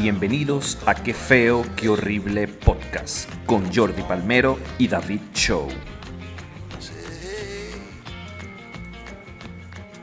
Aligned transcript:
Bienvenidos 0.00 0.78
a 0.86 0.94
Qué 0.94 1.12
Feo, 1.12 1.62
Qué 1.76 1.88
Horrible 1.88 2.46
Podcast 2.46 3.28
con 3.46 3.72
Jordi 3.74 4.02
Palmero 4.02 4.56
y 4.78 4.86
David 4.88 5.20
Show. 5.34 5.66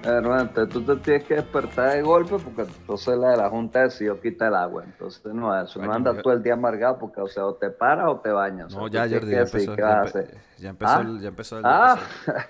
Hermano, 0.03 0.41
entonces 0.41 0.71
tú 0.73 0.83
te 0.83 0.95
tienes 0.97 1.23
que 1.23 1.35
despertar 1.35 1.93
de 1.95 2.01
golpe 2.03 2.35
porque 2.37 2.61
entonces 2.63 3.17
la 3.17 3.29
de 3.31 3.37
la 3.37 3.49
junta 3.49 3.83
decidió 3.83 4.19
quitar 4.21 4.49
el 4.49 4.55
agua. 4.55 4.83
Entonces 4.85 5.33
no, 5.33 5.59
eso 5.59 5.79
no 5.79 5.85
Coño, 5.85 5.95
anda 5.95 6.13
yo- 6.13 6.21
todo 6.21 6.33
el 6.33 6.43
día 6.43 6.53
amargado 6.53 6.99
porque 6.99 7.21
o 7.21 7.27
sea, 7.27 7.45
o 7.45 7.55
te 7.55 7.69
paras 7.71 8.07
o 8.09 8.19
te 8.19 8.29
bañas. 8.29 8.73
O 8.75 8.81
No, 8.81 8.89
sea, 8.91 9.07
ya 9.07 9.15
Jordi, 9.17 9.31
ya 9.31 9.39
empezó, 9.39 9.75
ya, 9.75 10.03
empe- 10.03 10.27
ya 10.59 10.75
¿Ah? 10.81 11.01
el, 11.01 11.21
ya 11.21 11.27
empezó 11.29 11.57
el 11.57 11.63
ya 11.63 11.69
Ah, 11.93 11.99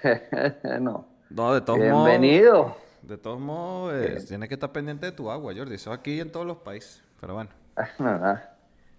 empezó. 0.03 0.79
no. 0.81 1.05
No, 1.29 1.53
de 1.53 1.61
todos 1.61 1.79
modos. 1.79 2.09
Bienvenido. 2.09 2.75
De 3.03 3.17
todos 3.17 3.39
modos, 3.39 3.93
eh, 3.93 4.17
tienes 4.27 4.49
que 4.49 4.55
estar 4.55 4.71
pendiente 4.71 5.05
de 5.05 5.11
tu 5.11 5.29
agua, 5.29 5.53
Jordi. 5.55 5.75
Eso 5.75 5.93
aquí 5.93 6.19
en 6.19 6.31
todos 6.31 6.45
los 6.45 6.57
países. 6.57 7.04
Pero 7.19 7.33
bueno. 7.33 7.49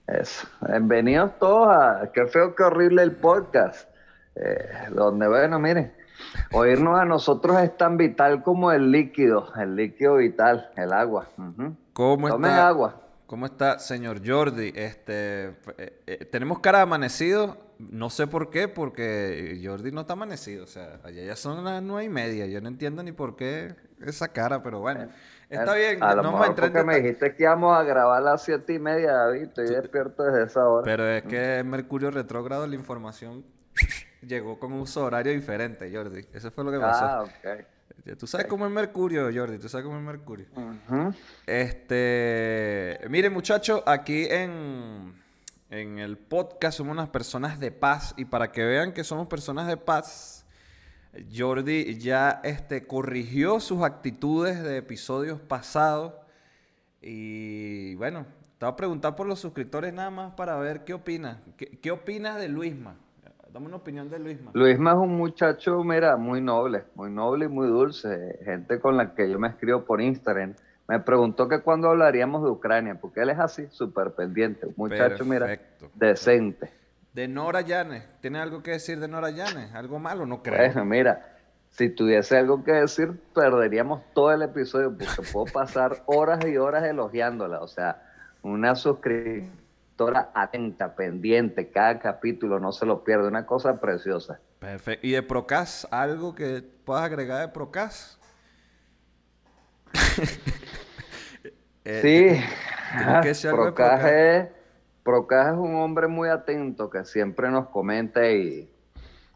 Eso. 0.07 0.47
Bienvenidos 0.69 1.39
todos 1.39 1.69
a 1.69 2.11
Qué 2.13 2.27
feo, 2.27 2.55
qué 2.55 2.63
horrible 2.63 3.03
el 3.03 3.13
podcast. 3.17 3.89
Eh, 4.37 4.69
donde, 4.95 5.27
bueno, 5.27 5.59
miren, 5.59 5.93
oírnos 6.53 6.99
a 6.99 7.05
nosotros 7.05 7.59
es 7.61 7.77
tan 7.77 7.97
vital 7.97 8.43
como 8.43 8.71
el 8.71 8.93
líquido, 8.93 9.53
el 9.57 9.75
líquido 9.75 10.17
vital, 10.17 10.71
el 10.77 10.93
agua. 10.93 11.29
Ujú. 11.39 11.75
¿Cómo 11.93 12.29
Tomen 12.29 12.51
está? 12.51 12.69
agua. 12.69 13.03
¿Cómo 13.27 13.47
está, 13.47 13.79
señor 13.81 14.21
Jordi? 14.25 14.73
Este, 14.77 15.47
eh, 15.79 16.03
eh, 16.07 16.25
tenemos 16.31 16.61
cara 16.61 16.79
de 16.79 16.83
amanecido. 16.83 17.57
No 17.79 18.09
sé 18.09 18.27
por 18.27 18.51
qué, 18.51 18.69
porque 18.69 19.61
Jordi 19.63 19.91
no 19.91 20.03
está 20.03 20.13
amanecido. 20.13 20.65
O 20.65 20.69
sea, 20.69 21.01
allá 21.03 21.25
ya 21.25 21.35
son 21.35 21.65
las 21.65 21.83
nueve 21.83 22.05
y 22.05 22.09
media. 22.09 22.47
Yo 22.47 22.61
no 22.61 22.69
entiendo 22.69 23.03
ni 23.03 23.13
por 23.13 23.35
qué 23.37 23.75
esa 24.05 24.29
cara, 24.29 24.63
pero 24.63 24.81
bueno. 24.81 25.09
Está 25.49 25.75
bien, 25.75 26.03
A 26.03 26.15
lo 26.15 26.23
no 26.23 26.33
mejor 26.33 26.49
en 26.49 26.55
porque 26.57 26.83
me 26.83 26.97
dijiste 27.01 27.35
que 27.35 27.45
íbamos 27.45 27.77
a 27.77 27.85
grabar 27.85 28.19
a 28.19 28.21
las 28.21 28.43
siete 28.43 28.75
y 28.75 28.79
media, 28.79 29.13
David. 29.13 29.43
Estoy 29.43 29.67
despierto 29.69 30.25
desde 30.25 30.45
esa 30.45 30.69
hora. 30.69 30.85
Pero 30.85 31.07
es 31.09 31.23
que 31.23 31.63
Mercurio 31.65 32.11
retrógrado, 32.11 32.67
la 32.67 32.75
información 32.75 33.45
llegó 34.23 34.59
con 34.59 34.73
un 34.73 34.81
uso 34.81 35.05
horario 35.05 35.33
diferente, 35.33 35.91
Jordi. 35.95 36.27
Eso 36.33 36.51
fue 36.51 36.65
lo 36.65 36.73
que 36.73 36.79
pasó. 36.81 37.05
ah, 37.05 37.23
ok. 37.23 38.19
Tú 38.19 38.27
sabes 38.27 38.47
cómo 38.47 38.67
es 38.67 38.73
Mercurio, 38.73 39.31
Jordi. 39.35 39.59
Tú 39.59 39.69
sabes 39.69 39.85
cómo 39.85 39.97
es 39.99 40.03
Mercurio. 40.03 40.47
Este, 41.47 43.01
miren 43.09 43.33
muchachos, 43.33 43.83
aquí 43.87 44.27
en, 44.29 45.15
en 45.71 45.99
el 45.99 46.17
podcast 46.17 46.79
somos 46.79 46.93
unas 46.93 47.09
personas 47.09 47.59
de 47.59 47.71
paz 47.73 48.15
y 48.17 48.25
para 48.27 48.53
que 48.53 48.65
vean 48.65 48.93
que 48.93 49.03
somos 49.03 49.27
personas 49.27 49.67
de 49.67 49.77
paz, 49.77 50.36
Jordi 51.35 51.99
ya 51.99 52.41
este, 52.45 52.87
corrigió 52.87 53.61
sus 53.61 53.83
actitudes 53.83 54.63
de 54.63 54.79
episodios 54.79 55.41
pasados 55.41 56.15
y 57.01 57.95
bueno, 57.97 58.27
te 58.59 58.67
voy 58.67 58.73
a 58.73 58.77
preguntar 58.77 59.17
por 59.17 59.27
los 59.27 59.39
suscriptores 59.39 59.93
nada 59.93 60.11
más 60.11 60.35
para 60.35 60.57
ver 60.57 60.85
qué 60.85 60.95
opinas. 60.95 61.39
¿Qué, 61.57 61.79
qué 61.79 61.91
opinas 61.91 62.41
de 62.41 62.49
Luisma? 62.49 62.97
Dame 63.57 63.69
una 63.69 63.77
opinión 63.77 64.11
de 64.11 64.19
Luisma. 64.19 64.51
Luisma 64.53 64.91
es 64.91 64.99
un 64.99 65.17
muchacho, 65.17 65.83
mira, 65.83 66.19
muy 66.19 66.43
noble, 66.43 66.85
muy 66.95 67.11
noble 67.11 67.47
y 67.47 67.49
muy 67.49 67.67
dulce. 67.69 68.39
Gente 68.45 68.79
con 68.81 68.99
la 68.99 69.15
que 69.15 69.31
yo 69.31 69.39
me 69.39 69.49
escribo 69.49 69.83
por 69.83 70.03
Instagram. 70.03 70.55
Me 70.87 71.01
preguntó 71.01 71.49
que 71.49 71.63
cuándo 71.63 71.89
hablaríamos 71.89 72.43
de 72.45 72.51
Ucrania, 72.51 72.99
porque 73.01 73.21
él 73.21 73.31
es 73.31 73.39
así, 73.39 73.67
súper 73.71 74.13
pendiente. 74.13 74.67
Un 74.67 74.75
muchacho, 74.77 75.25
mira, 75.25 75.59
decente. 75.95 76.71
De 77.17 77.29
Nora 77.29 77.63
Llanes, 77.63 78.05
¿tienes 78.21 78.43
algo 78.43 78.63
que 78.63 78.73
decir 78.73 79.01
de 79.01 79.09
Nora 79.09 79.31
Llanes? 79.31 79.75
¿Algo 79.75 79.99
malo? 79.99 80.27
No 80.27 80.43
creo. 80.43 80.59
Bueno, 80.59 80.85
mira, 80.85 81.35
si 81.71 81.89
tuviese 81.89 82.37
algo 82.37 82.63
que 82.63 82.73
decir, 82.73 83.19
perderíamos 83.35 84.03
todo 84.13 84.33
el 84.33 84.43
episodio, 84.43 84.95
porque 84.95 85.23
puedo 85.33 85.47
pasar 85.47 86.03
horas 86.05 86.45
y 86.45 86.59
horas 86.59 86.85
elogiándola. 86.85 87.63
O 87.63 87.69
sea, 87.69 88.03
una 88.43 88.75
suscriptora 88.75 90.31
atenta, 90.35 90.95
pendiente, 90.95 91.71
cada 91.71 91.99
capítulo 92.01 92.61
no 92.61 92.71
se 92.71 92.85
lo 92.85 93.03
pierde, 93.03 93.29
una 93.29 93.47
cosa 93.47 93.81
preciosa. 93.81 94.39
Perfecto. 94.59 95.07
¿Y 95.07 95.13
de 95.13 95.23
Procas? 95.23 95.89
¿Algo 95.91 96.35
que 96.35 96.63
puedas 96.85 97.05
agregar 97.05 97.41
de 97.41 97.49
Procas? 97.49 98.19
Eh, 101.89 102.01
Sí, 102.03 102.45
es, 104.05 104.49
Procaj 105.07 105.53
es 105.55 105.59
un 105.59 105.77
hombre 105.77 106.09
muy 106.09 106.29
atento 106.29 106.91
que 106.91 107.05
siempre 107.05 107.49
nos 107.49 107.69
comenta 107.69 108.29
y, 108.29 108.69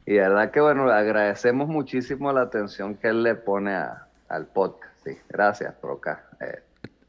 y 0.05 0.13
de 0.15 0.21
verdad 0.21 0.51
que 0.51 0.61
bueno, 0.61 0.85
le 0.87 0.93
agradecemos 0.93 1.69
muchísimo 1.69 2.33
la 2.33 2.43
atención 2.43 2.97
que 2.97 3.09
él 3.09 3.23
le 3.23 3.37
pone 3.37 3.75
a- 3.75 4.09
al 4.29 4.47
podcast. 4.49 4.93
Sí, 5.05 5.17
gracias, 5.29 5.73
Procaj. 5.77 6.19
Eh, 6.41 6.59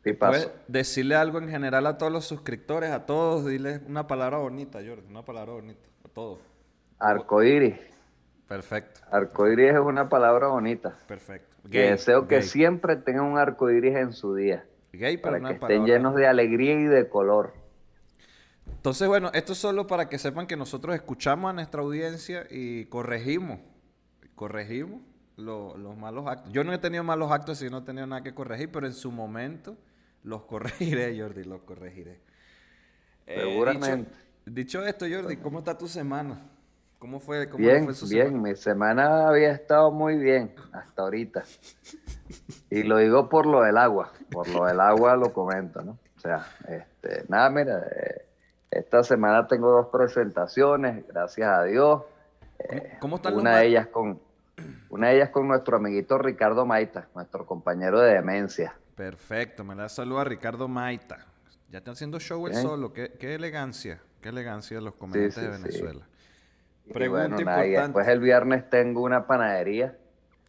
tipazo. 0.04 0.32
¿Puedes 0.32 0.52
decirle 0.68 1.16
algo 1.16 1.40
en 1.40 1.50
general 1.50 1.86
a 1.88 1.98
todos 1.98 2.12
los 2.12 2.26
suscriptores, 2.26 2.92
a 2.92 3.06
todos? 3.06 3.46
Dile 3.48 3.82
una 3.88 4.06
palabra 4.08 4.38
bonita, 4.38 4.78
Jordi, 4.80 5.08
una 5.10 5.24
palabra 5.26 5.54
bonita, 5.54 5.88
a 6.06 6.08
todos. 6.10 6.40
Arcoíris. 7.00 7.76
Perfecto, 8.48 9.00
Arcoíris 9.10 9.72
es 9.74 9.80
una 9.80 10.08
palabra 10.10 10.48
bonita. 10.48 10.94
perfecto. 11.08 11.58
Que 11.72 11.92
deseo 11.92 12.28
que 12.28 12.36
gay. 12.40 12.44
siempre 12.44 12.96
tengan 12.96 13.26
un 13.26 13.38
arcoíris 13.38 13.96
en 13.96 14.14
su 14.14 14.36
día. 14.36 14.66
Gay, 14.94 15.18
Para 15.18 15.40
que 15.40 15.46
estén 15.54 15.60
palabra- 15.60 15.86
llenos 15.86 16.16
de 16.16 16.28
alegría 16.28 16.74
y 16.74 16.84
de 16.86 17.08
color. 17.08 17.54
Entonces, 18.82 19.08
bueno, 19.08 19.30
esto 19.36 19.54
es 19.54 19.60
solo 19.60 19.86
para 19.86 20.10
que 20.10 20.18
sepan 20.18 20.48
que 20.48 20.58
nosotros 20.58 20.96
escuchamos 20.96 21.52
a 21.52 21.54
nuestra 21.54 21.82
audiencia 21.84 22.48
y 22.50 22.86
corregimos. 22.86 23.60
Corregimos 24.34 25.02
lo- 25.38 25.78
los 25.78 25.96
malos 25.96 26.26
actos. 26.26 26.52
Yo 26.52 26.64
no 26.64 26.74
he 26.74 26.80
tenido 26.80 27.04
malos 27.04 27.32
actos 27.32 27.62
y 27.62 27.70
no 27.70 27.78
he 27.78 27.82
tenido 27.84 28.08
nada 28.08 28.24
que 28.24 28.34
corregir, 28.34 28.72
pero 28.72 28.88
en 28.88 28.94
su 28.94 29.12
momento 29.12 29.78
los 30.24 30.42
corregiré, 30.46 31.16
Jordi, 31.20 31.44
los 31.44 31.62
corregiré. 31.62 32.22
Eh, 33.28 33.36
Seguramente. 33.40 34.10
dicho, 34.48 34.82
dicho 34.82 34.86
esto, 34.88 35.06
Jordi, 35.08 35.38
¿cómo 35.38 35.60
está 35.60 35.78
tu 35.78 35.88
semana? 35.88 36.42
¿Cómo 36.98 37.20
fue, 37.20 37.48
cómo 37.50 37.64
Bien, 37.64 37.84
fue 37.86 37.94
su 37.94 38.08
bien, 38.08 38.30
semana? 38.30 38.50
mi 38.50 38.56
semana 38.56 39.28
había 39.30 39.52
estado 39.52 39.92
muy 39.92 40.18
bien 40.18 40.56
hasta 40.72 41.04
ahorita. 41.04 41.44
Y 42.72 42.82
lo 42.82 42.98
digo 42.98 43.30
por 43.30 43.46
lo 43.46 43.62
del 43.62 43.78
agua, 43.78 44.12
por 44.32 44.48
lo 44.48 44.66
del 44.66 44.80
agua 44.80 45.16
lo 45.18 45.32
comento, 45.34 45.84
¿no? 45.84 46.00
O 46.18 46.20
sea, 46.20 46.48
este, 46.68 47.26
nada, 47.28 47.50
mira, 47.52 47.80
eh, 47.96 48.26
esta 48.72 49.04
semana 49.04 49.48
tengo 49.48 49.70
dos 49.70 49.88
presentaciones, 49.88 51.06
gracias 51.08 51.48
a 51.48 51.64
Dios. 51.64 52.04
¿Cómo, 52.58 53.00
cómo 53.00 53.16
están 53.18 53.36
Una 53.36 53.58
de 53.58 53.68
ellas 53.68 53.88
con 53.88 54.20
una 54.90 55.10
de 55.10 55.16
ellas 55.16 55.30
con 55.30 55.48
nuestro 55.48 55.78
amiguito 55.78 56.18
Ricardo 56.18 56.66
Maita, 56.66 57.08
nuestro 57.16 57.46
compañero 57.46 58.00
de 58.00 58.14
demencia. 58.14 58.76
Perfecto, 58.96 59.64
me 59.64 59.76
da 59.76 59.90
saludo 59.90 60.20
a 60.20 60.24
Ricardo 60.24 60.68
Maita. 60.68 61.26
Ya 61.70 61.80
está 61.80 61.92
haciendo 61.92 62.20
show 62.20 62.46
el 62.48 62.52
Bien. 62.52 62.64
solo. 62.64 62.94
Qué, 62.94 63.14
qué 63.20 63.34
elegancia, 63.34 64.02
qué 64.22 64.30
elegancia 64.30 64.78
de 64.78 64.84
los 64.84 64.96
comediantes 64.96 65.36
sí, 65.36 65.42
de. 65.42 65.50
Venezuela. 65.50 66.08
Pregunta 66.92 67.28
bueno, 67.30 67.46
nada, 67.46 67.66
importante. 67.66 67.88
después 67.88 68.08
el 68.08 68.20
viernes 68.20 68.70
tengo 68.70 69.04
una 69.04 69.26
panadería. 69.26 69.98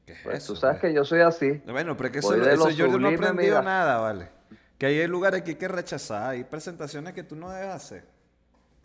¿Qué 0.05 0.13
es 0.13 0.19
Pues 0.25 0.37
eso, 0.39 0.55
tú 0.55 0.61
sabes 0.61 0.81
pues? 0.81 0.91
que 0.91 0.97
yo 0.97 1.05
soy 1.05 1.21
así. 1.21 1.63
Bueno, 1.65 1.97
pero 1.97 2.09
es 2.09 2.13
que 2.13 2.19
eso, 2.19 2.33
de 2.33 2.75
yo 2.75 2.99
no 2.99 3.09
he 3.09 3.15
aprendido 3.15 3.61
mira. 3.61 3.63
nada, 3.63 3.99
¿vale? 3.99 4.29
Que 4.83 4.87
hay 4.87 5.07
lugares 5.07 5.43
que 5.43 5.51
hay 5.51 5.57
que 5.57 5.69
rechazar, 5.69 6.31
hay 6.31 6.43
presentaciones 6.43 7.13
que 7.13 7.23
tú 7.23 7.37
no 7.37 7.49
debes 7.51 7.69
hacer. 7.73 8.05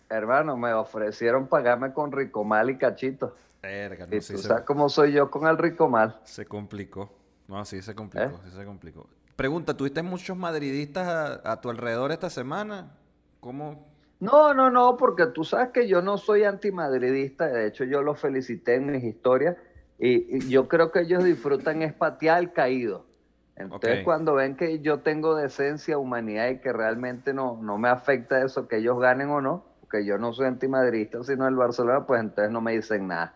Hermano, 0.07 0.55
me 0.55 0.71
ofrecieron 0.71 1.47
pagarme 1.47 1.91
con 1.91 2.11
Ricomal 2.11 2.69
y 2.69 2.77
Cachito. 2.77 3.35
Verga, 3.63 4.05
no, 4.05 4.15
Y 4.15 4.21
sí 4.21 4.33
tú 4.33 4.39
se, 4.39 4.47
sabes 4.47 4.63
cómo 4.63 4.89
soy 4.89 5.13
yo 5.13 5.31
con 5.31 5.47
el 5.47 5.57
Ricomal. 5.57 6.19
se 6.23 6.45
complicó. 6.45 7.11
No, 7.47 7.65
sí 7.65 7.81
se 7.81 7.95
complicó, 7.95 8.25
¿Eh? 8.27 8.31
sí 8.45 8.51
se 8.55 8.63
complicó. 8.63 9.07
Pregunta, 9.35 9.75
¿tuviste 9.75 10.03
muchos 10.03 10.37
madridistas 10.37 11.07
a, 11.07 11.51
a 11.51 11.61
tu 11.61 11.71
alrededor 11.71 12.11
esta 12.11 12.29
semana? 12.29 12.91
¿Cómo? 13.39 13.87
No, 14.19 14.53
no, 14.53 14.69
no, 14.69 14.97
porque 14.97 15.25
tú 15.25 15.43
sabes 15.43 15.69
que 15.69 15.87
yo 15.87 16.03
no 16.03 16.19
soy 16.19 16.43
antimadridista. 16.43 17.47
De 17.47 17.65
hecho, 17.65 17.85
yo 17.85 18.03
los 18.03 18.19
felicité 18.19 18.75
en 18.75 18.91
mis 18.91 19.03
historias. 19.03 19.57
Y, 19.97 20.37
y 20.37 20.47
yo 20.47 20.67
creo 20.67 20.91
que 20.91 20.99
ellos 20.99 21.23
disfrutan 21.23 21.81
es 21.81 21.91
patear 21.91 22.37
al 22.37 22.53
caído. 22.53 23.06
Entonces, 23.57 24.03
cuando 24.03 24.33
ven 24.35 24.55
que 24.55 24.79
yo 24.79 24.99
tengo 24.99 25.35
decencia, 25.35 25.97
humanidad 25.97 26.49
y 26.49 26.59
que 26.59 26.71
realmente 26.71 27.33
no, 27.33 27.57
no 27.61 27.77
me 27.77 27.89
afecta 27.89 28.43
eso, 28.43 28.67
que 28.67 28.77
ellos 28.77 28.99
ganen 28.99 29.29
o 29.29 29.41
no, 29.41 29.65
porque 29.81 30.05
yo 30.05 30.17
no 30.17 30.31
soy 30.33 30.45
antimadridista, 30.47 31.23
sino 31.23 31.47
el 31.47 31.55
Barcelona, 31.55 32.05
pues 32.05 32.21
entonces 32.21 32.51
no 32.51 32.61
me 32.61 32.73
dicen 32.73 33.07
nada. 33.07 33.33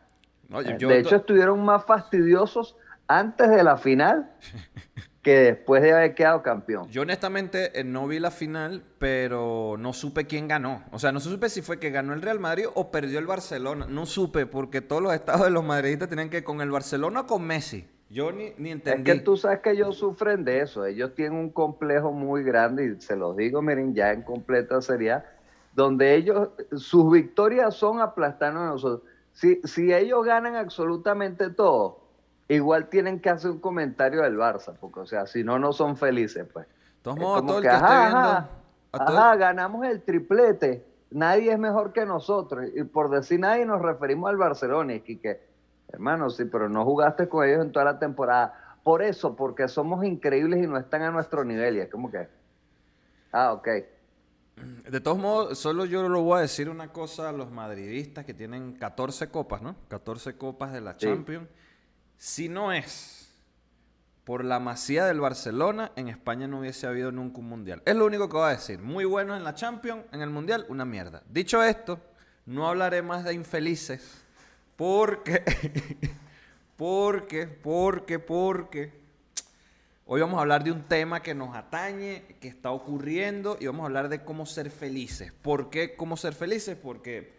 No, 0.49 0.61
Eh, 0.61 0.75
yo- 0.77 0.89
de 0.89 0.99
hecho, 0.99 1.15
estuvieron 1.15 1.63
más 1.65 1.85
fastidiosos 1.85 2.75
antes 3.07 3.49
de 3.49 3.63
la 3.63 3.77
final 3.77 4.31
que 5.23 5.37
después 5.39 5.81
de 5.81 5.91
haber 5.93 6.13
quedado 6.15 6.41
campeón. 6.43 6.87
Yo 6.89 7.01
honestamente 7.03 7.79
eh, 7.79 7.83
no 7.83 8.07
vi 8.07 8.19
la 8.19 8.31
final, 8.31 8.83
pero 8.99 9.75
no 9.79 9.93
supe 9.93 10.25
quién 10.27 10.47
ganó. 10.47 10.83
O 10.91 10.99
sea, 10.99 11.11
no 11.11 11.19
supe 11.19 11.49
si 11.49 11.61
fue 11.61 11.79
que 11.79 11.89
ganó 11.89 12.13
el 12.13 12.21
Real 12.21 12.39
Madrid 12.39 12.65
o 12.73 12.91
perdió 12.91 13.17
el 13.19 13.25
Barcelona. 13.27 13.85
No 13.89 14.05
supe, 14.05 14.45
porque 14.45 14.81
todos 14.81 15.01
los 15.01 15.13
estados 15.13 15.43
de 15.45 15.51
los 15.51 15.63
madridistas 15.63 16.09
tenían 16.09 16.29
que 16.29 16.37
ir 16.37 16.43
con 16.43 16.61
el 16.61 16.69
Barcelona 16.71 17.21
o 17.21 17.27
con 17.27 17.43
Messi. 17.43 17.87
Yo 18.11 18.31
ni, 18.31 18.53
ni 18.57 18.71
Es 18.71 18.75
entendí. 18.75 19.03
que 19.03 19.19
tú 19.21 19.37
sabes 19.37 19.59
que 19.59 19.71
ellos 19.71 19.95
sufren 19.95 20.43
de 20.43 20.59
eso. 20.59 20.85
Ellos 20.85 21.15
tienen 21.15 21.39
un 21.39 21.49
complejo 21.49 22.11
muy 22.11 22.43
grande 22.43 22.85
y 22.85 23.01
se 23.01 23.15
los 23.15 23.37
digo, 23.37 23.61
miren, 23.61 23.95
ya 23.95 24.11
en 24.11 24.21
completa 24.23 24.81
seriedad, 24.81 25.23
donde 25.73 26.15
ellos, 26.15 26.49
sus 26.73 27.09
victorias 27.09 27.73
son 27.75 28.01
aplastarnos 28.01 28.63
a 28.63 28.65
nosotros. 28.65 29.09
Si, 29.31 29.61
si 29.63 29.93
ellos 29.93 30.25
ganan 30.25 30.57
absolutamente 30.57 31.49
todo, 31.49 32.01
igual 32.49 32.89
tienen 32.89 33.21
que 33.21 33.29
hacer 33.29 33.51
un 33.51 33.59
comentario 33.59 34.21
del 34.23 34.37
Barça, 34.37 34.75
porque, 34.77 34.99
o 34.99 35.05
sea, 35.05 35.25
si 35.25 35.43
no, 35.45 35.57
no 35.57 35.71
son 35.71 35.95
felices, 35.95 36.45
pues. 36.51 36.67
Todos 37.01 37.17
modos, 37.17 37.39
como 37.39 37.47
todo 37.47 37.57
el 37.59 37.63
que, 37.63 37.69
que, 37.69 37.75
ajá, 37.75 37.87
esté 37.87 38.01
viendo, 38.01 38.29
ajá. 38.29 38.49
Ajá, 38.91 39.35
ganamos 39.37 39.85
el 39.85 40.01
triplete. 40.01 40.85
Nadie 41.11 41.53
es 41.53 41.59
mejor 41.59 41.93
que 41.93 42.05
nosotros. 42.05 42.65
Y 42.75 42.83
por 42.83 43.09
decir 43.09 43.39
nadie 43.39 43.65
nos 43.65 43.81
referimos 43.81 44.29
al 44.29 44.37
Barcelona. 44.37 44.95
Y 44.95 44.99
que, 44.99 45.50
hermano, 45.93 46.29
sí, 46.29 46.45
pero 46.45 46.69
no 46.69 46.85
jugaste 46.85 47.27
con 47.27 47.47
ellos 47.47 47.65
en 47.65 47.71
toda 47.71 47.85
la 47.85 47.99
temporada. 47.99 48.77
Por 48.83 49.01
eso, 49.01 49.35
porque 49.35 49.67
somos 49.67 50.03
increíbles 50.05 50.63
y 50.63 50.67
no 50.67 50.77
están 50.77 51.03
a 51.03 51.11
nuestro 51.11 51.43
nivel. 51.43 51.77
Y 51.77 51.79
es 51.81 51.89
como 51.89 52.09
que, 52.09 52.27
ah, 53.31 53.53
ok. 53.53 53.67
De 54.89 54.99
todos 54.99 55.17
modos, 55.17 55.57
solo 55.57 55.85
yo 55.85 56.07
lo 56.07 56.21
voy 56.21 56.39
a 56.39 56.41
decir 56.41 56.69
una 56.69 56.91
cosa 56.91 57.29
a 57.29 57.31
los 57.31 57.51
madridistas 57.51 58.25
que 58.25 58.33
tienen 58.33 58.73
14 58.73 59.29
copas, 59.29 59.61
¿no? 59.61 59.75
14 59.87 60.37
copas 60.37 60.73
de 60.73 60.81
la 60.81 60.97
Champions. 60.97 61.47
Si 62.17 62.49
no 62.49 62.71
es 62.71 63.21
por 64.23 64.45
la 64.45 64.59
masía 64.59 65.05
del 65.05 65.19
Barcelona, 65.19 65.91
en 65.95 66.07
España 66.07 66.47
no 66.47 66.59
hubiese 66.59 66.85
habido 66.85 67.11
nunca 67.11 67.39
un 67.39 67.49
mundial. 67.49 67.81
Es 67.85 67.95
lo 67.95 68.05
único 68.05 68.29
que 68.29 68.37
voy 68.37 68.47
a 68.47 68.53
decir. 68.53 68.79
Muy 68.79 69.05
bueno 69.05 69.35
en 69.35 69.43
la 69.43 69.55
Champions, 69.55 70.03
en 70.11 70.21
el 70.21 70.29
mundial, 70.29 70.65
una 70.69 70.85
mierda. 70.85 71.23
Dicho 71.27 71.63
esto, 71.63 71.99
no 72.45 72.67
hablaré 72.67 73.01
más 73.01 73.23
de 73.23 73.33
infelices. 73.33 74.20
Porque, 74.81 75.43
porque, 76.75 77.45
porque, 77.45 78.17
porque. 78.17 78.91
Hoy 80.07 80.21
vamos 80.21 80.39
a 80.39 80.41
hablar 80.41 80.63
de 80.63 80.71
un 80.71 80.81
tema 80.81 81.21
que 81.21 81.35
nos 81.35 81.55
atañe, 81.55 82.23
que 82.41 82.47
está 82.47 82.71
ocurriendo, 82.71 83.57
y 83.59 83.67
vamos 83.67 83.83
a 83.83 83.85
hablar 83.85 84.09
de 84.09 84.23
cómo 84.23 84.47
ser 84.47 84.71
felices. 84.71 85.31
¿Por 85.43 85.69
qué 85.69 85.95
cómo 85.95 86.17
ser 86.17 86.33
felices? 86.33 86.75
Porque 86.81 87.31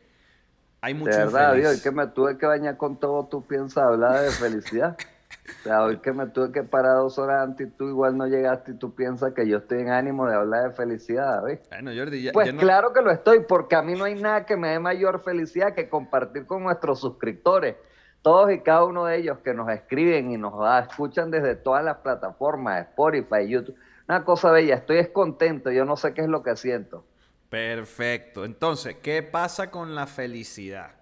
hay 0.81 0.95
mucho 0.95 1.11
De 1.11 1.19
verdad, 1.19 1.55
Dios, 1.57 1.83
que 1.83 1.91
me 1.91 2.07
tuve 2.07 2.39
que 2.39 2.47
bañar 2.47 2.77
con 2.77 2.97
todo, 3.01 3.27
tú 3.27 3.45
piensas 3.45 3.79
hablar 3.79 4.21
de 4.21 4.31
felicidad. 4.31 4.97
O 5.45 5.63
sea, 5.65 5.83
hoy 5.83 5.99
que 5.99 6.13
me 6.13 6.27
tuve 6.27 6.53
que 6.53 6.63
parar 6.63 6.97
dos 6.99 7.19
horas 7.19 7.43
antes 7.43 7.67
y 7.67 7.71
tú 7.71 7.89
igual 7.89 8.17
no 8.17 8.27
llegaste 8.27 8.73
y 8.73 8.75
tú 8.75 8.95
piensas 8.95 9.33
que 9.35 9.47
yo 9.49 9.59
estoy 9.59 9.81
en 9.81 9.91
ánimo 9.91 10.29
de 10.29 10.37
hablar 10.37 10.71
de 10.71 10.77
felicidad, 10.77 11.43
¿ves? 11.43 11.61
Bueno, 11.69 11.91
Jordi, 11.97 12.23
ya, 12.23 12.33
pues 12.33 12.53
claro 12.53 12.93
que 12.93 13.03
lo 13.03 13.11
estoy, 13.11 13.41
porque 13.41 13.75
a 13.75 13.83
mí 13.83 13.95
no 13.95 14.05
hay 14.05 14.15
nada 14.15 14.47
que 14.47 14.57
me 14.57 14.69
dé 14.69 14.79
mayor 14.79 15.23
felicidad 15.25 15.75
que 15.75 15.89
compartir 15.89 16.47
con 16.47 16.63
nuestros 16.63 17.01
suscriptores. 17.01 17.75
Todos 18.23 18.53
y 18.53 18.61
cada 18.61 18.85
uno 18.85 19.07
de 19.07 19.17
ellos 19.17 19.39
que 19.39 19.53
nos 19.53 19.69
escriben 19.69 20.31
y 20.31 20.37
nos 20.37 20.55
escuchan 20.89 21.33
desde 21.33 21.57
todas 21.57 21.85
las 21.85 21.99
plataformas, 21.99 22.87
Spotify, 22.91 23.49
YouTube. 23.49 23.77
Una 24.09 24.25
cosa 24.25 24.53
bella, 24.53 24.77
estoy 24.77 24.99
descontento, 24.99 25.73
yo 25.73 25.85
no 25.85 25.97
sé 25.97 26.15
qué 26.15 26.21
es 26.21 26.29
lo 26.29 26.45
que 26.45 26.55
siento. 26.55 27.05
Perfecto. 27.49 28.45
Entonces, 28.45 28.97
¿qué 29.03 29.25
pasa 29.25 29.73
con 29.73 29.97
la 29.97 30.07
felicidad? 30.07 30.93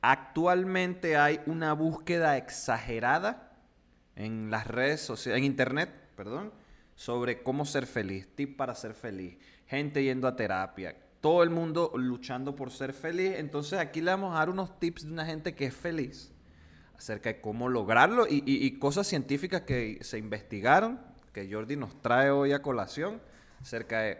Actualmente 0.00 1.18
hay 1.18 1.40
una 1.44 1.74
búsqueda 1.74 2.38
exagerada 2.38 3.49
en 4.16 4.50
las 4.50 4.66
redes 4.66 5.00
sociales, 5.00 5.38
en 5.38 5.44
internet, 5.44 5.90
perdón, 6.16 6.52
sobre 6.94 7.42
cómo 7.42 7.64
ser 7.64 7.86
feliz, 7.86 8.28
tip 8.34 8.56
para 8.56 8.74
ser 8.74 8.94
feliz, 8.94 9.38
gente 9.66 10.02
yendo 10.02 10.28
a 10.28 10.36
terapia, 10.36 10.96
todo 11.20 11.42
el 11.42 11.50
mundo 11.50 11.92
luchando 11.94 12.54
por 12.54 12.70
ser 12.70 12.92
feliz. 12.92 13.34
Entonces 13.36 13.78
aquí 13.78 14.00
le 14.00 14.10
vamos 14.10 14.34
a 14.34 14.38
dar 14.38 14.50
unos 14.50 14.78
tips 14.78 15.04
de 15.04 15.12
una 15.12 15.24
gente 15.24 15.54
que 15.54 15.66
es 15.66 15.74
feliz 15.74 16.32
acerca 16.96 17.30
de 17.30 17.40
cómo 17.40 17.68
lograrlo 17.68 18.26
y, 18.28 18.78
cosas 18.78 19.06
científicas 19.06 19.62
que 19.62 19.98
se 20.02 20.18
investigaron, 20.18 21.00
que 21.32 21.50
Jordi 21.50 21.76
nos 21.76 22.02
trae 22.02 22.30
hoy 22.30 22.52
a 22.52 22.60
colación, 22.60 23.22
acerca 23.62 24.00
de 24.00 24.18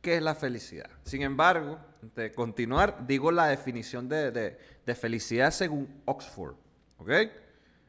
qué 0.00 0.16
es 0.16 0.22
la 0.22 0.36
felicidad. 0.36 0.88
Sin 1.02 1.22
embargo, 1.22 1.80
de 2.14 2.32
continuar, 2.32 3.04
digo 3.08 3.32
la 3.32 3.48
definición 3.48 4.08
de, 4.08 4.30
de 4.30 4.94
felicidad 4.94 5.50
según 5.50 6.02
Oxford. 6.04 6.54
¿Ok? 6.98 7.10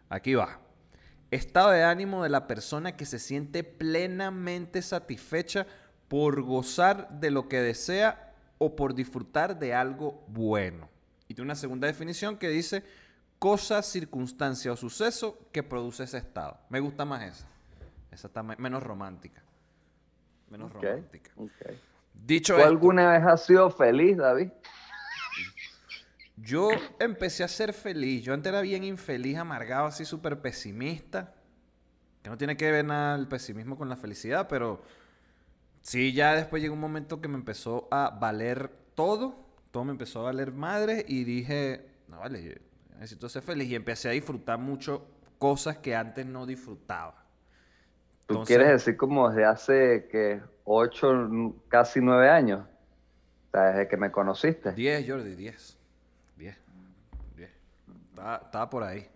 Aquí 0.10 0.34
va. 0.34 0.60
Estado 1.32 1.72
de 1.72 1.84
ánimo 1.84 2.24
de 2.24 2.30
la 2.30 2.46
persona 2.46 2.98
que 2.98 3.06
se 3.06 3.18
siente 3.18 3.64
plenamente 3.64 4.82
satisfecha 4.82 5.66
por 6.10 6.42
gozar 6.42 7.10
de 7.22 7.32
lo 7.32 7.48
que 7.48 7.62
desea 7.62 8.34
o 8.58 8.76
por 8.76 8.94
disfrutar 8.94 9.58
de 9.58 9.74
algo 9.74 10.24
bueno. 10.28 10.90
Y 11.30 11.34
tiene 11.34 11.48
una 11.48 11.56
segunda 11.56 11.88
definición 11.88 12.38
que 12.38 12.50
dice 12.50 12.84
cosa, 13.40 13.82
circunstancia 13.82 14.74
o 14.74 14.76
suceso 14.76 15.48
que 15.54 15.64
produce 15.64 16.04
ese 16.04 16.18
estado. 16.18 16.60
Me 16.70 16.82
gusta 16.82 17.06
más 17.06 17.24
esa. 17.24 17.48
Esa 18.12 18.28
está 18.28 18.44
menos 18.44 18.84
romántica. 18.84 19.42
Menos 20.50 20.72
romántica. 20.74 21.32
Dicho 22.14 22.58
¿Tú 22.58 22.62
alguna 22.62 23.14
vez 23.14 23.24
has 23.26 23.46
sido 23.46 23.72
feliz, 23.72 24.18
David? 24.18 24.50
Yo 26.42 26.70
empecé 27.00 27.44
a 27.44 27.48
ser 27.48 27.74
feliz. 27.74 28.24
Yo 28.24 28.34
antes 28.34 28.52
era 28.52 28.62
bien 28.62 28.84
infeliz, 28.84 29.38
amargado, 29.38 29.86
así 29.86 30.06
súper 30.06 30.42
pesimista. 30.42 31.36
Que 32.24 32.30
no 32.30 32.38
tiene 32.38 32.58
que 32.58 32.72
ver 32.72 32.86
nada 32.86 33.16
el 33.16 33.28
pesimismo 33.28 33.78
con 33.78 33.90
la 33.90 33.96
felicidad, 33.96 34.48
pero 34.48 34.82
sí, 35.82 36.14
ya 36.14 36.36
después 36.36 36.62
llegó 36.62 36.74
un 36.74 36.80
momento 36.80 37.22
que 37.22 37.28
me 37.28 37.36
empezó 37.36 37.88
a 37.92 38.10
valer 38.20 38.70
todo. 38.96 39.36
Todo 39.72 39.86
me 39.86 39.92
empezó 39.92 40.22
a 40.22 40.24
valer 40.24 40.52
madre 40.52 41.06
y 41.08 41.24
dije, 41.24 41.88
no 42.08 42.20
vale, 42.20 42.62
necesito 42.96 43.30
ser 43.30 43.44
feliz. 43.44 43.70
Y 43.70 43.76
empecé 43.76 44.10
a 44.10 44.12
disfrutar 44.12 44.60
mucho 44.60 45.08
cosas 45.38 45.78
que 45.78 45.96
antes 45.96 46.26
no 46.26 46.46
disfrutaba. 46.46 47.24
¿Tú 48.26 48.44
quieres 48.44 48.70
decir 48.70 48.98
como 48.98 49.30
desde 49.30 49.46
hace 49.46 50.08
que 50.10 50.42
ocho, 50.64 51.30
casi 51.68 52.00
nueve 52.02 52.30
años? 52.30 52.62
O 53.48 53.52
sea, 53.52 53.64
desde 53.72 53.88
que 53.88 53.98
me 53.98 54.12
conociste. 54.12 54.72
Diez, 54.72 55.06
Jordi, 55.08 55.36
diez 55.36 55.81
estaba, 58.44 58.70
por 58.70 58.84
ahí. 58.84 59.08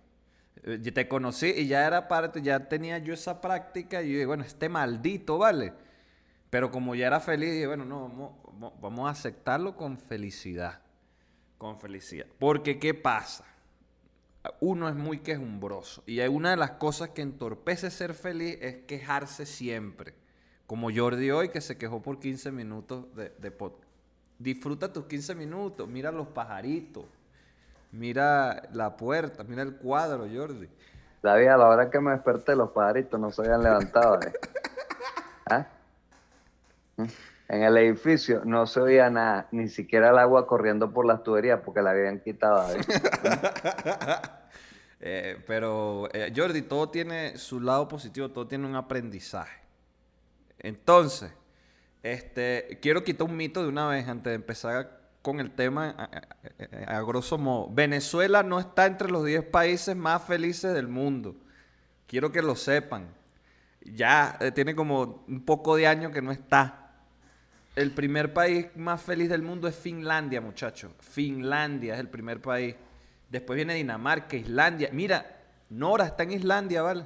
Eh, 0.63 0.79
yo 0.81 0.93
te 0.93 1.07
conocí 1.07 1.47
y 1.47 1.67
ya 1.67 1.85
era 1.85 2.07
parte, 2.07 2.41
ya 2.41 2.67
tenía 2.67 2.97
yo 2.97 3.13
esa 3.13 3.41
práctica 3.41 4.01
y 4.01 4.07
yo 4.07 4.13
dije, 4.13 4.25
bueno, 4.25 4.43
este 4.43 4.69
maldito, 4.69 5.37
¿vale? 5.37 5.73
Pero 6.49 6.71
como 6.71 6.95
ya 6.95 7.07
era 7.07 7.19
feliz, 7.19 7.51
dije, 7.51 7.67
bueno, 7.67 7.85
no, 7.85 8.37
vamos, 8.79 9.07
a 9.07 9.11
aceptarlo 9.11 9.75
con 9.75 9.97
felicidad. 9.97 10.81
Con 11.57 11.77
felicidad. 11.77 12.27
Porque, 12.39 12.79
¿qué 12.79 12.93
pasa? 12.93 13.45
Uno 14.59 14.87
es 14.87 14.95
muy 14.95 15.19
quejumbroso. 15.19 16.03
Y 16.05 16.19
hay 16.19 16.29
una 16.29 16.51
de 16.51 16.57
las 16.57 16.71
cosas 16.71 17.09
que 17.09 17.21
entorpece 17.21 17.89
ser 17.91 18.13
feliz 18.13 18.57
es 18.61 18.77
quejarse 18.85 19.45
siempre. 19.45 20.13
Como 20.67 20.89
Jordi 20.93 21.31
hoy, 21.31 21.49
que 21.49 21.61
se 21.61 21.77
quejó 21.77 22.01
por 22.01 22.19
15 22.19 22.51
minutos 22.51 23.13
de, 23.15 23.29
de 23.37 23.53
Disfruta 24.37 24.91
tus 24.91 25.05
15 25.05 25.35
minutos, 25.35 25.87
mira 25.87 26.11
los 26.11 26.27
pajaritos, 26.27 27.05
Mira 27.95 28.63
la 28.73 28.97
puerta, 28.97 29.43
mira 29.45 29.61
el 29.61 29.77
cuadro, 29.77 30.27
Jordi. 30.31 30.67
David, 31.23 31.47
a 31.47 31.57
la 31.57 31.69
hora 31.69 31.89
que 31.89 31.99
me 32.01 32.11
desperté, 32.11 32.53
los 32.55 32.71
pajaritos 32.71 33.17
no 33.17 33.31
se 33.31 33.41
habían 33.41 33.63
levantado. 33.63 34.19
¿eh? 34.21 34.33
¿Ah? 35.49 35.65
¿Mm? 36.97 37.05
En 37.47 37.63
el 37.63 37.77
edificio 37.77 38.41
no 38.43 38.67
se 38.67 38.81
oía 38.81 39.09
nada, 39.09 39.47
ni 39.51 39.69
siquiera 39.69 40.09
el 40.09 40.17
agua 40.17 40.45
corriendo 40.45 40.91
por 40.91 41.05
las 41.05 41.23
tuberías 41.23 41.61
porque 41.63 41.81
la 41.81 41.91
habían 41.91 42.19
quitado. 42.19 42.67
eh, 44.99 45.41
pero, 45.47 46.09
eh, 46.11 46.33
Jordi, 46.35 46.63
todo 46.63 46.89
tiene 46.89 47.37
su 47.37 47.61
lado 47.61 47.87
positivo, 47.87 48.29
todo 48.29 48.45
tiene 48.45 48.67
un 48.67 48.75
aprendizaje. 48.75 49.61
Entonces, 50.59 51.31
este, 52.03 52.77
quiero 52.81 53.03
quitar 53.05 53.27
un 53.27 53.37
mito 53.37 53.63
de 53.63 53.69
una 53.69 53.87
vez 53.87 54.07
antes 54.07 54.31
de 54.31 54.35
empezar 54.35 55.04
con 55.25 55.39
el 55.39 55.49
tema 55.49 56.07
a, 56.87 57.01
grosso 57.01 57.39
modo. 57.39 57.67
Venezuela 57.73 58.43
no 58.43 58.59
está 58.59 58.85
entre 58.85 59.09
los 59.09 59.25
10 59.25 59.45
países 59.45 59.95
más 59.95 60.21
felices 60.21 60.71
del 60.75 60.87
mundo. 60.87 61.35
Quiero 62.05 62.31
que 62.31 62.43
lo 62.43 62.55
sepan. 62.55 63.07
Ya 63.81 64.37
eh, 64.39 64.51
tiene 64.51 64.75
como 64.75 65.25
un 65.27 65.43
poco 65.43 65.77
de 65.77 65.87
año 65.87 66.11
que 66.11 66.21
no 66.21 66.31
está. 66.31 66.91
El 67.75 67.89
primer 67.95 68.35
país 68.35 68.67
más 68.75 69.01
feliz 69.01 69.27
del 69.27 69.41
mundo 69.41 69.67
es 69.67 69.75
Finlandia, 69.75 70.41
muchachos. 70.41 70.91
Finlandia 70.99 71.95
es 71.95 71.99
el 71.99 72.09
primer 72.09 72.39
país. 72.39 72.75
Después 73.27 73.55
viene 73.55 73.73
Dinamarca, 73.73 74.37
Islandia. 74.37 74.89
Mira, 74.93 75.25
Nora 75.71 76.05
está 76.05 76.21
en 76.21 76.33
Islandia, 76.33 76.83
¿vale? 76.83 77.03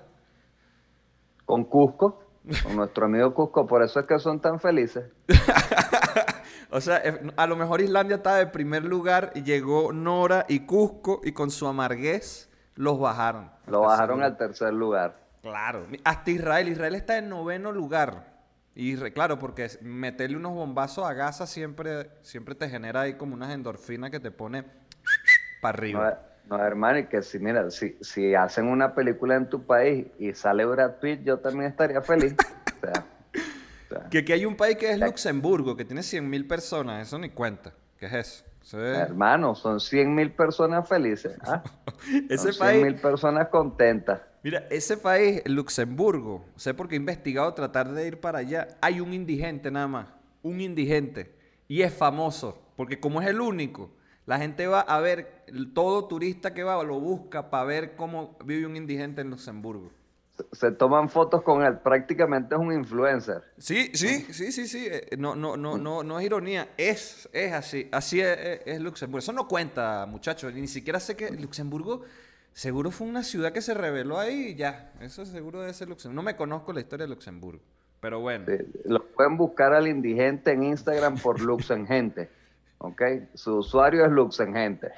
Con 1.46 1.64
Cusco, 1.64 2.22
con 2.64 2.76
nuestro 2.76 3.06
amigo 3.06 3.34
Cusco, 3.34 3.66
por 3.66 3.82
eso 3.82 4.02
es 4.02 4.06
que 4.06 4.20
son 4.20 4.42
tan 4.42 4.60
felices. 4.60 5.06
O 6.72 6.82
sea, 6.82 7.02
a 7.36 7.48
lo 7.48 7.56
mejor 7.56 7.82
Islandia 7.82 8.18
estaba 8.18 8.38
de 8.38 8.48
primer 8.48 8.84
lugar 8.84 9.32
y 9.34 9.44
llegó 9.44 9.92
Nora 9.92 10.46
y 10.48 10.62
Cusco 10.62 11.22
y 11.24 11.32
con 11.32 11.50
su 11.50 11.68
amarguez 11.68 12.50
los 12.76 13.00
bajaron. 13.00 13.52
Lo 13.66 13.82
bajaron 13.82 14.22
al 14.22 14.38
tercer 14.38 14.74
lugar. 14.74 15.20
Claro. 15.42 15.88
Hasta 16.04 16.32
Israel. 16.32 16.70
Israel 16.70 16.96
está 16.96 17.18
en 17.18 17.30
noveno 17.30 17.72
lugar. 17.72 18.40
Y 18.76 18.96
claro, 19.12 19.40
porque 19.40 19.68
meterle 19.82 20.38
unos 20.38 20.54
bombazos 20.54 21.06
a 21.06 21.14
Gaza 21.14 21.48
siempre, 21.48 22.12
siempre 22.22 22.56
te 22.56 22.70
genera 22.70 23.02
ahí 23.02 23.16
como 23.16 23.34
unas 23.34 23.52
endorfinas 23.52 24.12
que 24.12 24.20
te 24.20 24.32
pone 24.32 24.64
para 25.62 25.78
arriba. 25.78 26.22
No, 26.46 26.58
hermano, 26.64 27.00
y 27.00 27.06
que 27.06 27.22
si, 27.22 27.40
mira, 27.40 27.70
si, 27.70 27.98
si 28.02 28.34
hacen 28.34 28.68
una 28.68 28.96
película 28.96 29.36
en 29.36 29.50
tu 29.50 29.64
país 29.64 30.08
y 30.18 30.34
sale 30.34 30.66
Brad 30.66 30.96
Pitt, 31.02 31.24
yo 31.24 31.40
también 31.40 31.70
estaría 31.70 32.02
feliz. 32.02 32.36
o 32.78 32.86
sea, 32.86 33.06
que 34.10 34.20
aquí 34.20 34.32
hay 34.34 34.46
un 34.46 34.56
país 34.56 34.78
que 34.78 34.92
es 34.92 35.00
Luxemburgo, 35.00 35.76
que 35.76 35.86
tiene 35.86 36.02
100.000 36.02 36.48
personas, 36.48 37.08
eso 37.08 37.18
ni 37.18 37.30
cuenta. 37.30 37.74
¿Qué 37.98 38.06
es 38.06 38.14
eso? 38.14 38.46
Hermano, 38.78 39.56
son 39.56 39.78
100.000 39.78 40.36
personas 40.36 40.88
felices. 40.88 41.38
ese 42.30 42.54
son 42.54 42.68
100.000 42.68 43.02
personas 43.02 43.48
contentas. 43.50 44.22
Mira, 44.44 44.66
ese 44.70 44.96
país, 44.96 45.42
Luxemburgo, 45.46 46.46
sé 46.56 46.74
porque 46.74 46.96
he 46.96 46.98
investigado 46.98 47.54
tratar 47.54 47.92
de 47.92 48.08
ir 48.08 48.20
para 48.20 48.40
allá, 48.40 48.68
hay 48.82 49.02
un 49.02 49.14
indigente 49.14 49.70
nada 49.72 49.88
más. 49.88 50.08
un 50.42 50.62
indigente 50.62 51.36
y 51.68 51.82
es 51.82 51.94
famoso, 51.94 52.62
porque 52.76 53.00
como 53.00 53.22
es 53.22 53.28
el 53.28 53.42
único, 53.42 53.92
la 54.26 54.38
gente 54.38 54.68
va 54.68 54.82
a 54.82 55.00
ver, 55.00 55.44
todo 55.74 56.08
turista 56.08 56.54
que 56.54 56.64
va 56.64 56.82
lo 56.84 57.00
busca 57.00 57.50
para 57.50 57.66
ver 57.66 57.96
cómo 57.96 58.38
vive 58.46 58.66
un 58.66 58.78
indigente 58.78 59.22
en 59.22 59.30
Luxemburgo. 59.30 59.92
Se 60.52 60.72
toman 60.72 61.10
fotos 61.10 61.42
con 61.44 61.64
él, 61.64 61.80
prácticamente 61.80 62.56
es 62.56 62.62
un 62.62 62.72
influencer. 62.74 63.44
Sí, 63.58 63.92
sí, 63.94 64.26
sí, 64.32 64.52
sí, 64.52 64.68
sí. 64.68 64.88
eh, 64.90 65.16
No, 65.18 65.36
no, 65.36 65.58
no, 65.58 65.78
no, 65.78 66.04
no 66.04 66.20
es 66.20 66.26
ironía, 66.26 66.70
es, 66.78 67.28
es 67.34 67.54
así. 67.54 67.88
Así 67.92 68.22
es, 68.22 68.38
es- 68.38 68.62
es 68.66 68.80
Luxemburgo. 68.82 69.20
Eso 69.20 69.34
no 69.34 69.48
cuenta, 69.48 70.06
muchachos. 70.08 70.54
Ni 70.54 70.68
siquiera 70.68 71.00
sé 71.00 71.16
que 71.16 71.30
Luxemburgo 71.32 72.04
seguro 72.54 72.92
fue 72.92 73.08
una 73.08 73.24
ciudad 73.24 73.52
que 73.54 73.62
se 73.62 73.74
reveló 73.74 74.18
ahí 74.20 74.50
y 74.50 74.56
ya. 74.56 74.94
Eso 75.02 75.26
seguro 75.26 75.62
debe 75.62 75.74
ser 75.74 75.88
Luxemburgo. 75.90 76.16
No 76.22 76.24
me 76.26 76.36
conozco 76.36 76.74
la 76.74 76.80
historia 76.82 77.06
de 77.06 77.10
Luxemburgo. 77.10 77.62
Pero 78.02 78.20
bueno. 78.22 78.46
Sí, 78.48 78.64
Lo 78.86 79.04
pueden 79.12 79.36
buscar 79.38 79.74
al 79.74 79.88
indigente 79.88 80.52
en 80.52 80.64
Instagram 80.64 81.18
por 81.18 81.42
Luxengente. 81.42 82.30
¿Ok? 82.78 83.02
Su 83.34 83.58
usuario 83.58 84.06
es 84.06 84.12
Luxengente. 84.12 84.90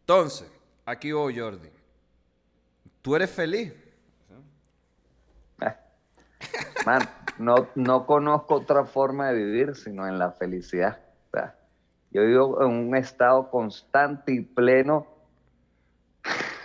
Entonces, 0.00 0.50
aquí 0.86 1.12
voy, 1.12 1.38
Jordi. 1.38 1.68
¿Tú 3.02 3.14
eres 3.14 3.30
feliz? 3.30 3.72
Eh. 6.40 6.46
Man, 6.86 7.02
no, 7.38 7.68
no 7.74 8.06
conozco 8.06 8.56
otra 8.56 8.84
forma 8.84 9.28
de 9.28 9.44
vivir 9.44 9.76
sino 9.76 10.06
en 10.06 10.18
la 10.18 10.32
felicidad. 10.32 11.00
O 11.28 11.30
sea, 11.30 11.58
yo 12.10 12.24
vivo 12.24 12.62
en 12.62 12.70
un 12.70 12.96
estado 12.96 13.50
constante 13.50 14.32
y 14.32 14.40
pleno 14.40 15.06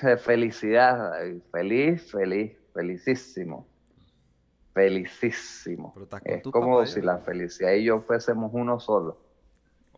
de 0.01 0.18
felicidad. 0.18 1.12
David. 1.12 1.42
Feliz, 1.51 2.12
feliz, 2.12 2.51
felicísimo. 2.74 3.68
Felicísimo. 4.74 5.94
Es 6.24 6.44
como 6.44 6.77
papá 6.77 6.88
si 6.88 7.00
ya. 7.00 7.06
la 7.06 7.18
felicidad 7.20 7.74
y 7.74 7.84
yo 7.84 8.01
fuésemos 8.01 8.51
uno 8.53 8.80
solo. 8.80 9.22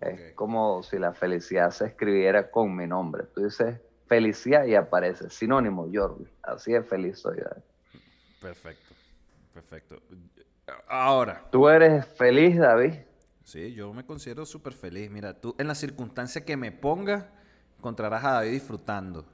Es 0.01 0.33
como 0.33 0.83
si 0.83 0.99
la 0.99 1.13
felicidad 1.13 1.71
se 1.71 1.85
escribiera 1.85 2.51
con 2.51 2.75
mi 2.75 2.85
nombre. 2.85 3.23
Tú 3.33 3.45
dices 3.45 3.79
felicidad 4.07 4.65
y 4.65 4.75
aparece 4.75 5.29
sinónimo, 5.29 5.87
Jordi. 5.91 6.27
Así 6.43 6.73
de 6.73 6.83
feliz 6.83 7.19
soy. 7.19 7.37
David. 7.37 7.63
Perfecto. 8.41 8.84
Perfecto. 9.55 10.01
Ahora. 10.85 11.45
¿Tú 11.49 11.69
eres 11.69 12.05
feliz, 12.05 12.57
David? 12.57 12.93
Sí, 13.45 13.73
yo 13.73 13.93
me 13.93 14.05
considero 14.05 14.45
súper 14.45 14.73
feliz. 14.73 15.09
Mira, 15.09 15.33
tú 15.33 15.55
en 15.57 15.69
la 15.69 15.75
circunstancia 15.75 16.43
que 16.43 16.57
me 16.57 16.73
pongas, 16.73 17.23
encontrarás 17.77 18.25
a 18.25 18.31
David 18.33 18.51
disfrutando. 18.51 19.25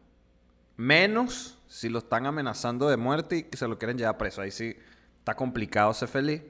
Menos 0.77 1.57
si 1.67 1.89
lo 1.89 1.97
están 1.97 2.27
amenazando 2.27 2.87
de 2.87 2.97
muerte 2.97 3.37
y 3.37 3.43
que 3.43 3.57
se 3.57 3.67
lo 3.67 3.79
quieren 3.79 3.97
llevar 3.97 4.19
preso. 4.19 4.43
Ahí 4.43 4.51
sí 4.51 4.77
está 5.17 5.33
complicado 5.33 5.91
ser 5.95 6.07
feliz. 6.07 6.43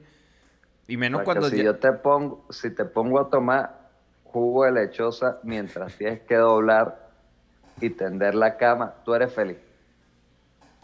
Y 0.86 0.98
menos 0.98 1.20
Porque 1.20 1.24
cuando 1.24 1.48
si 1.48 1.56
ya- 1.56 1.64
yo 1.64 1.76
te 1.78 1.92
pongo, 1.92 2.44
si 2.50 2.68
te 2.74 2.84
pongo 2.84 3.20
a 3.20 3.30
tomar 3.30 3.88
jugo 4.24 4.66
de 4.66 4.72
lechosa 4.72 5.38
mientras 5.44 5.96
tienes 5.96 6.20
que 6.20 6.34
doblar 6.34 7.08
y 7.80 7.88
tender 7.88 8.34
la 8.34 8.58
cama, 8.58 8.96
tú 9.02 9.14
eres 9.14 9.32
feliz. 9.32 9.56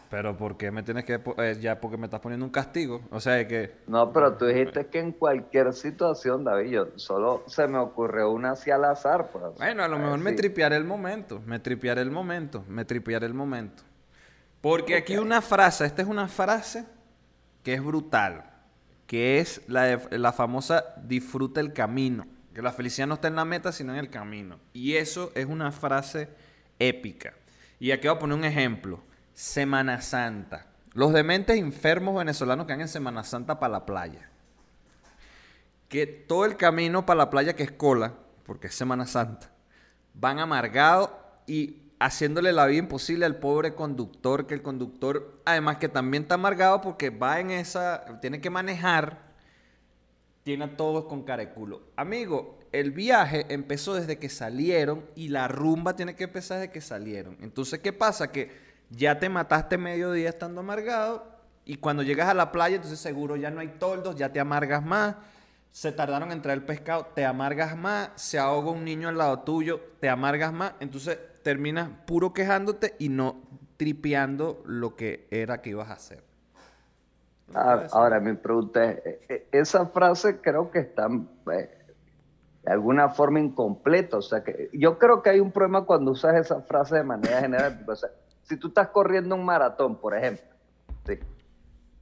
Pero 0.09 0.35
¿por 0.35 0.57
qué 0.57 0.71
me 0.71 0.81
tienes 0.81 1.05
que... 1.05 1.19
eh, 1.37 1.57
ya 1.61 1.79
porque 1.79 1.95
me 1.97 2.05
estás 2.07 2.19
poniendo 2.19 2.43
un 2.45 2.51
castigo. 2.51 3.01
O 3.11 3.19
sea, 3.19 3.47
que... 3.47 3.75
No, 3.85 4.11
pero 4.11 4.33
tú 4.37 4.45
dijiste 4.45 4.87
que 4.87 4.99
en 4.99 5.11
cualquier 5.11 5.71
situación, 5.73 6.43
David, 6.43 6.71
yo 6.71 6.87
solo 6.95 7.43
se 7.47 7.67
me 7.67 7.77
ocurrió 7.77 8.31
una 8.31 8.51
así 8.51 8.71
al 8.71 8.85
azar. 8.85 9.29
Pues, 9.31 9.43
Bueno, 9.57 9.83
a 9.83 9.87
lo 9.87 9.99
mejor 9.99 10.17
me 10.19 10.31
Sí. 10.31 10.35
tripearé 10.37 10.77
el 10.77 10.83
momento, 10.85 11.41
me 11.45 11.59
tripearé 11.59 12.01
el 12.01 12.09
momento, 12.09 12.65
me 12.67 12.85
tripearé 12.85 13.27
el 13.27 13.35
momento. 13.35 13.83
Porque 14.61 14.95
aquí 14.95 15.17
una 15.17 15.41
frase, 15.41 15.85
esta 15.85 16.01
es 16.01 16.07
una 16.07 16.27
frase 16.27 16.85
que 17.63 17.75
es 17.75 17.83
brutal, 17.83 18.45
que 19.05 19.39
es 19.39 19.61
la, 19.67 19.83
de- 19.83 20.17
la 20.17 20.33
famosa 20.33 20.85
disfruta 21.03 21.59
el 21.61 21.71
camino, 21.71 22.25
que 22.55 22.63
la 22.63 22.71
felicidad 22.71 23.05
no 23.07 23.13
está 23.13 23.27
en 23.27 23.35
la 23.35 23.45
meta, 23.45 23.71
sino 23.71 23.93
en 23.93 23.99
el 23.99 24.09
camino. 24.09 24.59
Y 24.73 24.95
eso 24.95 25.31
es 25.35 25.45
una 25.45 25.71
frase 25.71 26.29
épica. 26.79 27.33
Y 27.79 27.91
aquí 27.91 28.07
voy 28.07 28.17
a 28.17 28.19
poner 28.19 28.37
un 28.37 28.43
ejemplo. 28.45 29.01
Semana 29.39 30.01
Santa. 30.01 30.65
Los 30.93 31.13
dementes 31.13 31.57
enfermos 31.57 32.17
venezolanos 32.17 32.65
que 32.65 32.73
van 32.73 32.81
en 32.81 32.89
Semana 32.89 33.23
Santa 33.23 33.57
para 33.57 33.71
la 33.71 33.85
playa 33.85 34.29
que 35.87 36.05
todo 36.05 36.45
el 36.45 36.55
camino 36.55 37.05
para 37.05 37.17
la 37.17 37.29
playa, 37.29 37.55
que 37.55 37.63
es 37.63 37.71
cola, 37.71 38.13
porque 38.45 38.67
es 38.67 38.75
Semana 38.75 39.07
Santa, 39.07 39.49
van 40.13 40.39
amargados 40.39 41.09
y 41.47 41.77
haciéndole 41.99 42.53
la 42.53 42.67
vida 42.67 42.79
imposible 42.79 43.25
al 43.25 43.37
pobre 43.37 43.73
conductor, 43.73 44.45
que 44.45 44.53
el 44.53 44.61
conductor, 44.61 45.41
además 45.45 45.77
que 45.77 45.89
también 45.89 46.23
está 46.23 46.35
amargado 46.35 46.81
porque 46.81 47.09
va 47.09 47.39
en 47.39 47.49
esa, 47.51 48.19
tiene 48.21 48.39
que 48.39 48.49
manejar, 48.49 49.29
tiene 50.43 50.65
a 50.65 50.77
todos 50.77 51.05
con 51.05 51.23
cara 51.23 51.45
de 51.45 51.49
culo. 51.51 51.81
Amigo, 51.95 52.59
el 52.71 52.91
viaje 52.91 53.45
empezó 53.49 53.95
desde 53.95 54.19
que 54.19 54.29
salieron 54.29 55.05
y 55.15 55.29
la 55.29 55.47
rumba 55.47 55.95
tiene 55.95 56.15
que 56.15 56.25
empezar 56.25 56.59
desde 56.59 56.71
que 56.71 56.81
salieron. 56.81 57.35
Entonces, 57.41 57.79
¿qué 57.79 57.93
pasa? 57.93 58.31
Que 58.31 58.68
ya 58.89 59.19
te 59.19 59.29
mataste 59.29 59.77
medio 59.77 60.11
día 60.11 60.29
estando 60.29 60.61
amargado 60.61 61.39
y 61.65 61.75
cuando 61.75 62.01
llegas 62.01 62.27
a 62.29 62.33
la 62.33 62.51
playa, 62.51 62.77
entonces 62.77 62.99
seguro 62.99 63.35
ya 63.35 63.51
no 63.51 63.59
hay 63.59 63.67
toldos, 63.67 64.15
ya 64.15 64.33
te 64.33 64.39
amargas 64.39 64.83
más. 64.83 65.15
Se 65.71 65.91
tardaron 65.91 66.31
en 66.31 66.41
traer 66.41 66.57
el 66.57 66.65
pescado, 66.65 67.05
te 67.13 67.25
amargas 67.25 67.77
más. 67.77 68.09
Se 68.15 68.39
ahoga 68.39 68.71
un 68.71 68.83
niño 68.83 69.07
al 69.07 69.19
lado 69.19 69.41
tuyo, 69.41 69.79
te 69.99 70.09
amargas 70.09 70.51
más. 70.51 70.73
Entonces 70.79 71.19
terminas 71.43 71.89
puro 72.07 72.33
quejándote 72.33 72.95
y 72.97 73.09
no 73.09 73.43
tripeando 73.77 74.63
lo 74.65 74.95
que 74.95 75.27
era 75.29 75.61
que 75.61 75.69
ibas 75.69 75.89
a 75.89 75.93
hacer. 75.93 76.23
Ah, 77.53 77.85
Ahora, 77.91 78.19
mi 78.19 78.33
pregunta 78.33 78.85
es, 78.85 78.97
eh, 79.05 79.21
eh, 79.29 79.47
esa 79.51 79.85
frase 79.85 80.41
creo 80.41 80.71
que 80.71 80.79
está 80.79 81.07
eh, 81.51 81.69
de 82.63 82.71
alguna 82.71 83.09
forma 83.09 83.39
incompleta. 83.39 84.17
O 84.17 84.21
sea, 84.23 84.43
que 84.43 84.71
yo 84.73 84.97
creo 84.97 85.21
que 85.21 85.29
hay 85.29 85.39
un 85.39 85.51
problema 85.51 85.85
cuando 85.85 86.11
usas 86.11 86.35
esa 86.35 86.61
frase 86.61 86.95
de 86.95 87.03
manera 87.03 87.41
general. 87.41 87.85
o 87.87 87.95
sea, 87.95 88.09
si 88.49 88.57
tú 88.57 88.69
estás 88.69 88.87
corriendo 88.87 89.35
un 89.35 89.45
maratón, 89.45 89.95
por 89.95 90.17
ejemplo, 90.17 90.43
¿sí? 91.05 91.19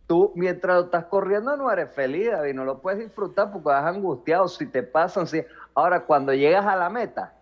tú 0.08 0.32
mientras 0.34 0.77
lo 0.77 0.86
estás 0.86 1.06
corriendo 1.06 1.58
no 1.58 1.70
eres 1.70 1.94
feliz, 1.94 2.32
David, 2.32 2.54
no 2.54 2.63
lo 2.63 2.80
puedes 2.82 3.00
disfrutar 3.00 3.51
porque 3.51 3.66
vas 3.66 3.86
angustiado. 3.86 4.48
Si 4.48 4.66
te 4.66 4.82
pasan, 4.82 5.27
si... 5.27 5.44
ahora 5.74 6.06
cuando 6.06 6.34
llegas 6.34 6.66
a 6.66 6.77
la 6.77 6.89
meta, 6.89 7.34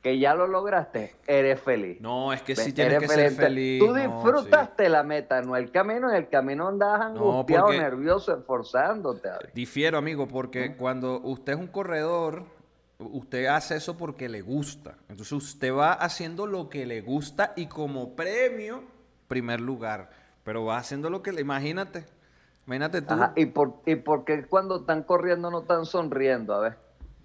que 0.00 0.20
ya 0.20 0.36
lo 0.36 0.46
lograste, 0.46 1.16
eres 1.26 1.60
feliz. 1.60 2.00
No, 2.00 2.32
es 2.32 2.40
que 2.42 2.54
sí 2.54 2.72
tienes 2.72 2.94
eres 2.94 3.08
que 3.08 3.14
ser 3.16 3.32
feliz. 3.32 3.38
feliz. 3.38 3.80
Tú 3.80 3.88
no, 3.88 3.94
disfrutaste 3.94 4.88
la 4.88 5.02
meta, 5.02 5.42
no 5.42 5.56
el 5.56 5.72
camino. 5.72 6.08
En 6.08 6.14
el 6.14 6.28
camino 6.28 6.68
andabas 6.68 7.00
angustiado, 7.00 7.72
nervioso, 7.72 8.38
esforzándote. 8.38 9.28
David. 9.28 9.48
Difiero, 9.52 9.98
amigo, 9.98 10.28
porque 10.28 10.76
cuando 10.76 11.20
usted 11.20 11.54
es 11.54 11.58
un 11.58 11.66
corredor, 11.66 12.44
usted 12.98 13.46
hace 13.46 13.76
eso 13.76 13.96
porque 13.96 14.28
le 14.28 14.42
gusta. 14.42 14.96
Entonces 15.08 15.32
usted 15.32 15.72
va 15.72 15.92
haciendo 15.92 16.46
lo 16.46 16.68
que 16.68 16.86
le 16.86 17.00
gusta 17.00 17.52
y 17.56 17.66
como 17.66 18.14
premio, 18.14 18.84
primer 19.28 19.60
lugar. 19.60 20.10
Pero 20.44 20.64
va 20.64 20.78
haciendo 20.78 21.10
lo 21.10 21.22
que 21.22 21.32
le... 21.32 21.40
Imagínate. 21.40 22.04
Imagínate 22.66 23.02
tú. 23.02 23.14
Ajá, 23.14 23.32
¿Y, 23.36 23.46
por, 23.46 23.80
¿Y 23.86 23.96
por 23.96 24.24
qué 24.24 24.44
cuando 24.44 24.80
están 24.80 25.02
corriendo 25.02 25.50
no 25.50 25.60
están 25.60 25.86
sonriendo? 25.86 26.54
A 26.54 26.60
ver. 26.60 26.76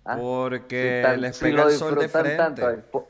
¿Ah? 0.05 0.17
Porque 0.17 1.05
les 1.19 1.37
si 1.37 1.45
pega 1.45 1.63
lo 1.63 1.69
el 1.69 1.75
sol 1.75 1.95
de 1.95 2.09
frente. 2.09 2.37
tanto. 2.37 3.07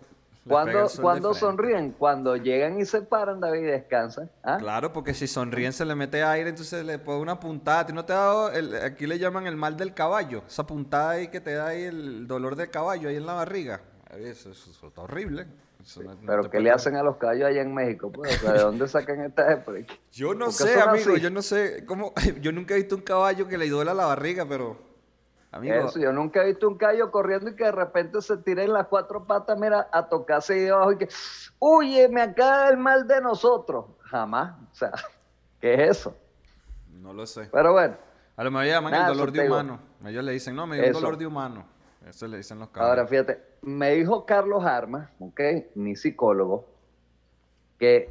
Po- 0.48 0.55
Les 0.57 0.65
pega 0.65 0.71
¿Cuándo, 0.74 0.79
el 0.83 0.89
sol 0.89 0.98
de 0.98 1.01
cuándo 1.03 1.29
frente. 1.33 1.39
sonríen? 1.39 1.91
Cuando 1.91 2.36
llegan 2.36 2.79
y 2.81 2.86
se 2.86 3.01
paran, 3.03 3.39
David, 3.39 3.60
y 3.60 3.63
descansan. 3.63 4.29
¿Ah? 4.43 4.57
Claro, 4.57 4.91
porque 4.91 5.13
si 5.13 5.27
sonríen 5.27 5.71
se 5.71 5.86
le 5.86 5.93
mete 5.95 6.24
aire, 6.24 6.50
entonces 6.50 6.83
le 6.83 6.98
pone 6.98 7.21
una 7.21 7.39
puntada. 7.39 7.81
¿A 7.81 7.86
ti 7.86 7.93
no 7.93 8.03
te 8.05 8.13
ha 8.13 8.17
dado, 8.17 8.51
el- 8.51 8.75
aquí 8.83 9.05
le 9.05 9.19
llaman 9.19 9.45
el 9.45 9.55
mal 9.55 9.77
del 9.77 9.93
caballo? 9.93 10.43
Esa 10.48 10.65
puntada 10.65 11.12
ahí 11.12 11.27
que 11.27 11.41
te 11.41 11.53
da 11.53 11.67
ahí 11.67 11.83
el 11.83 12.25
dolor 12.27 12.55
del 12.55 12.69
caballo 12.71 13.10
ahí 13.10 13.17
en 13.17 13.25
la 13.25 13.33
barriga. 13.33 13.81
Eso, 14.17 14.50
eso- 14.51 14.71
eso 14.71 14.88
está 14.88 15.01
horrible. 15.01 15.45
Eso 15.83 16.03
no- 16.03 16.13
no 16.13 16.19
Pero 16.27 16.43
te 16.43 16.50
¿qué 16.51 16.60
le 16.60 16.69
hacen 16.71 16.95
a 16.95 17.01
los 17.03 17.17
caballos 17.17 17.48
allá 17.48 17.62
en 17.62 17.74
México? 17.74 18.12
Pues, 18.12 18.36
o 18.36 18.39
sea, 18.45 18.53
¿De 18.53 18.60
dónde 18.60 18.88
sacan 18.88 19.21
estas? 19.21 19.63
Yo 20.12 20.33
no 20.33 20.45
¿Por 20.45 20.57
qué 20.57 20.63
sé, 20.63 20.79
amigo, 20.79 21.12
así? 21.13 21.21
yo 21.21 21.29
no 21.31 21.41
sé 21.41 21.86
cómo. 21.88 22.13
Yo 22.41 22.51
nunca 22.51 22.74
he 22.74 22.77
visto 22.77 22.95
un 22.95 23.01
caballo 23.01 23.48
que 23.48 23.57
le 23.57 23.69
duela 23.69 23.93
la 23.93 24.05
barriga, 24.05 24.45
pero. 24.48 24.90
Amigo, 25.53 25.75
Eso, 25.75 26.00
yo 26.00 26.13
nunca 26.13 26.43
he 26.43 26.48
visto 26.48 26.67
un 26.67 26.77
caballo 26.77 27.12
corriendo 27.12 27.50
y 27.50 27.55
que 27.55 27.65
de 27.65 27.72
repente 27.74 28.22
se 28.22 28.38
tire 28.38 28.63
en 28.63 28.72
las 28.72 28.88
cuatro 28.88 29.25
patas, 29.27 29.60
mira, 29.60 29.89
a 29.91 30.08
tocarse 30.08 30.53
ahí 30.53 30.60
debajo 30.62 30.93
y 30.93 30.98
que, 31.00 31.10
oye, 31.60 32.08
me 32.08 32.22
acaba 32.22 32.70
el 32.70 32.77
mal 32.77 33.05
de 33.05 33.20
nosotros. 33.20 33.86
Jamás. 34.00 34.55
O 34.72 34.75
sea, 34.75 34.91
¿qué 35.60 35.74
es 35.74 35.98
eso? 36.00 36.15
no 36.93 37.13
lo 37.13 37.25
sé. 37.25 37.50
Pero 37.51 37.74
bueno, 37.74 37.98
A 38.38 38.43
lo 38.43 38.51
mejor 38.51 38.67
llaman 38.67 38.91
Nada, 38.91 39.08
el 39.12 39.17
dolor 39.17 39.31
de 39.31 39.41
digo. 39.41 39.55
humano. 39.55 39.79
Ellos 40.05 40.24
le 40.24 40.31
dicen, 40.34 40.55
no, 40.55 40.67
me 40.67 40.77
dio 40.77 40.88
un 40.88 40.93
dolor 40.93 41.17
de 41.17 41.25
humano. 41.25 41.65
Eso 42.08 42.27
le 42.27 42.38
dicen 42.38 42.60
los 42.60 42.70
caballos. 42.70 42.89
ahora 42.98 43.08
fíjate, 43.08 43.41
me 43.62 43.91
dijo 43.91 44.25
Carlos 44.25 44.63
Armas, 44.65 45.10
¿ok? 45.20 45.39
Mi 45.75 45.96
psicólogo, 45.96 46.67
que 47.77 48.10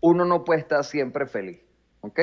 uno 0.00 0.24
no 0.24 0.44
puede 0.44 0.60
estar 0.60 0.84
siempre 0.84 1.26
feliz, 1.26 1.60
¿ok? 2.00 2.20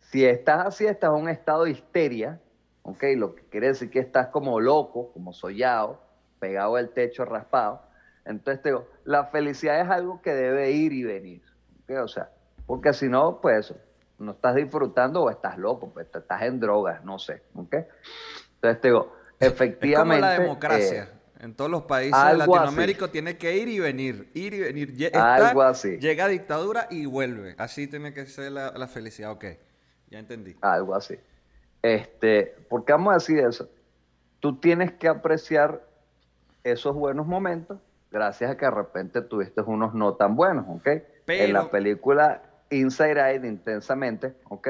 Si 0.00 0.24
estás 0.24 0.66
así, 0.66 0.86
estás 0.86 1.10
en 1.10 1.22
un 1.22 1.28
estado 1.28 1.64
de 1.64 1.70
histeria, 1.72 2.40
¿ok? 2.88 3.02
Lo 3.16 3.34
que 3.34 3.42
quiere 3.44 3.68
decir 3.68 3.90
que 3.90 3.98
estás 3.98 4.28
como 4.28 4.60
loco, 4.60 5.12
como 5.12 5.32
sollado, 5.32 6.00
pegado 6.38 6.76
al 6.76 6.90
techo, 6.90 7.24
raspado. 7.24 7.82
Entonces 8.24 8.62
te 8.62 8.70
digo, 8.70 8.88
la 9.04 9.26
felicidad 9.26 9.80
es 9.80 9.88
algo 9.88 10.20
que 10.22 10.32
debe 10.32 10.70
ir 10.70 10.92
y 10.92 11.02
venir, 11.04 11.42
¿ok? 11.82 11.98
O 12.02 12.08
sea, 12.08 12.30
porque 12.66 12.92
si 12.92 13.08
no, 13.08 13.40
pues 13.40 13.74
no 14.18 14.32
estás 14.32 14.54
disfrutando 14.54 15.22
o 15.22 15.30
estás 15.30 15.58
loco, 15.58 15.90
pues 15.90 16.06
estás 16.14 16.42
en 16.42 16.60
drogas, 16.60 17.04
no 17.04 17.18
sé, 17.18 17.42
¿ok? 17.54 17.74
Entonces 18.54 18.80
te 18.80 18.88
digo, 18.88 19.14
efectivamente... 19.38 20.16
Es 20.16 20.20
como 20.20 20.36
la 20.36 20.40
democracia. 20.40 21.02
Eh, 21.04 21.18
en 21.40 21.54
todos 21.54 21.70
los 21.70 21.84
países 21.84 22.20
de 22.20 22.36
Latinoamérica 22.36 23.08
tiene 23.08 23.38
que 23.38 23.56
ir 23.56 23.68
y 23.68 23.78
venir, 23.78 24.28
ir 24.34 24.54
y 24.54 24.60
venir. 24.60 25.10
algo 25.14 25.62
así. 25.62 25.96
Llega 25.98 26.26
dictadura 26.26 26.88
y 26.90 27.06
vuelve. 27.06 27.54
Así 27.58 27.86
tiene 27.86 28.12
que 28.12 28.26
ser 28.26 28.50
la, 28.50 28.72
la, 28.72 28.88
felicidad. 28.88 29.30
Ok, 29.30 29.44
ya 30.10 30.18
entendí. 30.18 30.56
Algo 30.60 30.96
así. 30.96 31.16
Este, 31.82 32.56
¿Por 32.68 32.84
qué 32.84 32.92
vamos 32.92 33.12
a 33.12 33.14
decir 33.14 33.38
eso? 33.38 33.68
Tú 34.40 34.58
tienes 34.58 34.92
que 34.92 35.08
apreciar 35.08 35.82
esos 36.64 36.94
buenos 36.94 37.26
momentos 37.26 37.78
gracias 38.10 38.50
a 38.50 38.56
que 38.56 38.64
de 38.64 38.70
repente 38.70 39.22
tuviste 39.22 39.60
unos 39.60 39.94
no 39.94 40.14
tan 40.14 40.36
buenos, 40.36 40.66
¿ok? 40.68 40.88
En 41.26 41.52
la 41.52 41.70
película 41.70 42.42
Inside 42.70 43.20
Out, 43.20 43.44
intensamente, 43.44 44.34
¿ok? 44.48 44.68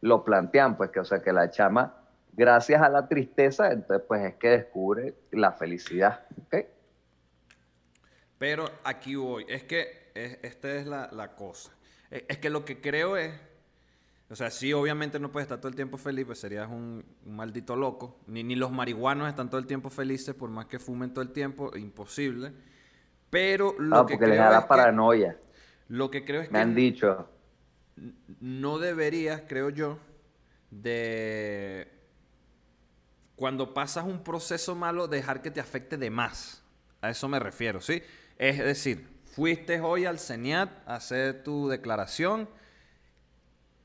Lo 0.00 0.24
plantean, 0.24 0.76
pues 0.76 0.90
que, 0.90 1.00
o 1.00 1.04
sea, 1.04 1.20
que 1.22 1.32
la 1.32 1.50
chama, 1.50 1.94
gracias 2.32 2.80
a 2.80 2.88
la 2.88 3.08
tristeza, 3.08 3.70
entonces, 3.72 4.06
pues 4.06 4.24
es 4.24 4.34
que 4.36 4.48
descubre 4.48 5.14
la 5.30 5.52
felicidad, 5.52 6.24
¿ok? 6.46 6.66
Pero 8.38 8.66
aquí 8.84 9.16
voy, 9.16 9.44
es 9.48 9.64
que 9.64 10.10
esta 10.14 10.74
es 10.74 10.86
la, 10.86 11.34
cosa. 11.36 11.72
Es 12.10 12.38
que 12.38 12.50
lo 12.50 12.64
que 12.64 12.80
creo 12.80 13.16
es, 13.16 13.32
o 14.30 14.36
sea, 14.36 14.50
sí, 14.50 14.72
obviamente 14.74 15.18
no 15.18 15.32
puedes 15.32 15.46
estar 15.46 15.58
todo 15.58 15.68
el 15.68 15.74
tiempo 15.74 15.96
feliz, 15.96 16.26
pues 16.26 16.38
serías 16.38 16.68
un, 16.68 17.02
maldito 17.24 17.76
loco. 17.76 18.18
Ni, 18.26 18.42
ni 18.44 18.56
los 18.56 18.70
marihuanos 18.70 19.28
están 19.28 19.48
todo 19.48 19.58
el 19.58 19.66
tiempo 19.66 19.88
felices, 19.88 20.34
por 20.34 20.50
más 20.50 20.66
que 20.66 20.78
fumen 20.78 21.14
todo 21.14 21.22
el 21.22 21.30
tiempo, 21.30 21.74
imposible. 21.76 22.52
Pero 23.30 23.74
lo 23.78 23.96
no, 23.96 24.06
que 24.06 24.14
porque 24.14 24.26
les 24.28 24.38
da 24.38 24.50
la 24.50 24.68
paranoia. 24.68 25.38
lo 25.88 26.10
que 26.10 26.24
creo 26.24 26.42
es 26.42 26.48
que. 26.48 26.52
Me 26.52 26.60
han 26.60 26.74
dicho. 26.74 27.30
No 28.40 28.78
deberías, 28.78 29.42
creo 29.48 29.70
yo, 29.70 29.98
de. 30.70 31.88
Cuando 33.34 33.72
pasas 33.72 34.04
un 34.04 34.22
proceso 34.22 34.74
malo, 34.74 35.08
dejar 35.08 35.40
que 35.40 35.50
te 35.50 35.60
afecte 35.60 35.96
de 35.96 36.10
más. 36.10 36.62
A 37.00 37.10
eso 37.10 37.28
me 37.28 37.38
refiero, 37.38 37.80
¿sí? 37.80 38.02
Es 38.36 38.58
decir, 38.58 39.06
fuiste 39.24 39.80
hoy 39.80 40.04
al 40.04 40.18
CENIAT 40.18 40.70
a 40.86 40.96
hacer 40.96 41.44
tu 41.44 41.68
declaración, 41.68 42.48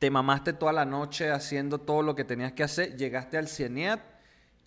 te 0.04 0.12
mamaste 0.12 0.52
toda 0.52 0.74
la 0.74 0.84
noche 0.84 1.32
haciendo 1.32 1.78
todo 1.78 2.02
lo 2.02 2.14
que 2.14 2.26
tenías 2.26 2.52
que 2.52 2.62
hacer, 2.62 2.98
llegaste 2.98 3.38
al 3.38 3.48
CENIAT 3.48 4.02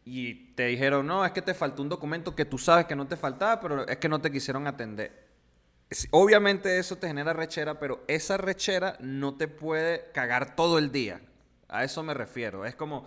y 0.03 0.55
te 0.55 0.65
dijeron, 0.65 1.07
no, 1.07 1.27
es 1.27 1.33
que 1.33 1.43
te 1.43 1.53
faltó 1.53 1.83
un 1.83 1.91
documento 1.91 2.35
que 2.35 2.47
tú 2.47 2.57
sabes 2.57 2.87
que 2.87 2.97
no 2.97 3.07
te 3.07 3.19
faltaba, 3.19 3.61
pero 3.61 3.87
es 3.87 3.99
que 3.99 4.09
no 4.09 4.19
te 4.19 4.31
quisieron 4.33 4.67
atender. 4.67 5.13
Obviamente 6.11 6.79
eso 6.79 6.97
te 6.97 7.09
genera 7.09 7.35
rechera, 7.35 7.79
pero 7.79 8.03
esa 8.09 8.39
rechera 8.39 8.97
no 9.01 9.37
te 9.37 9.47
puede 9.47 10.11
cagar 10.15 10.57
todo 10.57 10.79
el 10.79 10.91
día. 10.91 11.21
A 11.69 11.85
eso 11.85 12.03
me 12.03 12.15
refiero. 12.15 12.65
Es 12.65 12.75
como, 12.75 13.05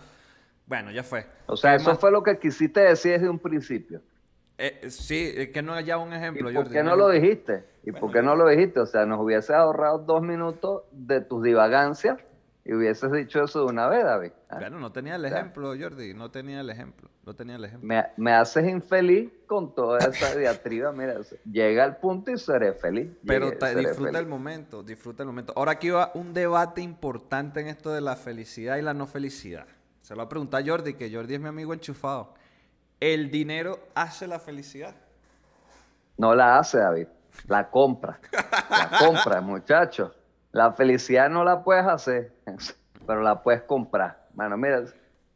bueno, 0.66 0.92
ya 0.92 1.02
fue. 1.02 1.26
O 1.46 1.56
sea, 1.56 1.74
eso 1.74 1.96
fue 1.96 2.12
lo 2.12 2.22
que 2.22 2.38
quisiste 2.38 2.78
decir 2.78 3.10
desde 3.10 3.28
un 3.28 3.40
principio. 3.40 4.02
Eh, 4.56 4.88
sí, 4.88 5.32
es 5.36 5.48
que 5.48 5.62
no 5.62 5.74
haya 5.74 5.98
un 5.98 6.12
ejemplo. 6.12 6.48
¿Y 6.48 6.54
¿Por 6.54 6.70
qué 6.70 6.84
no 6.84 6.94
lo 6.94 7.08
dijiste? 7.08 7.64
¿Y 7.82 7.92
por 7.92 8.12
qué 8.12 8.22
no 8.22 8.36
lo 8.36 8.48
dijiste? 8.48 8.80
O 8.80 8.86
sea, 8.86 9.06
nos 9.06 9.20
hubiese 9.20 9.54
ahorrado 9.54 9.98
dos 9.98 10.22
minutos 10.22 10.82
de 10.92 11.20
tus 11.20 11.42
divagancias 11.42 12.18
y 12.64 12.74
hubieses 12.74 13.10
dicho 13.10 13.42
eso 13.42 13.60
de 13.60 13.66
una 13.66 13.88
vez, 13.88 14.04
David. 14.04 14.32
¿ah? 14.50 14.58
Bueno, 14.60 14.78
no 14.78 14.92
tenía 14.92 15.16
el 15.16 15.24
ejemplo, 15.24 15.72
Jordi, 15.78 16.12
no 16.12 16.30
tenía 16.30 16.60
el 16.60 16.68
ejemplo, 16.68 17.08
no 17.24 17.34
tenía 17.34 17.56
el 17.56 17.64
ejemplo. 17.64 17.88
Me, 18.16 18.32
haces 18.32 18.68
infeliz 18.68 19.30
con 19.46 19.74
toda 19.74 19.98
esa 19.98 20.34
diatriba, 20.38 20.92
mira, 20.92 21.14
llega 21.50 21.84
al 21.84 21.96
punto 21.96 22.30
y 22.30 22.38
seré 22.38 22.74
feliz. 22.74 23.10
Pero 23.26 23.50
disfruta 23.50 24.18
el 24.18 24.26
momento, 24.26 24.82
disfruta 24.82 25.22
el 25.22 25.28
momento. 25.28 25.54
Ahora 25.56 25.72
aquí 25.72 25.88
va 25.88 26.10
un 26.14 26.34
debate 26.34 26.82
importante 26.82 27.60
en 27.60 27.68
esto 27.68 27.92
de 27.92 28.02
la 28.02 28.14
felicidad 28.16 28.76
y 28.76 28.82
la 28.82 28.92
no 28.92 29.06
felicidad. 29.06 29.66
Se 30.02 30.14
lo 30.14 30.18
va 30.18 30.24
a 30.24 30.28
preguntar 30.28 30.66
Jordi, 30.66 30.94
que 30.94 31.12
Jordi 31.12 31.34
es 31.34 31.40
mi 31.40 31.48
amigo 31.48 31.72
enchufado. 31.72 32.34
¿El 33.00 33.30
dinero 33.30 33.78
hace 33.94 34.26
la 34.26 34.38
felicidad? 34.38 34.94
No 36.18 36.34
la 36.34 36.58
hace, 36.58 36.78
David, 36.78 37.06
la 37.48 37.70
compra. 37.70 38.18
La 38.70 38.90
compra, 38.98 39.40
muchachos. 39.40 40.12
La 40.52 40.72
felicidad 40.72 41.30
no 41.30 41.44
la 41.44 41.62
puedes 41.62 41.86
hacer, 41.86 42.32
pero 43.06 43.22
la 43.22 43.42
puedes 43.42 43.62
comprar. 43.62 44.26
Bueno, 44.34 44.56
mira, 44.56 44.82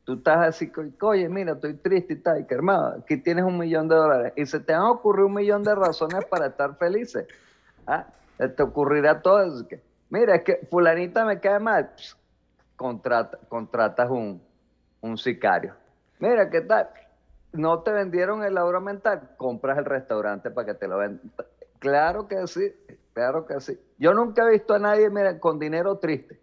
tú 0.04 0.14
estás 0.14 0.48
así, 0.48 0.72
oye, 1.00 1.28
mira, 1.28 1.52
estoy 1.52 1.74
triste 1.74 2.14
y 2.14 2.16
tal, 2.16 2.46
y 2.48 2.54
hermano, 2.54 2.94
aquí 3.02 3.16
tienes 3.16 3.44
un 3.44 3.59
millón 3.59 3.88
de 3.88 3.94
dólares 3.94 4.33
y 4.37 4.46
se 4.46 4.61
te 4.61 4.72
han 4.72 4.83
ocurrido 4.83 5.26
un 5.26 5.35
millón 5.35 5.62
de 5.62 5.74
razones 5.74 6.24
para 6.26 6.46
estar 6.46 6.76
felices. 6.76 7.26
¿Ah? 7.87 8.07
Te 8.37 8.62
ocurrirá 8.62 9.22
todo 9.22 9.42
eso. 9.42 9.66
mira, 10.11 10.37
es 10.37 10.42
que 10.42 10.66
fulanita 10.70 11.24
me 11.24 11.38
cae 11.40 11.61
mal, 11.61 11.90
contrata, 12.76 13.38
contratas 13.48 14.11
un, 14.11 14.42
un 15.00 15.16
sicario. 15.16 15.74
Mira, 16.18 16.50
¿qué 16.50 16.61
tal? 16.61 16.88
No 17.52 17.80
te 17.80 17.92
vendieron 17.92 18.42
el 18.42 18.54
lauro 18.54 18.80
mental, 18.80 19.30
compras 19.37 19.78
el 19.78 19.85
restaurante 19.85 20.50
para 20.50 20.66
que 20.66 20.74
te 20.74 20.88
lo 20.88 20.98
vendan. 20.98 21.30
Claro 21.85 22.27
que 22.27 22.47
sí, 22.47 22.73
Claro 23.12 23.47
que 23.47 23.61
sí. 23.61 23.79
Yo 23.99 24.12
nunca 24.12 24.47
he 24.47 24.53
visto 24.53 24.75
a 24.75 24.79
nadie 24.79 25.09
mira, 25.11 25.38
con 25.38 25.59
dinero 25.59 25.99
triste. 25.99 26.40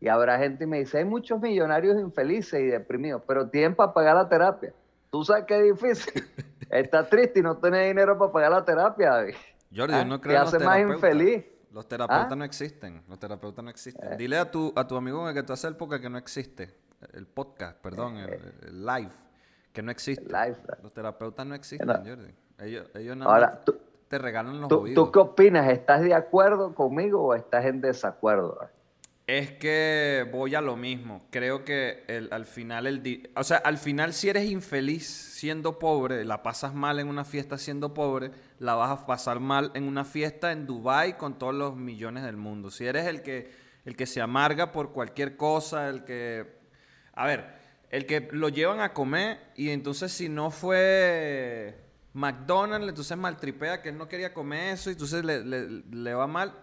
Y 0.00 0.08
habrá 0.08 0.38
gente 0.38 0.64
y 0.64 0.66
me 0.66 0.78
dice, 0.78 0.98
hay 0.98 1.04
muchos 1.04 1.40
millonarios 1.40 1.98
infelices 1.98 2.60
y 2.60 2.66
deprimidos, 2.66 3.22
pero 3.26 3.48
tienen 3.48 3.74
para 3.74 3.92
pagar 3.92 4.16
la 4.16 4.28
terapia. 4.28 4.72
Tú 5.10 5.24
sabes 5.24 5.44
que 5.44 5.58
es 5.58 5.80
difícil. 5.80 6.24
Está 6.70 7.08
triste 7.08 7.40
y 7.40 7.42
no 7.42 7.56
tiene 7.56 7.86
dinero 7.86 8.18
para 8.18 8.32
pagar 8.32 8.52
la 8.52 8.64
terapia, 8.64 9.10
David. 9.10 9.34
Jordi, 9.74 9.92
yo 9.92 10.00
¿Ah? 10.00 10.04
no 10.04 10.20
creo 10.20 10.40
hace 10.40 10.58
más 10.58 10.80
infeliz. 10.80 11.44
Los 11.72 11.88
terapeutas 11.88 12.32
¿Ah? 12.32 12.36
no 12.36 12.44
existen. 12.44 13.02
Los 13.08 13.18
terapeutas 13.18 13.64
no 13.64 13.70
existen. 13.70 14.12
Eh. 14.12 14.16
Dile 14.16 14.38
a 14.38 14.50
tu, 14.50 14.72
a 14.76 14.86
tu 14.86 14.96
amigo 14.96 15.32
que 15.34 15.42
tú 15.42 15.52
haces 15.52 15.64
el 15.64 15.76
podcast 15.76 16.02
que 16.02 16.10
no 16.10 16.18
existe. 16.18 16.74
El 17.12 17.26
podcast, 17.26 17.78
perdón, 17.80 18.16
el, 18.16 18.30
eh. 18.30 18.70
live. 18.70 19.12
Que 19.72 19.82
no 19.82 19.90
existe. 19.90 20.24
los 20.82 20.92
terapeutas 20.92 21.44
no 21.44 21.54
existen, 21.54 21.88
Jordi. 21.88 22.32
Ellos, 22.58 22.88
ellos 22.94 23.16
no. 23.16 23.28
Ahora, 23.28 23.60
tú, 23.64 23.76
te 24.14 24.18
regalan 24.18 24.60
los 24.60 24.68
¿Tú, 24.68 24.94
¿Tú 24.94 25.10
qué 25.10 25.18
opinas? 25.18 25.68
¿Estás 25.72 26.02
de 26.02 26.14
acuerdo 26.14 26.72
conmigo 26.72 27.20
o 27.20 27.34
estás 27.34 27.64
en 27.64 27.80
desacuerdo? 27.80 28.60
Es 29.26 29.50
que 29.50 30.24
voy 30.30 30.54
a 30.54 30.60
lo 30.60 30.76
mismo. 30.76 31.26
Creo 31.30 31.64
que 31.64 32.04
el, 32.06 32.28
al 32.30 32.46
final, 32.46 32.86
el 32.86 33.28
o 33.34 33.42
sea, 33.42 33.56
al 33.56 33.76
final 33.76 34.12
si 34.12 34.28
eres 34.28 34.48
infeliz 34.48 35.04
siendo 35.04 35.80
pobre, 35.80 36.24
la 36.24 36.44
pasas 36.44 36.74
mal 36.74 37.00
en 37.00 37.08
una 37.08 37.24
fiesta 37.24 37.58
siendo 37.58 37.92
pobre, 37.92 38.30
la 38.60 38.76
vas 38.76 39.00
a 39.00 39.04
pasar 39.04 39.40
mal 39.40 39.72
en 39.74 39.82
una 39.82 40.04
fiesta 40.04 40.52
en 40.52 40.64
Dubai 40.64 41.18
con 41.18 41.36
todos 41.36 41.54
los 41.54 41.74
millones 41.74 42.22
del 42.22 42.36
mundo. 42.36 42.70
Si 42.70 42.86
eres 42.86 43.06
el 43.06 43.20
que, 43.20 43.50
el 43.84 43.96
que 43.96 44.06
se 44.06 44.20
amarga 44.20 44.70
por 44.70 44.92
cualquier 44.92 45.36
cosa, 45.36 45.88
el 45.88 46.04
que, 46.04 46.60
a 47.14 47.26
ver, 47.26 47.52
el 47.90 48.06
que 48.06 48.28
lo 48.30 48.48
llevan 48.48 48.78
a 48.78 48.92
comer 48.92 49.40
y 49.56 49.70
entonces 49.70 50.12
si 50.12 50.28
no 50.28 50.52
fue 50.52 51.83
McDonald's 52.14 52.88
entonces 52.88 53.16
maltripea 53.16 53.82
que 53.82 53.88
él 53.88 53.98
no 53.98 54.08
quería 54.08 54.32
comer 54.32 54.74
eso 54.74 54.88
y 54.88 54.92
entonces 54.92 55.24
le, 55.24 56.14
va 56.14 56.26
mal. 56.26 56.54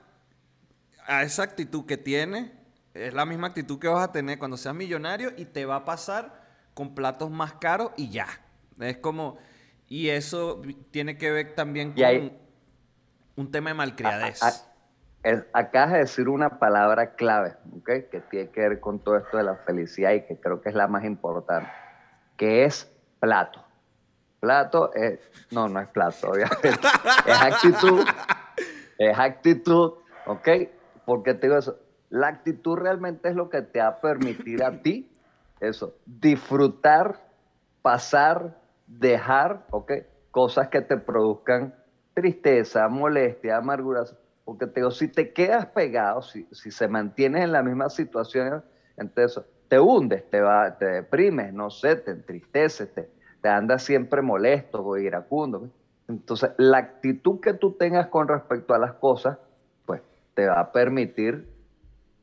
A 1.06 1.24
esa 1.24 1.44
actitud 1.44 1.86
que 1.86 1.98
tiene, 1.98 2.54
es 2.94 3.14
la 3.14 3.26
misma 3.26 3.48
actitud 3.48 3.78
que 3.78 3.88
vas 3.88 4.04
a 4.08 4.12
tener 4.12 4.40
cuando 4.40 4.56
seas 4.56 4.74
millonario 4.74 5.32
y 5.38 5.46
te 5.46 5.66
va 5.66 5.78
a 5.78 5.86
pasar 5.86 6.42
con 6.74 6.96
platos 6.96 7.30
más 7.30 7.54
caros 7.54 7.92
y 7.98 8.10
ya. 8.10 8.28
Es 8.80 8.98
como, 8.98 9.38
y 9.88 10.08
eso 10.10 10.62
tiene 10.90 11.18
que 11.18 11.32
ver 11.32 11.54
también 11.54 11.94
con 11.94 12.32
un 13.36 13.52
tema 13.52 13.72
de 13.72 13.74
malcriadez. 13.74 14.40
acabas 15.52 15.92
de 15.92 15.98
decir 16.00 16.30
una 16.30 16.60
palabra 16.60 17.16
clave, 17.16 17.58
que 17.84 18.22
tiene 18.30 18.50
que 18.52 18.62
ver 18.62 18.80
con 18.80 19.00
todo 19.00 19.18
esto 19.18 19.36
de 19.36 19.44
la 19.44 19.56
felicidad 19.58 20.14
y 20.14 20.22
que 20.22 20.40
creo 20.40 20.62
que 20.62 20.70
es 20.70 20.76
la 20.76 20.88
más 20.88 21.04
importante, 21.04 21.70
que 22.38 22.64
es 22.64 22.90
plato. 23.20 23.61
Plato 24.42 24.92
es, 24.96 25.20
no, 25.52 25.70
no 25.70 25.80
es 25.80 25.88
plato, 25.90 26.32
obviamente. 26.32 26.70
es 27.28 27.42
actitud, 27.42 28.04
es 28.98 29.20
actitud, 29.20 29.94
¿ok? 30.26 30.50
Porque 31.06 31.36
te 31.36 31.46
digo 31.46 31.60
eso, 31.60 31.78
la 32.10 32.28
actitud 32.28 32.76
realmente 32.76 33.30
es 33.30 33.36
lo 33.36 33.50
que 33.52 33.62
te 33.62 33.80
va 33.80 33.88
a 33.88 34.02
permitir 34.02 34.64
a 34.64 34.82
ti, 34.82 35.12
eso, 35.60 35.96
disfrutar, 36.08 37.20
pasar, 37.84 38.58
dejar, 38.88 39.64
¿ok? 39.70 39.92
Cosas 40.32 40.70
que 40.70 40.82
te 40.82 40.98
produzcan 40.98 41.76
tristeza, 42.16 42.88
molestia, 42.88 43.58
amargura. 43.58 44.06
Porque 44.44 44.66
te 44.66 44.80
digo, 44.80 44.90
si 44.90 45.08
te 45.08 45.34
quedas 45.34 45.68
pegado, 45.68 46.24
si, 46.24 46.48
si 46.52 46.72
se 46.72 46.88
mantienes 46.88 47.44
en 47.44 47.52
la 47.52 47.62
misma 47.62 47.90
situación, 47.90 48.64
entonces 48.98 49.44
te 49.68 49.80
hundes, 49.80 50.28
te, 50.32 50.42
va, 50.42 50.78
te 50.80 50.86
deprimes, 50.86 51.54
no 51.54 51.70
sé, 51.70 51.96
te 51.98 52.10
entristeces, 52.10 52.92
te, 52.92 53.21
te 53.42 53.50
andas 53.50 53.84
siempre 53.84 54.22
molesto 54.22 54.84
o 54.84 54.98
iracundo. 54.98 55.70
Entonces, 56.08 56.52
la 56.58 56.78
actitud 56.78 57.40
que 57.40 57.54
tú 57.54 57.74
tengas 57.74 58.08
con 58.08 58.28
respecto 58.28 58.74
a 58.74 58.80
las 58.80 58.94
cosas, 58.94 59.38
pues 59.86 60.02
te 60.34 60.48
va 60.48 60.60
a 60.60 60.72
permitir 60.72 61.48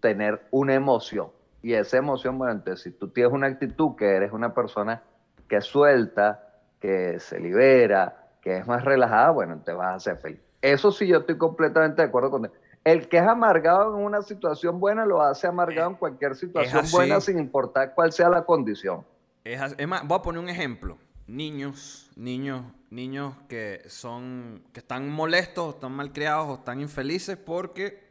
tener 0.00 0.42
una 0.50 0.74
emoción. 0.74 1.28
Y 1.62 1.74
esa 1.74 1.98
emoción, 1.98 2.38
bueno, 2.38 2.52
entonces, 2.52 2.82
si 2.84 2.90
tú 2.90 3.08
tienes 3.08 3.32
una 3.32 3.48
actitud 3.48 3.96
que 3.96 4.06
eres 4.06 4.32
una 4.32 4.54
persona 4.54 5.02
que 5.48 5.60
suelta, 5.60 6.44
que 6.80 7.18
se 7.18 7.40
libera, 7.40 8.28
que 8.40 8.58
es 8.58 8.66
más 8.66 8.84
relajada, 8.84 9.30
bueno, 9.30 9.60
te 9.64 9.72
vas 9.72 9.88
a 9.88 9.94
hacer 9.94 10.18
feliz. 10.18 10.40
Eso 10.62 10.92
sí, 10.92 11.06
yo 11.06 11.18
estoy 11.18 11.36
completamente 11.36 12.02
de 12.02 12.08
acuerdo 12.08 12.30
con 12.30 12.44
él. 12.44 12.52
El 12.84 13.08
que 13.08 13.18
es 13.18 13.24
amargado 13.24 13.96
en 13.96 14.04
una 14.04 14.22
situación 14.22 14.78
buena 14.78 15.04
lo 15.04 15.20
hace 15.20 15.46
amargado 15.46 15.90
en 15.90 15.96
cualquier 15.96 16.36
situación 16.36 16.84
buena 16.92 17.20
sin 17.20 17.38
importar 17.38 17.94
cuál 17.94 18.12
sea 18.12 18.28
la 18.28 18.44
condición. 18.44 19.04
Es, 19.44 19.60
es 19.76 19.88
más, 19.88 20.06
voy 20.06 20.18
a 20.18 20.22
poner 20.22 20.40
un 20.40 20.48
ejemplo. 20.48 20.96
Niños, 21.28 22.10
niños, 22.16 22.64
niños 22.90 23.34
que 23.48 23.82
son, 23.88 24.64
que 24.72 24.80
están 24.80 25.10
molestos, 25.10 25.64
o 25.66 25.70
están 25.70 25.92
malcriados, 25.92 26.48
o 26.48 26.54
están 26.54 26.80
infelices 26.80 27.36
porque 27.36 28.02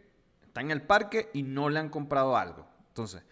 están 0.45 0.65
en 0.65 0.71
el 0.71 0.83
parque 0.83 1.29
y 1.33 1.43
no 1.43 1.69
le 1.69 1.79
han 1.79 1.89
comprado 1.89 2.37
algo. 2.37 2.67
Entonces, 2.89 3.23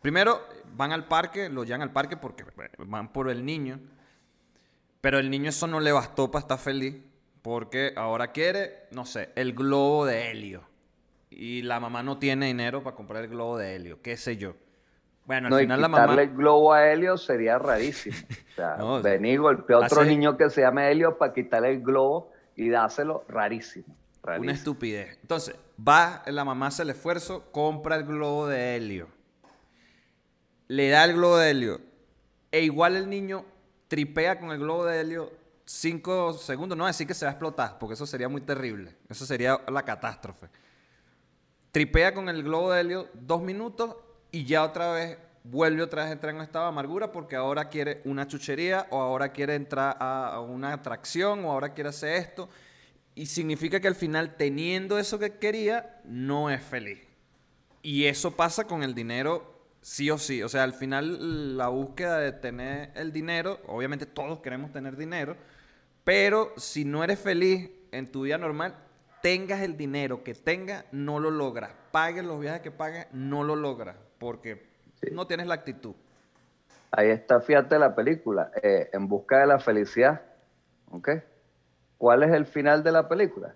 primero 0.00 0.40
van 0.76 0.92
al 0.92 1.06
parque, 1.08 1.48
lo 1.48 1.64
llevan 1.64 1.82
al 1.82 1.92
parque 1.92 2.16
porque 2.16 2.44
van 2.78 3.12
por 3.12 3.28
el 3.28 3.44
niño, 3.44 3.80
pero 5.00 5.18
el 5.18 5.28
niño 5.28 5.50
eso 5.50 5.66
no 5.66 5.80
le 5.80 5.92
bastó 5.92 6.30
para 6.30 6.42
estar 6.42 6.58
feliz 6.58 6.96
porque 7.42 7.92
ahora 7.96 8.32
quiere, 8.32 8.86
no 8.90 9.06
sé, 9.06 9.30
el 9.34 9.54
globo 9.54 10.06
de 10.06 10.30
helio. 10.30 10.62
Y 11.30 11.62
la 11.62 11.80
mamá 11.80 12.02
no 12.02 12.18
tiene 12.18 12.46
dinero 12.46 12.82
para 12.82 12.96
comprar 12.96 13.24
el 13.24 13.30
globo 13.30 13.58
de 13.58 13.76
helio, 13.76 14.02
qué 14.02 14.16
sé 14.16 14.36
yo. 14.36 14.54
Bueno, 15.30 15.46
al 15.46 15.50
No, 15.52 15.58
y 15.60 15.62
final 15.62 15.80
la 15.80 15.86
quitarle 15.86 16.08
mamá... 16.16 16.22
el 16.22 16.36
globo 16.36 16.72
a 16.72 16.90
Helio 16.90 17.16
sería 17.16 17.56
rarísimo. 17.56 18.16
O 18.50 18.54
sea, 18.56 18.76
No, 18.78 19.00
venir 19.00 19.38
golpear 19.40 19.80
a 19.84 19.86
otro 19.86 20.00
hace- 20.00 20.10
niño 20.10 20.36
que 20.36 20.50
se 20.50 20.60
llame 20.62 20.90
Helio 20.90 21.16
para 21.18 21.32
quitarle 21.32 21.70
el 21.70 21.82
globo 21.82 22.32
y 22.56 22.68
dárselo, 22.68 23.24
rarísimo. 23.28 23.94
Una 24.24 24.50
estupidez. 24.52 25.18
Entonces, 25.22 25.54
va, 25.78 26.22
la 26.26 26.44
mamá 26.44 26.66
hace 26.66 26.82
el 26.82 26.90
esfuerzo, 26.90 27.44
compra 27.52 27.94
el 27.94 28.04
globo 28.06 28.48
de 28.48 28.74
helio. 28.74 29.06
Le 30.66 30.88
da 30.90 31.04
el 31.04 31.14
globo 31.14 31.36
de 31.38 31.50
helio. 31.50 31.80
E 32.50 32.62
igual 32.62 32.96
el 32.96 33.08
niño 33.08 33.44
tripea 33.86 34.38
con 34.40 34.50
el 34.50 34.58
globo 34.58 34.84
de 34.84 35.00
helio 35.00 35.30
cinco 35.64 36.32
segundos. 36.32 36.76
No 36.76 36.86
decir 36.86 37.06
que 37.06 37.14
se 37.14 37.24
va 37.24 37.30
a 37.30 37.34
explotar, 37.34 37.78
porque 37.78 37.94
eso 37.94 38.04
sería 38.04 38.28
muy 38.28 38.40
terrible. 38.40 38.96
Eso 39.08 39.24
sería 39.24 39.58
la 39.72 39.84
catástrofe. 39.84 40.48
Tripea 41.70 42.12
con 42.12 42.28
el 42.28 42.42
globo 42.42 42.72
de 42.72 42.80
helio 42.80 43.08
dos 43.14 43.40
minutos 43.42 43.94
y 44.32 44.44
ya 44.44 44.64
otra 44.64 44.92
vez 44.92 45.18
vuelve 45.44 45.82
otra 45.82 46.02
vez 46.02 46.10
a 46.10 46.12
entrar 46.12 46.30
en 46.30 46.36
un 46.36 46.42
estado 46.42 46.66
de 46.66 46.70
amargura 46.70 47.12
porque 47.12 47.36
ahora 47.36 47.68
quiere 47.68 48.00
una 48.04 48.26
chuchería 48.26 48.86
o 48.90 49.00
ahora 49.00 49.32
quiere 49.32 49.54
entrar 49.54 49.96
a, 49.98 50.40
una 50.40 50.72
atracción 50.72 51.44
o 51.44 51.52
ahora 51.52 51.72
quiere 51.72 51.90
hacer 51.90 52.16
esto. 52.16 52.48
Y 53.14 53.26
significa 53.26 53.80
que 53.80 53.88
al 53.88 53.96
final, 53.96 54.36
teniendo 54.36 54.98
eso 54.98 55.18
que 55.18 55.36
quería, 55.38 56.00
no 56.04 56.48
es 56.50 56.62
feliz. 56.62 57.00
Y 57.82 58.04
eso 58.04 58.30
pasa 58.36 58.64
con 58.64 58.82
el 58.82 58.94
dinero 58.94 59.60
sí 59.80 60.10
o 60.10 60.18
sí. 60.18 60.42
O 60.42 60.48
sea, 60.48 60.62
al 60.62 60.74
final 60.74 61.56
la 61.56 61.68
búsqueda 61.68 62.18
de 62.18 62.32
tener 62.32 62.92
el 62.94 63.12
dinero, 63.12 63.60
obviamente 63.66 64.06
todos 64.06 64.40
queremos 64.40 64.72
tener 64.72 64.96
dinero, 64.96 65.36
pero 66.04 66.52
si 66.56 66.84
no 66.84 67.02
eres 67.02 67.18
feliz 67.18 67.70
en 67.90 68.10
tu 68.10 68.22
vida 68.22 68.38
normal, 68.38 68.76
tengas 69.22 69.60
el 69.62 69.76
dinero 69.76 70.22
que 70.22 70.34
tengas, 70.34 70.84
no 70.92 71.18
lo 71.18 71.30
logras. 71.30 71.72
Pagues 71.90 72.24
los 72.24 72.40
viajes 72.40 72.62
que 72.62 72.70
pagues, 72.70 73.06
no 73.12 73.42
lo 73.42 73.56
logras, 73.56 73.96
porque 74.20 74.62
no 75.10 75.26
tienes 75.26 75.46
la 75.48 75.54
actitud. 75.54 75.94
Ahí 76.92 77.08
está, 77.08 77.40
fíjate 77.40 77.78
la 77.78 77.94
película, 77.94 78.50
eh, 78.62 78.90
En 78.92 79.08
busca 79.08 79.38
de 79.40 79.46
la 79.46 79.58
felicidad. 79.58 80.20
¿Ok? 80.92 81.08
¿Cuál 81.98 82.22
es 82.24 82.32
el 82.32 82.46
final 82.46 82.82
de 82.84 82.92
la 82.92 83.08
película? 83.08 83.54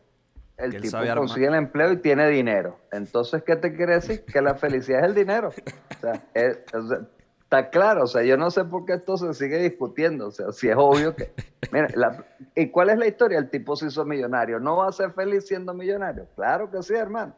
El 0.57 0.71
Que 0.71 0.81
tipo 0.81 0.97
consigue 1.17 1.47
el 1.49 1.55
empleo 1.55 1.93
y 1.93 1.97
tiene 1.97 2.29
dinero. 2.29 2.79
Entonces, 2.93 3.43
¿qué 3.43 3.57
te 3.57 3.75
quiere 3.75 3.95
decir? 3.95 4.25
Que 4.25 4.41
la 4.41 4.55
felicidad 4.55 5.01
es 5.01 5.07
el 5.07 5.15
dinero. 5.15 5.49
O 5.49 6.01
sea, 6.01 6.23
es- 6.35 6.59
o 6.73 6.87
sea, 6.87 6.99
está 7.43 7.71
claro. 7.71 8.05
O 8.05 8.07
sea, 8.07 8.23
yo 8.23 8.37
no 8.37 8.51
sé 8.53 8.65
por 8.65 8.85
qué 8.85 8.95
esto 8.95 9.17
se 9.17 9.35
sigue 9.35 9.59
discutiendo. 9.59 10.29
O 10.29 10.31
sea, 10.31 10.53
si 10.53 10.69
es 10.69 10.77
obvio 10.79 11.17
que... 11.17 11.33
Mira, 11.73 11.89
la- 11.97 12.25
¿y 12.55 12.71
cuál 12.71 12.91
es 12.91 12.99
la 12.99 13.09
historia? 13.09 13.39
El 13.39 13.51
tipo 13.51 13.75
se 13.75 13.87
hizo 13.87 14.05
millonario. 14.05 14.61
¿No 14.61 14.77
va 14.77 14.89
a 14.89 14.93
ser 14.93 15.11
feliz 15.13 15.47
siendo 15.49 15.75
millonario? 15.75 16.29
Claro 16.37 16.71
que 16.71 16.81
sí, 16.85 16.95
hermano. 16.95 17.35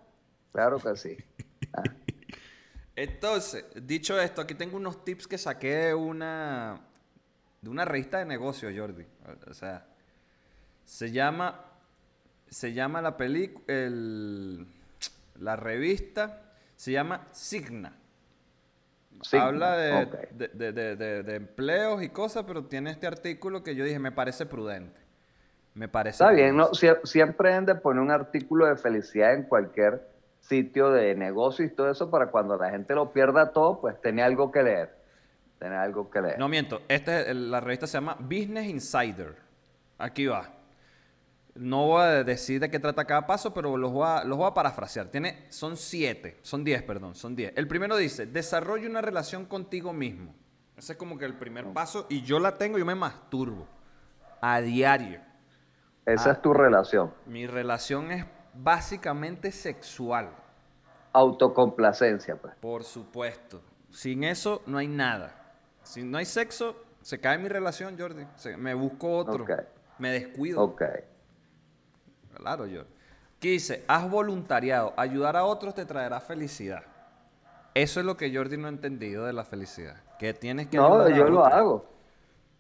Claro 0.53 0.79
que 0.79 0.95
sí. 0.97 1.17
Ah. 1.73 1.83
Entonces, 2.97 3.67
dicho 3.75 4.19
esto, 4.19 4.41
aquí 4.41 4.55
tengo 4.55 4.79
unos 4.79 5.05
tips 5.05 5.27
que 5.29 5.37
saqué 5.37 5.75
de 5.77 5.95
una, 5.95 6.81
de 7.61 7.69
una 7.71 7.85
revista 7.85 8.19
de 8.19 8.25
negocios, 8.25 8.73
Jordi. 8.77 9.05
O 9.49 9.53
sea, 9.55 9.87
se 10.85 11.13
llama, 11.13 11.61
se 12.49 12.73
llama 12.73 13.03
la 13.03 13.17
película, 13.19 13.67
la 15.39 15.57
revista, 15.57 16.43
se 16.75 16.93
llama 16.93 17.27
Signa. 17.33 17.93
Signa, 19.23 19.45
Habla 19.47 19.77
de, 19.77 20.07
de- 20.55 20.73
de- 20.73 20.97
de- 21.23 21.35
empleos 21.37 22.03
y 22.03 22.09
cosas, 22.11 22.45
pero 22.47 22.65
tiene 22.65 22.91
este 22.91 23.07
artículo 23.07 23.63
que 23.63 23.75
yo 23.75 23.85
dije, 23.85 23.99
me 23.99 24.13
parece 24.13 24.47
prudente. 24.47 25.01
Me 25.75 25.89
parece 25.89 26.23
Está 26.25 26.31
bien, 26.35 26.57
¿no? 26.57 26.71
Sie- 26.73 26.99
siempre 27.05 27.51
deben 27.51 27.67
de 27.67 27.75
poner 27.75 28.03
un 28.03 28.11
artículo 28.11 28.67
de 28.67 28.77
felicidad 28.77 29.35
en 29.35 29.43
cualquier 29.43 30.07
sitio 30.49 30.91
de 30.91 31.15
negocio 31.15 31.65
y 31.65 31.71
todo 31.71 31.91
eso 31.91 32.11
para 32.11 32.31
cuando 32.31 32.57
la 32.57 32.71
gente 32.71 32.95
lo 32.95 33.13
pierda 33.13 33.53
todo, 33.53 33.81
pues 33.81 34.01
tener 34.01 34.25
algo 34.25 34.51
que 34.51 34.63
leer. 34.63 34.97
Tener 35.59 35.79
algo 35.79 36.11
que 36.11 36.21
leer. 36.21 36.39
No 36.39 36.49
miento, 36.49 36.83
este, 36.89 37.33
la 37.35 37.61
revista 37.61 37.87
se 37.87 37.95
llama 37.95 38.17
Business 38.21 38.69
Insider. 38.69 39.37
Aquí 39.99 40.27
va. 40.27 40.53
No 41.55 41.87
voy 41.87 42.03
a 42.03 42.25
decir 42.25 42.61
de 42.61 42.71
qué 42.71 42.79
trata 42.79 43.07
cada 43.07 43.27
paso, 43.27 43.55
pero 43.55 43.79
los 43.79 43.91
voy 43.91 44.07
a, 44.07 44.25
los 44.25 44.37
voy 44.37 44.47
a 44.47 44.53
parafrasear. 44.53 45.07
Tiene, 45.07 45.47
son 45.49 45.79
siete, 45.79 46.39
son 46.43 46.63
diez, 46.63 46.83
perdón, 46.83 47.15
son 47.15 47.35
diez. 47.35 47.53
El 47.57 47.67
primero 47.67 47.97
dice, 47.97 48.27
desarrolla 48.27 48.89
una 48.89 49.01
relación 49.01 49.47
contigo 49.47 49.95
mismo. 49.95 50.35
Ese 50.77 50.93
es 50.93 50.99
como 50.99 51.17
que 51.17 51.25
el 51.25 51.35
primer 51.35 51.65
paso 51.73 52.07
y 52.11 52.23
yo 52.23 52.39
la 52.39 52.59
tengo, 52.59 52.77
yo 52.77 52.85
me 52.85 52.95
masturbo 52.95 53.67
a 54.43 54.61
diario. 54.61 55.21
Esa 56.05 56.31
ah. 56.31 56.33
es 56.35 56.43
tu 56.43 56.53
relación. 56.53 57.15
Mi 57.25 57.47
relación 57.47 58.13
es 58.13 58.27
básicamente 58.63 59.53
sexual, 59.53 60.31
Autocomplacencia, 61.13 62.37
pues. 62.37 62.55
por 62.57 62.85
supuesto. 62.85 63.63
Sin 63.91 64.25
eso 64.25 64.63
no 64.67 64.79
hay 64.79 64.89
nada. 64.89 65.55
Si 65.83 66.03
no 66.03 66.19
hay 66.19 66.25
sexo, 66.27 66.77
se 67.01 67.19
cae 67.21 67.39
mi 67.39 67.49
relación, 67.49 67.99
Jordi. 67.99 68.27
Se- 68.37 68.57
me 68.57 68.75
busco 68.75 69.17
otro. 69.17 69.47
Me 69.99 70.11
descuido. 70.11 70.61
Ok. 70.63 70.83
Claro, 72.35 72.65
Jordi. 72.65 72.91
Aquí 73.39 73.51
dice, 73.51 73.85
haz 73.89 74.11
voluntariado. 74.11 74.93
Ayudar 74.97 75.37
a 75.37 75.45
otros 75.45 75.75
te 75.75 75.87
traerá 75.87 76.21
felicidad. 76.21 76.83
Eso 77.75 78.01
es 78.01 78.07
lo 78.07 78.17
que 78.17 78.35
Jordi 78.35 78.57
no 78.57 78.67
ha 78.67 78.71
entendido 78.71 79.25
de 79.27 79.33
la 79.33 79.45
felicidad. 79.45 79.97
Que 80.19 80.33
tienes 80.35 80.69
que 80.69 80.77
No, 80.79 81.09
yo 81.09 81.29
lo 81.29 81.45
hago. 81.45 81.87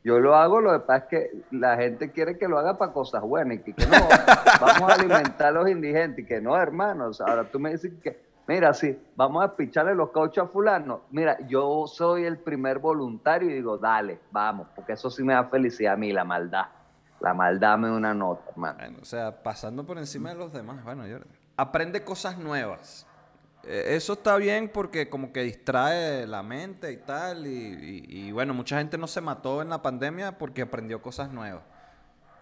Yo 0.06 0.20
lo 0.20 0.36
hago, 0.36 0.60
lo 0.60 0.72
que 0.72 0.86
pasa 0.86 0.98
es 0.98 1.04
que 1.10 1.42
la 1.50 1.76
gente 1.76 2.12
quiere 2.12 2.38
que 2.38 2.46
lo 2.46 2.60
haga 2.60 2.78
para 2.78 2.92
cosas 2.92 3.22
buenas 3.22 3.58
y 3.58 3.72
que, 3.72 3.86
no, 3.86 3.96
vamos 4.60 4.88
a 4.88 4.94
alimentar 4.94 5.48
a 5.48 5.50
los 5.50 5.68
indigentes 5.68 6.24
y 6.24 6.28
que 6.28 6.40
no, 6.40 6.56
hermanos. 6.56 7.20
Ahora 7.20 7.50
tú 7.50 7.58
me 7.58 7.72
dices 7.72 7.92
que, 8.00 8.16
mira, 8.46 8.72
sí, 8.72 8.96
vamos 9.16 9.42
a 9.42 9.56
picharle 9.56 9.96
los 9.96 10.12
cauchos 10.12 10.44
a 10.44 10.46
fulano. 10.46 11.00
Mira, 11.10 11.36
yo 11.48 11.88
soy 11.88 12.24
el 12.24 12.38
primer 12.38 12.78
voluntario 12.78 13.50
y 13.50 13.54
digo, 13.54 13.78
dale, 13.78 14.20
vamos, 14.30 14.68
porque 14.76 14.92
eso 14.92 15.10
sí 15.10 15.24
me 15.24 15.32
da 15.32 15.42
felicidad 15.46 15.94
a 15.94 15.96
mí, 15.96 16.12
la 16.12 16.22
maldad. 16.22 16.66
La 17.18 17.34
maldad 17.34 17.76
me 17.76 17.88
da 17.88 17.94
una 17.94 18.14
nota, 18.14 18.48
hermano. 18.52 18.98
O 19.02 19.04
sea, 19.04 19.42
pasando 19.42 19.84
por 19.84 19.98
encima 19.98 20.28
de 20.28 20.36
los 20.36 20.52
demás. 20.52 20.84
Bueno, 20.84 21.02
Jordi. 21.02 21.26
Aprende 21.56 22.04
cosas 22.04 22.38
nuevas. 22.38 23.05
Eh, 23.66 23.96
Eso 23.96 24.14
está 24.14 24.36
bien 24.36 24.68
porque 24.72 25.08
como 25.08 25.32
que 25.32 25.42
distrae 25.42 26.26
la 26.26 26.42
mente 26.42 26.92
y 26.92 26.96
tal. 26.98 27.46
Y, 27.46 27.50
y- 27.50 28.28
y, 28.28 28.32
bueno, 28.32 28.54
mucha 28.54 28.78
gente 28.78 28.96
no 28.96 29.06
se 29.06 29.20
mató 29.20 29.62
en 29.62 29.68
la 29.70 29.82
pandemia 29.82 30.38
porque 30.38 30.62
aprendió 30.62 31.02
cosas 31.02 31.32
nuevas. 31.32 31.62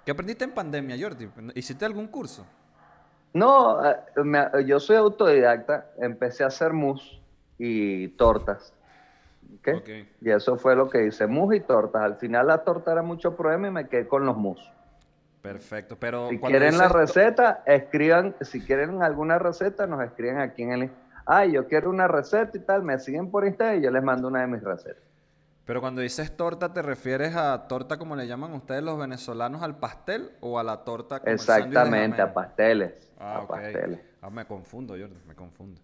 ¿Qué 0.04 0.10
aprendiste 0.10 0.44
en 0.44 0.52
pandemia, 0.52 0.96
Jordi? 1.00 1.28
¿Hiciste 1.54 1.84
algún 1.84 2.06
curso? 2.08 2.44
No, 3.32 3.84
eh, 3.84 3.96
me- 4.22 4.48
yo 4.66 4.78
soy 4.78 4.96
autodidacta, 4.96 5.86
empecé 5.98 6.44
a 6.44 6.48
hacer 6.48 6.72
mousse 6.72 7.18
y 7.58 8.08
tortas. 8.08 8.72
Y 10.20 10.30
eso 10.30 10.56
fue 10.58 10.76
lo 10.76 10.90
que 10.90 11.06
hice, 11.06 11.26
mousse 11.26 11.56
y 11.56 11.60
tortas. 11.60 12.02
Al 12.02 12.16
final 12.16 12.46
la 12.48 12.58
torta 12.64 12.92
era 12.92 13.02
mucho 13.02 13.34
problema 13.34 13.68
y 13.68 13.70
me 13.70 13.88
quedé 13.88 14.06
con 14.06 14.26
los 14.26 14.36
mousse. 14.36 14.68
Perfecto, 15.40 15.96
pero 15.98 16.28
Si 16.28 16.38
quieren 16.38 16.78
la 16.78 16.88
receta, 16.88 17.62
escriban, 17.66 18.34
si 18.42 18.60
quieren 18.60 19.02
alguna 19.02 19.38
receta, 19.38 19.86
nos 19.86 20.02
escriben 20.02 20.38
aquí 20.38 20.62
en 20.62 20.72
el... 20.72 20.90
Ah, 21.26 21.44
yo 21.46 21.66
quiero 21.66 21.90
una 21.90 22.06
receta 22.08 22.50
y 22.56 22.60
tal, 22.60 22.82
me 22.82 22.98
siguen 22.98 23.30
por 23.30 23.46
Instagram 23.46 23.78
y 23.78 23.82
yo 23.82 23.90
les 23.90 24.02
mando 24.02 24.28
una 24.28 24.40
de 24.42 24.46
mis 24.46 24.62
recetas. 24.62 25.02
Pero 25.64 25.80
cuando 25.80 26.02
dices 26.02 26.36
torta, 26.36 26.74
¿te 26.74 26.82
refieres 26.82 27.34
a 27.36 27.66
torta 27.68 27.96
como 27.98 28.14
le 28.16 28.26
llaman 28.26 28.52
ustedes 28.52 28.82
los 28.82 28.98
venezolanos 28.98 29.62
al 29.62 29.78
pastel 29.78 30.30
o 30.40 30.58
a 30.58 30.62
la 30.62 30.84
torta 30.84 31.20
como 31.20 31.30
el 31.30 31.34
Exactamente, 31.36 32.20
a 32.20 32.34
pasteles. 32.34 33.10
Ah, 33.18 33.36
a 33.36 33.40
ok. 33.44 33.48
pasteles. 33.50 34.00
Ah, 34.20 34.28
me 34.28 34.44
confundo, 34.44 34.92
Jordi, 34.92 35.16
me 35.26 35.34
confundo. 35.34 35.80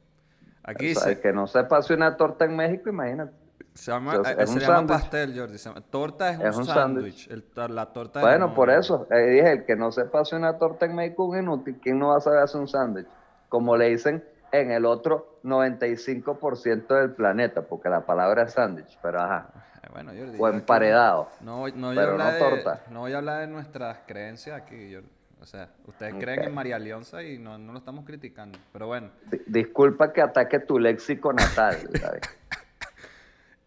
Aquí 0.62 0.88
dice, 0.88 1.18
que 1.20 1.33
no 1.33 1.46
sepa 1.46 1.81
si 1.81 1.94
una 1.94 2.18
torta 2.18 2.44
en 2.44 2.55
México, 2.57 2.90
imagínate. 2.90 3.33
se 3.72 3.90
llama, 3.90 4.16
eh, 4.16 4.35
es 4.40 4.50
se 4.50 4.57
un 4.57 4.61
llama 4.61 4.87
pastel, 4.87 5.38
Jordi. 5.38 5.57
se 5.57 5.70
llama- 5.70 5.81
torta 5.81 6.31
es 6.31 6.38
un, 6.38 6.46
Es 6.46 6.57
un 6.59 6.66
sándwich. 6.66 7.31
La 7.70 7.87
torta 7.87 8.20
Bueno, 8.20 8.53
por 8.55 8.68
eso, 8.68 9.07
eh, 9.11 9.16
dije, 9.31 9.53
el 9.53 9.64
que 9.64 9.76
no 9.76 9.90
sepa 9.90 10.20
hacer 10.20 10.38
una 10.38 10.59
torta 10.59 10.85
en 10.85 10.94
México 10.94 11.35
es 11.35 11.42
inútil, 11.42 11.79
¿quién 11.83 11.98
no 11.98 12.09
va 12.09 12.18
a 12.18 12.20
saber 12.20 12.40
hacer 12.40 12.61
un 12.61 12.68
sándwich? 12.68 13.07
Como 13.48 13.76
le 13.79 13.88
dicen 13.88 14.22
en 14.53 14.71
el 14.73 14.85
otro 14.85 15.39
95% 15.45 16.87
del 16.95 17.13
planeta, 17.13 17.63
porque 17.63 17.89
la 17.89 18.01
palabra 18.07 18.45
es 18.45 18.53
sándwich, 18.53 18.99
pero 19.03 19.21
ajá, 19.21 19.49
Eh, 19.83 19.89
Bueno, 19.93 20.13
Jordi. 20.17 20.37
o 20.39 20.49
emparedado. 20.49 21.29
No, 21.41 21.67
no 21.69 21.87
voy 21.89 21.97
pero 21.97 22.19
no 22.19 22.31
de, 22.33 22.39
torta. 22.39 22.81
No 22.91 23.01
voy 23.01 23.13
a 23.13 23.19
hablar 23.19 23.41
de 23.41 23.47
nuestras 23.47 23.99
creencias 24.07 24.61
aquí, 24.61 24.93
Jordi. 24.95 25.09
O 25.41 25.47
sea, 25.47 25.69
ustedes 25.87 26.15
creen 26.19 26.43
en 26.43 26.55
María 26.55 26.79
Leonza 26.79 27.23
y 27.23 27.39
no, 27.39 27.57
no 27.57 27.73
lo 27.73 27.79
estamos 27.79 28.05
criticando. 28.05 28.59
Pero 28.75 28.87
bueno. 28.89 29.09
Di- 29.31 29.41
Disculpa 29.47 30.13
que 30.13 30.21
ataque 30.21 30.59
tu 30.61 30.79
léxico 30.79 31.33
natal, 31.33 31.77
David. 31.99 32.21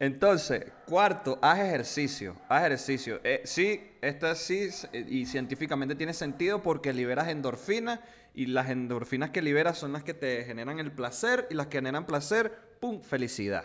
Entonces, 0.03 0.65
cuarto, 0.85 1.39
haz 1.41 1.59
ejercicio. 1.59 2.35
Haz 2.49 2.65
ejercicio. 2.65 3.21
Eh, 3.23 3.39
sí, 3.45 3.95
esto 4.01 4.35
sí, 4.35 4.67
y 4.91 5.25
científicamente 5.25 5.95
tiene 5.95 6.13
sentido 6.13 6.61
porque 6.61 6.91
liberas 6.91 7.29
endorfinas 7.29 8.01
y 8.33 8.47
las 8.47 8.69
endorfinas 8.69 9.29
que 9.29 9.41
liberas 9.41 9.77
son 9.77 9.93
las 9.93 10.03
que 10.03 10.13
te 10.13 10.43
generan 10.43 10.79
el 10.79 10.91
placer 10.91 11.47
y 11.49 11.53
las 11.53 11.67
que 11.67 11.77
generan 11.77 12.05
placer, 12.05 12.51
¡pum! 12.81 13.01
Felicidad. 13.01 13.63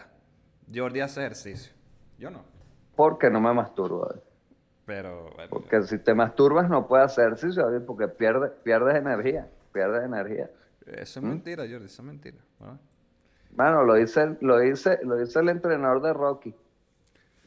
Jordi 0.73 1.01
hace 1.01 1.23
ejercicio. 1.23 1.73
Yo 2.19 2.31
no. 2.31 2.45
Porque 2.95 3.31
no 3.31 3.41
me 3.41 3.53
masturbo. 3.53 4.09
Pero. 4.87 5.31
porque 5.51 5.83
si 5.83 5.99
te 5.99 6.15
masturbas 6.15 6.71
no 6.71 6.87
puedes 6.87 7.07
hacer 7.07 7.33
ejercicio, 7.33 7.67
porque 7.85 8.07
pierdes, 8.07 8.53
pierdes 8.63 8.95
energía. 8.95 9.49
Pierdes 9.73 10.05
energía. 10.05 10.49
Eso 10.87 11.19
es 11.19 11.25
¿Mm? 11.25 11.29
mentira, 11.29 11.65
Jordi, 11.65 11.87
eso 11.87 12.03
es 12.03 12.07
mentira. 12.07 12.39
Bueno, 13.51 13.85
lo 13.85 13.95
dice, 13.95 14.37
lo 14.41 14.59
dice, 14.59 14.99
lo 15.03 15.17
dice 15.17 15.39
el 15.41 15.49
entrenador 15.49 16.03
de 16.03 16.13
Rocky. 16.13 16.55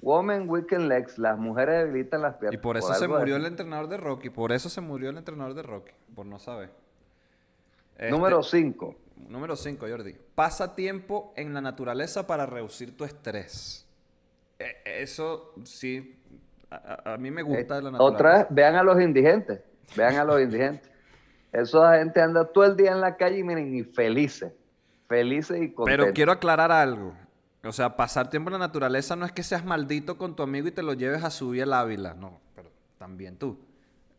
Women 0.01 0.49
weaken 0.49 0.89
legs, 0.89 1.17
las 1.19 1.37
mujeres 1.37 1.85
debilitan 1.85 2.23
las 2.23 2.35
piernas. 2.35 2.59
Y 2.59 2.61
por 2.61 2.75
eso 2.75 2.93
se 2.93 3.07
murió 3.07 3.35
el 3.35 3.45
entrenador 3.45 3.87
de 3.87 3.97
Rocky, 3.97 4.29
por 4.29 4.51
eso 4.51 4.67
se 4.67 4.81
murió 4.81 5.11
el 5.11 5.17
entrenador 5.17 5.53
de 5.53 5.61
Rocky, 5.61 5.91
por 6.15 6.25
no 6.25 6.39
saber. 6.39 6.71
número 8.09 8.41
5. 8.41 8.89
Este, 8.89 9.31
número 9.31 9.55
5, 9.55 9.85
Jordi. 9.87 10.15
Pasa 10.33 10.75
tiempo 10.75 11.33
en 11.35 11.53
la 11.53 11.61
naturaleza 11.61 12.25
para 12.25 12.47
reducir 12.47 12.97
tu 12.97 13.05
estrés. 13.05 13.87
E, 14.57 15.01
eso 15.03 15.53
sí, 15.63 16.19
a, 16.71 17.17
mí 17.17 17.29
me 17.29 17.43
gusta 17.43 17.77
eh, 17.77 17.81
la 17.83 17.91
naturaleza. 17.91 18.03
Otra 18.03 18.37
vez, 18.39 18.47
vean 18.49 18.75
a 18.75 18.83
los 18.83 18.99
indigentes, 18.99 19.61
vean 19.95 20.15
a 20.15 20.23
los 20.23 20.41
indigentes. 20.41 20.89
Esa 21.51 21.99
gente 21.99 22.21
anda 22.21 22.45
todo 22.45 22.63
el 22.63 22.75
día 22.75 22.91
en 22.91 23.01
la 23.01 23.17
calle 23.17 23.39
y 23.39 23.43
miren, 23.43 23.75
y 23.75 23.83
felices 25.11 25.61
y 25.61 25.71
contentos. 25.73 26.05
Pero 26.05 26.13
quiero 26.13 26.31
aclarar 26.31 26.71
algo. 26.71 27.13
O 27.63 27.71
sea, 27.73 27.95
pasar 27.95 28.29
tiempo 28.29 28.49
en 28.49 28.53
la 28.53 28.59
naturaleza 28.59 29.15
no 29.15 29.25
es 29.25 29.31
que 29.33 29.43
seas 29.43 29.65
maldito 29.65 30.17
con 30.17 30.35
tu 30.35 30.41
amigo 30.41 30.67
y 30.67 30.71
te 30.71 30.81
lo 30.81 30.93
lleves 30.93 31.23
a 31.23 31.29
subir 31.29 31.63
el 31.63 31.73
Ávila. 31.73 32.13
No, 32.13 32.39
pero 32.55 32.69
también 32.97 33.37
tú. 33.37 33.59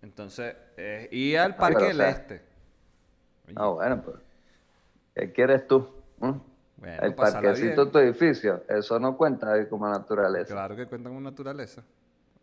Entonces, 0.02 0.54
eh, 0.76 1.08
y 1.10 1.34
al 1.34 1.56
Parque 1.56 1.86
del 1.86 2.00
Este. 2.02 2.42
Ah, 3.56 3.68
bueno, 3.68 4.02
pues. 4.02 4.16
¿Qué 5.14 5.32
quieres 5.32 5.66
tú? 5.66 5.88
¿Mm? 6.20 6.32
el 6.84 7.14
parquecito 7.14 7.84
de 7.84 7.90
tu 7.92 7.98
edificio. 7.98 8.64
Eso 8.68 8.98
no 8.98 9.16
cuenta 9.16 9.52
ahí 9.52 9.66
como 9.66 9.88
naturaleza. 9.88 10.52
Claro 10.52 10.74
que 10.74 10.86
cuenta 10.86 11.08
como 11.08 11.20
naturaleza. 11.20 11.84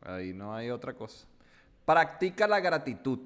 Ahí 0.02 0.34
no 0.34 0.56
hay 0.56 0.70
otra 0.70 0.94
cosa. 0.94 1.28
Practica 1.86 2.48
la 2.48 2.60
gratitud. 2.62 3.20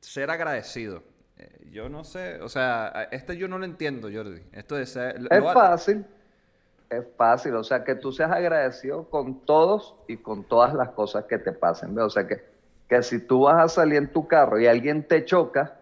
Ser 0.00 0.30
agradecido. 0.30 1.02
Eh, 1.38 1.68
yo 1.70 1.88
no 1.88 2.04
sé, 2.04 2.40
o 2.40 2.48
sea, 2.48 3.08
este 3.10 3.36
yo 3.36 3.48
no 3.48 3.58
lo 3.58 3.64
entiendo, 3.64 4.08
Jordi. 4.12 4.42
Esto 4.52 4.76
de 4.76 4.86
ser, 4.86 5.20
es 5.30 5.44
fácil, 5.52 6.06
es 6.88 7.04
fácil, 7.16 7.54
o 7.56 7.64
sea, 7.64 7.84
que 7.84 7.94
tú 7.94 8.12
seas 8.12 8.30
agradecido 8.32 9.10
con 9.10 9.40
todos 9.44 9.94
y 10.08 10.16
con 10.16 10.44
todas 10.44 10.72
las 10.72 10.90
cosas 10.90 11.24
que 11.24 11.38
te 11.38 11.52
pasen, 11.52 11.98
O 11.98 12.08
sea, 12.08 12.26
que, 12.26 12.42
que 12.88 13.02
si 13.02 13.20
tú 13.20 13.42
vas 13.42 13.62
a 13.62 13.68
salir 13.68 13.98
en 13.98 14.12
tu 14.12 14.26
carro 14.26 14.58
y 14.58 14.66
alguien 14.66 15.06
te 15.06 15.24
choca, 15.24 15.76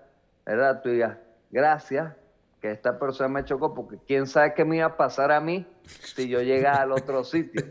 ¿verdad? 0.44 0.82
Tú 0.82 0.88
digas, 0.88 1.18
gracias, 1.50 2.14
que 2.60 2.72
esta 2.72 2.98
persona 2.98 3.28
me 3.28 3.44
chocó, 3.44 3.74
porque 3.74 3.98
quién 4.06 4.26
sabe 4.26 4.54
qué 4.54 4.64
me 4.64 4.76
iba 4.76 4.86
a 4.86 4.96
pasar 4.96 5.30
a 5.30 5.38
mí 5.38 5.66
si 5.84 6.28
yo 6.28 6.40
llegara 6.40 6.82
al 6.82 6.92
otro 6.92 7.22
sitio. 7.22 7.62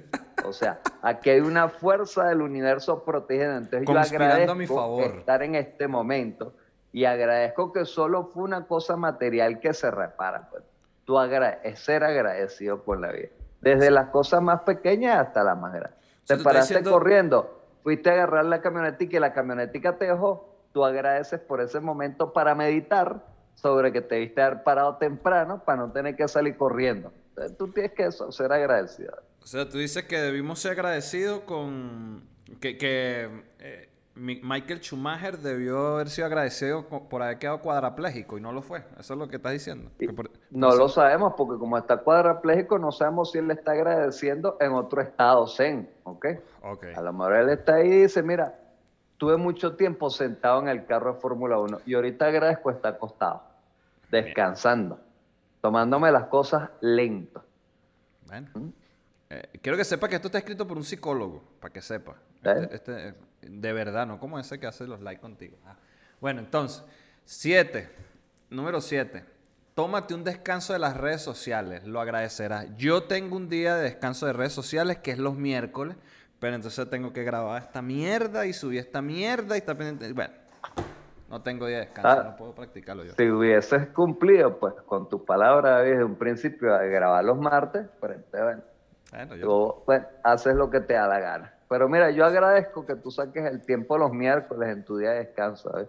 O 0.46 0.54
sea, 0.54 0.82
aquí 1.02 1.32
hay 1.32 1.40
una 1.40 1.68
fuerza 1.68 2.28
del 2.28 2.42
universo 2.42 3.04
protegida. 3.04 3.58
Entonces 3.58 3.88
yo 3.88 3.98
agradezco 3.98 5.02
estar 5.02 5.42
en 5.42 5.56
este 5.56 5.88
momento 5.88 6.54
y 6.94 7.06
agradezco 7.06 7.74
que 7.74 7.86
solo 7.86 8.26
fue 8.26 8.44
una 8.44 8.68
cosa 8.68 8.96
material 8.96 9.60
que 9.60 9.74
se 9.74 9.90
repara. 9.90 10.48
Pues. 10.50 10.64
Tú 11.06 11.20
es 11.20 11.80
ser 11.80 12.04
agradecido 12.04 12.84
por 12.84 13.00
la 13.00 13.12
vida. 13.12 13.30
Desde 13.60 13.90
las 13.90 14.10
cosas 14.10 14.42
más 14.42 14.62
pequeñas 14.62 15.18
hasta 15.18 15.44
las 15.44 15.58
más 15.58 15.74
grandes. 15.74 16.00
Te 16.26 16.38
paraste 16.38 16.84
corriendo, 16.84 17.62
fuiste 17.82 18.10
a 18.12 18.14
agarrar 18.14 18.46
la 18.46 18.62
camionetica 18.62 19.18
y 19.18 19.20
la 19.20 19.34
camionetica 19.34 19.98
te 19.98 20.06
dejó. 20.06 20.56
Tú 20.72 20.86
agradeces 20.86 21.40
por 21.40 21.62
ese 21.62 21.80
momento 21.80 22.32
para 22.32 22.56
meditar 22.56 23.26
sobre 23.56 23.92
que 23.92 24.02
te 24.02 24.20
viste 24.20 24.42
haber 24.42 24.64
parado 24.64 24.98
temprano 24.98 25.64
para 25.66 25.80
no 25.80 25.92
tener 25.92 26.16
que 26.16 26.28
salir 26.28 26.56
corriendo. 26.56 27.12
Entonces, 27.30 27.58
tú 27.58 27.72
tienes 27.72 27.94
que 27.94 28.10
ser 28.12 28.52
agradecido. 28.52 29.18
O 29.42 29.48
sea, 29.48 29.68
tú 29.68 29.80
dices 29.80 30.04
que 30.04 30.18
debimos 30.18 30.60
ser 30.60 30.74
agradecidos 30.74 31.42
con 31.42 32.28
que, 32.62 32.78
que 32.78 33.44
eh, 33.60 33.90
Michael 34.16 34.80
Schumacher 34.80 35.40
debió 35.40 35.96
haber 35.96 36.10
sido 36.10 36.28
agradecido 36.28 36.88
por 36.88 37.24
haber 37.24 37.40
quedado 37.40 37.62
cuadraplégico 37.62 38.38
y 38.38 38.42
no 38.42 38.52
lo 38.52 38.62
fue. 38.62 38.84
Eso 39.00 39.14
es 39.14 39.20
lo 39.20 39.28
que 39.28 39.38
estás 39.38 39.54
diciendo. 39.54 39.90
no 40.52 40.76
lo 40.76 40.88
sabemos 40.88 41.34
porque 41.36 41.58
como 41.58 41.78
está 41.78 41.98
cuadraplégico 41.98 42.78
no 42.78 42.92
sabemos 42.92 43.32
si 43.32 43.40
él 43.40 43.48
le 43.48 43.56
está 43.56 43.72
agradeciendo 43.72 44.58
en 44.60 44.74
otro 44.74 45.02
estado 45.02 45.48
zen, 45.48 45.90
¿ok? 46.04 46.28
A 46.96 47.02
lo 47.02 47.14
mejor 47.14 47.34
él 47.38 47.50
está 47.50 47.76
ahí 47.76 47.88
y 47.88 48.02
dice, 48.04 48.22
mira, 48.22 48.60
tuve 49.18 49.38
mucho 49.38 49.76
tiempo 49.76 50.12
sentado 50.12 50.62
en 50.62 50.68
el 50.68 50.86
carro 50.86 51.16
de 51.16 51.20
Fórmula 51.20 51.58
1 51.58 51.82
y 51.86 51.96
ahorita 51.96 52.28
agradezco 52.28 52.70
estar 52.70 52.94
acostado, 52.94 53.42
descansando, 54.12 55.00
tomándome 55.60 56.12
las 56.12 56.26
cosas 56.26 56.70
lento. 56.82 57.44
Bueno. 58.28 58.48
¿Mm? 58.54 58.70
Eh, 59.32 59.60
quiero 59.64 59.76
que 59.76 59.84
sepa 59.84 60.08
que 60.08 60.16
esto 60.16 60.28
está 60.28 60.38
escrito 60.38 60.68
por 60.68 60.78
un 60.78 60.84
psicólogo, 60.84 61.42
para 61.60 61.74
que 61.74 61.82
sepa. 61.82 62.16
Este, 62.44 62.76
este, 62.76 63.16
de 63.50 63.74
verdad, 63.74 64.08
no 64.08 64.20
como 64.20 64.40
ese 64.40 64.60
que 64.60 64.68
hace 64.68 64.86
los 64.88 65.02
likes 65.02 65.22
contigo. 65.22 65.58
Ah. 65.66 65.76
Bueno, 66.20 66.40
entonces, 66.40 66.84
siete. 67.26 67.90
Número 68.50 68.82
siete. 68.82 69.26
Tómate 69.74 70.14
un 70.14 70.24
descanso 70.24 70.74
de 70.74 70.80
las 70.80 70.96
redes 70.96 71.24
sociales, 71.24 71.84
lo 71.84 72.00
agradecerás. 72.00 72.68
Yo 72.78 73.04
tengo 73.04 73.36
un 73.36 73.50
día 73.50 73.76
de 73.76 73.84
descanso 73.84 74.28
de 74.28 74.34
redes 74.34 74.54
sociales 74.54 75.00
que 75.00 75.10
es 75.10 75.18
los 75.18 75.36
miércoles, 75.36 75.98
pero 76.40 76.56
entonces 76.56 76.88
tengo 76.92 77.12
que 77.12 77.24
grabar 77.24 77.64
esta 77.64 77.82
mierda 77.82 78.46
y 78.46 78.54
subir 78.54 78.80
esta 78.80 79.02
mierda 79.02 79.56
y 79.56 79.60
está 79.60 79.76
pendiente. 79.76 80.14
Bueno, 80.14 80.32
no 81.28 81.42
tengo 81.42 81.66
día 81.66 81.80
de 81.80 81.86
descanso, 81.86 82.22
ah, 82.22 82.24
no 82.24 82.36
puedo 82.36 82.54
practicarlo 82.54 83.04
yo. 83.04 83.14
Si 83.18 83.28
hubieses 83.28 83.88
cumplido, 83.88 84.60
pues, 84.60 84.76
con 84.86 85.10
tus 85.10 85.24
palabras 85.24 85.84
desde 85.84 86.04
un 86.04 86.16
principio 86.16 86.78
de 86.78 86.90
grabar 86.90 87.26
los 87.26 87.40
martes, 87.40 87.88
pues, 88.00 88.20
bueno, 88.32 88.62
bueno 89.10 89.36
yo... 89.38 89.82
pues, 89.88 90.04
haces 90.24 90.54
lo 90.54 90.70
que 90.70 90.82
te 90.82 90.94
da 90.94 91.08
la 91.08 91.20
gana. 91.20 91.53
Pero 91.70 91.90
mira, 91.90 92.12
yo 92.12 92.26
agradezco 92.26 92.86
que 92.86 92.96
tú 92.96 93.12
saques 93.12 93.46
el 93.46 93.62
tiempo 93.62 93.98
los 93.98 94.12
miércoles 94.12 94.70
en 94.70 94.84
tu 94.86 94.98
día 94.98 95.12
de 95.12 95.20
descanso, 95.20 95.72
¿sabes? 95.72 95.88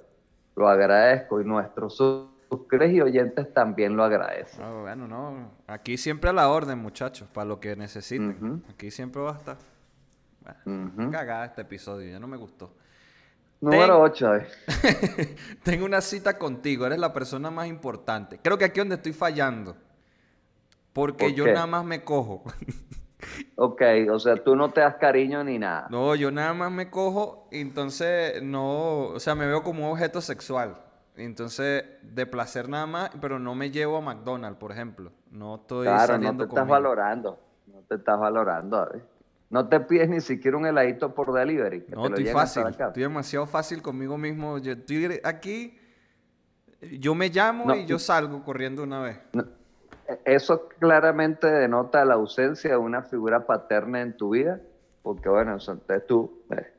Lo 0.57 0.69
agradezco 0.69 1.41
y 1.41 1.45
nuestros 1.45 1.97
suscriptores 1.97 2.93
y 2.93 3.01
oyentes 3.01 3.53
también 3.53 3.97
lo 3.97 4.05
agradecen. 4.05 4.61
No, 4.61 4.83
bueno, 4.83 5.09
no. 5.09 5.51
Aquí 5.67 5.97
siempre 5.97 6.31
a 6.31 6.33
la 6.33 6.49
orden, 6.49 6.79
muchachos, 6.79 7.29
para 7.33 7.47
lo 7.47 7.61
que 7.61 7.77
necesiten. 7.77 8.65
Aquí 8.71 8.91
siempre 8.91 9.21
va 9.21 9.33
a 9.33 9.37
estar. 9.37 9.57
Bueno, 10.65 11.11
Cagada 11.11 11.47
este 11.47 11.63
episodio, 11.63 12.11
ya 12.11 12.19
no 12.19 12.27
me 12.27 12.37
gustó. 12.37 12.73
Número 13.61 14.01
8. 14.01 14.37
¿eh? 14.37 14.47
Tengo 15.63 15.87
una 15.87 16.01
cita 16.01 16.39
contigo, 16.39 16.87
eres 16.87 16.99
la 16.99 17.13
persona 17.13 17.51
más 17.51 17.67
importante. 17.67 18.39
Creo 18.43 18.59
que 18.59 18.67
aquí 18.67 18.81
es 18.81 18.85
donde 18.85 18.97
estoy 18.97 19.13
fallando. 19.13 19.77
Porque 20.93 21.33
yo 21.33 21.47
nada 21.47 21.67
más 21.67 21.85
me 21.85 22.05
cojo. 22.05 22.45
Ok, 23.57 23.83
o 24.11 24.19
sea, 24.19 24.37
tú 24.37 24.57
no 24.57 24.71
te 24.71 24.81
das 24.81 24.97
cariño 24.97 25.45
ni 25.45 25.59
nada. 25.59 25.87
No, 25.91 26.15
yo 26.15 26.31
nada 26.31 26.55
más 26.55 26.73
me 26.73 26.91
cojo, 26.91 27.49
entonces 27.51 28.43
no, 28.43 29.07
o 29.07 29.21
sea, 29.21 29.35
me 29.35 29.47
veo 29.47 29.63
como 29.63 29.87
un 29.87 29.93
objeto 29.93 30.21
sexual. 30.21 30.77
Entonces, 31.17 31.85
de 32.03 32.27
placer 32.27 32.69
nada 32.69 32.87
más, 32.87 33.11
pero 33.21 33.39
no 33.39 33.55
me 33.55 33.71
llevo 33.71 33.99
a 33.99 34.01
McDonald's, 34.01 34.59
por 34.59 34.73
ejemplo. 34.73 35.13
No 35.31 35.57
estoy 35.57 35.87
claro, 35.87 36.19
no 36.19 36.37
te 36.37 36.45
estás 36.45 36.67
valorando. 36.67 37.39
No 37.67 37.81
te 37.89 37.95
estás 37.95 38.19
valorando, 38.19 38.89
No 39.51 39.69
te 39.69 39.81
pides 39.81 40.09
ni 40.09 40.21
siquiera 40.21 40.57
un 40.57 40.67
heladito 40.67 41.15
por 41.15 41.33
delivery. 41.33 41.85
no, 41.89 42.07
estoy 42.07 42.27
fácil. 42.27 42.65
Estoy 42.67 43.03
demasiado 43.03 43.47
fácil 43.47 43.81
conmigo 43.81 44.19
mismo. 44.19 44.59
Yo 44.59 44.73
estoy 44.73 45.21
aquí, 45.23 45.79
yo 46.99 47.15
me 47.15 47.29
llamo 47.29 47.73
y 47.75 47.87
yo 47.87 47.99
salgo 48.01 48.43
corriendo 48.43 48.83
una 48.83 49.01
vez. 49.01 49.19
Eso 50.25 50.69
claramente 50.79 51.47
denota 51.47 52.05
la 52.05 52.15
ausencia 52.15 52.71
de 52.71 52.77
una 52.77 53.03
figura 53.03 53.47
paterna 53.47 54.01
en 54.01 54.17
tu 54.17 54.31
vida, 54.31 54.61
porque 55.03 55.29
bueno, 55.29 55.53
entonces 55.53 56.07
tú 56.07 56.43
eh, 56.51 56.73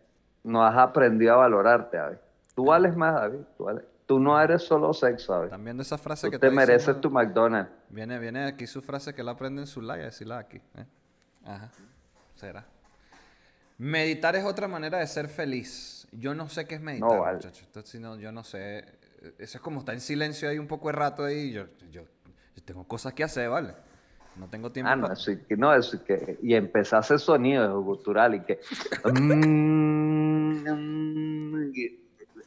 no 0.43 0.63
has 0.63 0.77
aprendido 0.77 1.33
a 1.33 1.37
valorarte, 1.37 1.97
David. 1.97 2.17
Tú 2.55 2.65
vales 2.65 2.95
más, 2.95 3.15
David. 3.15 3.39
Tú, 4.05 4.19
no 4.19 4.39
eres 4.39 4.61
solo 4.63 4.93
sexo, 4.93 5.33
David. 5.33 5.49
También 5.49 5.77
de 5.77 5.83
esa 5.83 5.97
frase 5.97 6.29
que 6.29 6.37
te 6.37 6.51
mereces 6.51 7.01
tu 7.01 7.09
McDonald's. 7.09 7.71
Viene, 7.89 8.19
viene 8.19 8.45
aquí 8.45 8.67
su 8.67 8.81
frase 8.81 9.13
que 9.13 9.23
la 9.23 9.31
aprende 9.31 9.61
en 9.61 9.67
su 9.67 9.81
like, 9.81 10.05
decirla 10.05 10.37
aquí. 10.37 10.57
¿eh? 10.75 10.85
Ajá. 11.43 11.71
Será. 12.35 12.65
Meditar 13.77 14.35
es 14.35 14.45
otra 14.45 14.67
manera 14.67 14.99
de 14.99 15.07
ser 15.07 15.27
feliz. 15.27 16.07
Yo 16.11 16.33
no 16.33 16.47
sé 16.47 16.65
qué 16.65 16.75
es 16.75 16.81
meditar, 16.81 17.09
no, 17.09 17.25
muchachos. 17.25 17.67
yo 18.19 18.31
no 18.31 18.43
sé. 18.43 18.85
Eso 19.37 19.57
es 19.57 19.61
como 19.61 19.79
estar 19.79 19.95
en 19.95 20.01
silencio 20.01 20.47
ahí 20.47 20.59
un 20.59 20.67
poco 20.67 20.87
de 20.87 20.93
rato 20.93 21.25
ahí. 21.25 21.51
Yo, 21.51 21.65
yo 21.91 22.03
tengo 22.61 22.87
cosas 22.87 23.13
que 23.13 23.23
hacer, 23.23 23.49
¿vale? 23.49 23.73
No 24.35 24.49
tengo 24.49 24.71
tiempo. 24.71 24.91
Ah, 24.91 24.95
no, 24.95 25.11
eso, 25.11 25.31
no, 25.57 25.73
eso 25.73 26.03
que, 26.03 26.37
y 26.41 26.55
empezar 26.55 26.97
a 26.97 26.99
hacer 26.99 27.19
sonido 27.19 27.81
gutural 27.81 28.35
y 28.35 28.41
que. 28.41 28.59
Mm, 29.05 30.63
mm, 30.67 31.73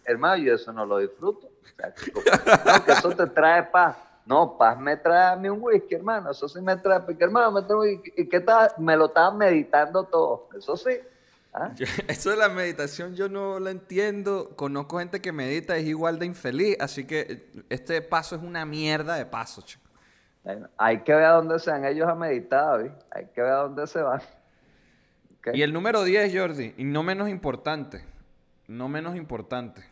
hermano, 0.04 0.42
yo 0.42 0.54
eso 0.54 0.72
no 0.72 0.84
lo 0.84 0.98
disfruto. 0.98 1.46
O 1.46 1.76
sea, 1.76 1.94
que, 1.94 2.92
eso 2.92 3.10
te 3.10 3.26
trae 3.26 3.62
paz. 3.64 3.96
No, 4.26 4.58
Paz 4.58 4.78
me 4.78 4.96
trae 4.98 5.32
a 5.32 5.36
mí 5.36 5.48
un 5.48 5.62
whisky, 5.62 5.94
hermano. 5.94 6.30
Eso 6.30 6.48
sí 6.48 6.60
me 6.60 6.76
trae, 6.76 7.00
porque 7.00 7.24
hermano, 7.24 7.52
me 7.52 7.62
trae 7.62 7.76
un 7.76 7.80
whisky. 7.86 8.12
¿Y 8.16 8.28
qué 8.28 8.40
tal? 8.40 8.70
Me 8.76 8.94
lo 8.94 9.06
estaba 9.06 9.34
meditando 9.34 10.04
todo. 10.04 10.48
Eso 10.56 10.76
sí. 10.76 10.90
¿ah? 11.54 11.72
eso 12.08 12.30
de 12.30 12.36
la 12.36 12.50
meditación 12.50 13.14
yo 13.14 13.30
no 13.30 13.58
lo 13.58 13.70
entiendo. 13.70 14.50
Conozco 14.56 14.98
gente 14.98 15.22
que 15.22 15.32
medita 15.32 15.76
es 15.78 15.86
igual 15.86 16.18
de 16.18 16.26
infeliz, 16.26 16.76
así 16.78 17.06
que 17.06 17.50
este 17.70 18.02
paso 18.02 18.36
es 18.36 18.42
una 18.42 18.66
mierda 18.66 19.14
de 19.14 19.24
paso, 19.24 19.62
chico. 19.62 19.87
Hay 20.76 21.00
que 21.00 21.14
ver 21.14 21.24
a 21.24 21.32
dónde 21.32 21.58
se 21.58 21.70
han 21.70 21.84
ellos 21.84 22.08
a 22.08 22.14
meditar, 22.14 22.82
¿vi? 22.82 22.90
Hay 23.10 23.26
que 23.26 23.42
ver 23.42 23.52
a 23.52 23.56
dónde 23.56 23.86
se 23.86 24.00
van. 24.00 24.20
Y 25.52 25.62
el 25.62 25.72
número 25.72 26.04
10, 26.04 26.36
Jordi, 26.36 26.74
y 26.76 26.84
no 26.84 27.02
menos 27.02 27.28
importante, 27.28 28.04
no 28.66 28.88
menos 28.88 29.16
importante. 29.16 29.82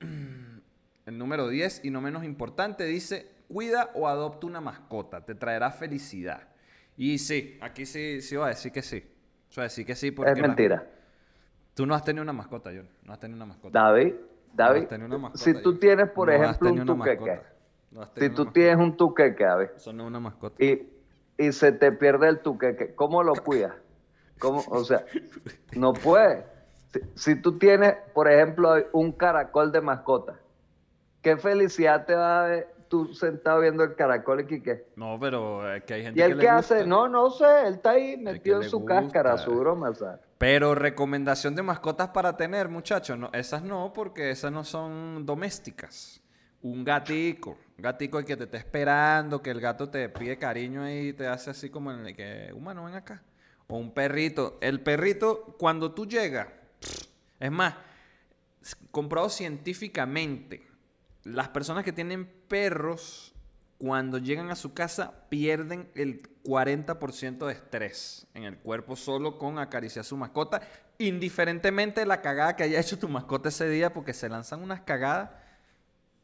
El 1.06 1.16
número 1.16 1.48
10 1.48 1.86
y 1.86 1.90
no 1.90 2.02
menos 2.02 2.22
importante 2.22 2.84
dice, 2.84 3.30
cuida 3.48 3.90
o 3.94 4.08
adopta 4.08 4.46
una 4.46 4.60
mascota, 4.60 5.24
te 5.24 5.34
traerá 5.34 5.70
felicidad. 5.70 6.48
Y 6.98 7.16
sí, 7.16 7.56
aquí 7.62 7.86
sí, 7.86 8.20
sí 8.20 8.36
va 8.36 8.46
a 8.46 8.48
decir 8.50 8.72
que 8.72 8.82
sí. 8.82 9.10
Yo 9.50 9.62
a 9.62 9.64
decir 9.64 9.86
que 9.86 9.94
sí 9.94 10.10
porque... 10.10 10.32
Es 10.32 10.38
mentira. 10.38 10.86
Tú 11.72 11.86
no 11.86 11.94
has 11.94 12.04
tenido 12.04 12.22
una 12.22 12.34
mascota, 12.34 12.70
Jordi. 12.70 12.90
No 13.04 13.14
has 13.14 13.20
tenido 13.20 13.36
una 13.36 13.46
mascota. 13.46 13.78
David, 13.78 14.16
David, 14.52 14.86
si 15.34 15.54
tú 15.62 15.78
tienes, 15.78 16.10
por 16.10 16.30
ejemplo, 16.30 16.72
un 16.72 16.84
tuqueque. 16.84 17.40
Si 18.16 18.30
tú 18.30 18.46
tienes 18.46 18.76
un 18.76 18.96
tuqueque, 18.96 19.44
David. 19.44 19.68
Eso 19.76 19.92
no 19.92 20.04
es 20.04 20.08
una 20.08 20.20
mascota. 20.20 20.62
Y, 20.62 20.88
y 21.38 21.52
se 21.52 21.72
te 21.72 21.92
pierde 21.92 22.28
el 22.28 22.40
tuqueque, 22.40 22.94
¿cómo 22.94 23.22
lo 23.22 23.34
cuidas? 23.34 23.74
¿Cómo? 24.38 24.62
O 24.68 24.84
sea, 24.84 25.04
no 25.76 25.92
puede. 25.92 26.44
Si, 27.14 27.36
tú 27.36 27.58
tienes, 27.58 27.94
por 28.14 28.30
ejemplo, 28.30 28.74
un 28.92 29.12
caracol 29.12 29.72
de 29.72 29.80
mascota, 29.80 30.38
¿qué 31.22 31.36
felicidad 31.36 32.06
te 32.06 32.14
va 32.14 32.44
a 32.44 32.46
ver 32.48 32.74
tú 32.88 33.12
sentado 33.14 33.60
viendo 33.60 33.84
el 33.84 33.94
caracol 33.94 34.46
y 34.48 34.62
qué? 34.62 34.86
No, 34.96 35.18
pero 35.20 35.74
es 35.74 35.84
que 35.84 35.94
hay 35.94 36.02
gente 36.04 36.18
¿Y 36.18 36.22
él 36.22 36.34
que 36.34 36.40
qué 36.40 36.48
hace? 36.48 36.86
No, 36.86 37.08
no 37.08 37.30
sé, 37.30 37.44
él 37.66 37.74
está 37.74 37.90
ahí 37.90 38.16
metido 38.16 38.62
en 38.62 38.68
su 38.68 38.84
cáscara, 38.84 39.36
su 39.36 39.54
broma, 39.58 39.94
¿sabes? 39.94 40.20
Pero 40.38 40.74
recomendación 40.74 41.54
de 41.54 41.62
mascotas 41.62 42.08
para 42.08 42.36
tener, 42.36 42.68
muchachos, 42.68 43.18
no, 43.18 43.28
esas 43.32 43.62
no, 43.62 43.92
porque 43.92 44.30
esas 44.30 44.52
no 44.52 44.64
son 44.64 45.26
domésticas. 45.26 46.22
Un 46.62 46.84
gatico, 46.84 47.58
un 47.76 47.82
gatico 47.82 48.24
que 48.24 48.36
te 48.36 48.44
está 48.44 48.58
esperando, 48.58 49.40
que 49.42 49.50
el 49.50 49.60
gato 49.60 49.88
te 49.88 50.08
pide 50.08 50.38
cariño 50.38 50.90
y 50.90 51.12
te 51.12 51.26
hace 51.26 51.50
así 51.50 51.70
como 51.70 51.92
en 51.92 52.06
el 52.06 52.16
que, 52.16 52.50
humano, 52.52 52.84
ven 52.84 52.94
acá 52.94 53.22
o 53.68 53.76
un 53.76 53.92
perrito. 53.92 54.58
El 54.60 54.80
perrito, 54.80 55.56
cuando 55.58 55.92
tú 55.92 56.06
llegas, 56.06 56.48
es 57.38 57.50
más, 57.50 57.74
comprado 58.90 59.28
científicamente, 59.28 60.66
las 61.24 61.48
personas 61.48 61.84
que 61.84 61.92
tienen 61.92 62.26
perros, 62.48 63.34
cuando 63.76 64.18
llegan 64.18 64.50
a 64.50 64.56
su 64.56 64.72
casa, 64.74 65.28
pierden 65.28 65.90
el 65.94 66.22
40% 66.44 67.46
de 67.46 67.52
estrés 67.52 68.26
en 68.34 68.44
el 68.44 68.56
cuerpo 68.56 68.96
solo 68.96 69.38
con 69.38 69.58
acariciar 69.58 70.04
su 70.04 70.16
mascota, 70.16 70.62
indiferentemente 70.96 72.00
de 72.00 72.06
la 72.06 72.22
cagada 72.22 72.56
que 72.56 72.64
haya 72.64 72.80
hecho 72.80 72.98
tu 72.98 73.08
mascota 73.08 73.50
ese 73.50 73.68
día, 73.68 73.92
porque 73.92 74.14
se 74.14 74.28
lanzan 74.28 74.62
unas 74.62 74.80
cagadas, 74.80 75.30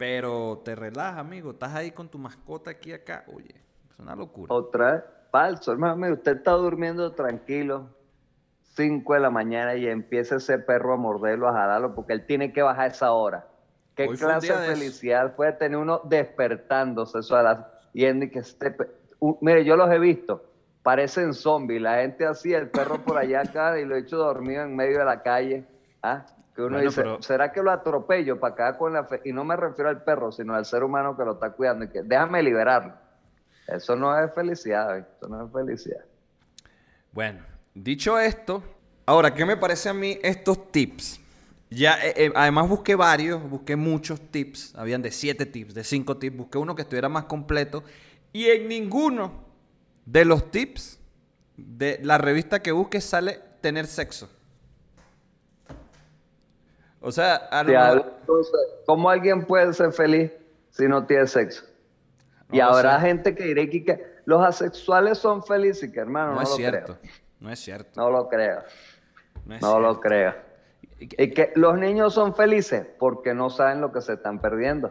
pero 0.05 0.61
te 0.63 0.75
relaja, 0.75 1.19
amigo. 1.19 1.53
Estás 1.53 1.75
ahí 1.75 1.91
con 1.91 2.11
tu 2.11 2.19
mascota 2.19 2.71
aquí 2.73 2.93
acá. 2.93 3.25
Oye, 3.35 3.55
es 3.91 3.99
una 3.99 4.15
locura. 4.15 4.53
Otra 4.53 5.03
falso, 5.31 5.73
hermano. 5.73 6.13
Usted 6.13 6.37
está 6.37 6.51
durmiendo 6.51 7.13
tranquilo, 7.13 7.89
5 8.75 9.15
de 9.15 9.21
la 9.21 9.31
mañana 9.31 9.77
y 9.77 9.87
empieza 9.87 10.37
ese 10.37 10.59
perro 10.59 10.93
a 10.93 10.97
morderlo, 10.99 11.49
a 11.49 11.55
jalarlo, 11.55 11.95
porque 11.95 12.13
él 12.13 12.27
tiene 12.27 12.53
que 12.53 12.61
bajar 12.61 12.91
esa 12.91 13.13
hora. 13.13 13.47
¿Qué 13.95 14.07
clase 14.09 14.53
de 14.53 14.75
felicidad 14.75 15.37
puede 15.37 15.53
tener 15.53 15.79
uno 15.79 16.03
despertándose 16.05 17.21
eso 17.21 17.37
a 17.37 17.43
las 17.43 17.59
y 17.95 18.29
que 18.29 18.41
este, 18.41 18.77
mire, 19.41 19.65
yo 19.65 19.75
los 19.77 19.91
he 19.91 19.99
visto, 19.99 20.45
parecen 20.83 21.33
zombies, 21.33 21.81
la 21.81 21.97
gente 22.03 22.27
así, 22.27 22.53
el 22.53 22.69
perro 22.69 23.03
por 23.03 23.17
allá 23.17 23.41
acá 23.41 23.81
y 23.81 23.87
lo 23.87 23.97
he 23.97 24.01
hecho 24.01 24.19
dormido 24.19 24.65
en 24.65 24.77
medio 24.77 24.99
de 24.99 25.05
la 25.07 25.23
calle. 25.23 25.65
¿ah? 26.03 26.27
Que 26.55 26.63
uno 26.63 26.79
dice, 26.79 27.05
¿será 27.21 27.51
que 27.51 27.63
lo 27.63 27.73
atropello 27.73 28.39
para 28.39 28.55
acá 28.55 28.79
con 28.79 28.93
la 28.93 29.05
fe? 29.05 29.21
Y 29.25 29.33
no 29.33 29.45
me 29.45 29.57
refiero 29.57 29.91
al 29.91 30.05
perro, 30.05 30.31
sino 30.31 30.55
al 30.55 30.65
ser 30.65 30.85
humano 30.85 31.17
que 31.17 31.25
lo 31.25 31.33
está 31.33 31.51
cuidando 31.51 31.85
y 31.85 31.89
que 31.89 32.03
déjame 32.03 32.43
liberarlo. 32.43 32.95
Eso 33.67 33.97
no 33.97 34.17
es 34.19 34.33
felicidad, 34.35 34.99
eso 34.99 35.29
no 35.29 35.47
es 35.47 35.53
felicidad. 35.53 36.05
Bueno, 37.13 37.41
dicho 37.75 38.19
esto, 38.19 38.63
ahora, 39.07 39.35
¿qué 39.35 39.45
me 39.45 39.57
parece 39.57 39.89
a 39.89 39.95
mí 39.95 40.19
estos 40.23 40.71
tips? 40.71 41.21
Ya, 41.71 41.95
eh, 42.05 42.15
eh, 42.17 42.33
además 42.37 42.69
busqué 42.69 42.95
varios, 42.95 43.43
busqué 43.49 43.75
muchos 43.75 44.21
tips, 44.31 44.75
habían 44.77 45.03
de 45.03 45.11
siete 45.11 45.47
tips, 45.47 45.75
de 45.75 45.83
cinco 45.83 46.19
tips, 46.19 46.37
busqué 46.37 46.59
uno 46.59 46.77
que 46.77 46.83
estuviera 46.83 47.09
más 47.09 47.25
completo 47.25 47.83
y 48.33 48.47
en 48.47 48.69
ninguno 48.69 49.45
de 50.07 50.25
los 50.25 50.51
tips 50.51 51.01
de 51.57 51.99
la 52.03 52.19
revista 52.19 52.63
que 52.63 52.73
busque 52.73 53.01
sale 53.01 53.41
tener 53.61 53.87
sexo. 53.87 54.29
O 57.05 57.13
sea, 57.13 57.49
a 57.51 58.03
¿cómo 58.87 59.11
alguien 59.11 59.45
puede 59.45 59.75
ser 59.75 59.93
feliz 59.93 60.33
si 60.71 60.89
no 60.89 61.05
tiene 61.05 61.27
sexo? 61.27 61.65
y 62.51 62.61
habrá 62.61 62.99
gente 63.01 63.35
que 63.35 63.45
diré 63.45 63.69
que, 63.69 64.15
los 64.25 64.43
asexuales 64.43 65.19
son 65.19 65.43
felices, 65.43 65.93
que 65.93 66.01
hermano, 66.01 66.31
no, 66.31 66.35
no 66.37 66.43
es 66.43 66.49
lo 66.51 66.57
cierto. 66.57 66.99
Creo. 66.99 67.13
No 67.41 67.51
es 67.51 67.59
cierto. 67.59 68.01
No 68.01 68.11
lo 68.11 68.27
creo. 68.29 68.63
No, 69.61 69.79
lo 69.79 70.01
creo. 70.01 70.35
Y 70.99 71.31
que 71.31 71.53
los 71.57 71.77
niños 71.77 72.15
son 72.15 72.35
felices 72.35 72.87
porque 72.99 73.35
no 73.35 73.51
saben 73.51 73.83
lo 73.83 73.93
que 73.93 74.01
se 74.01 74.15
están 74.15 74.39
perdiendo. 74.39 74.91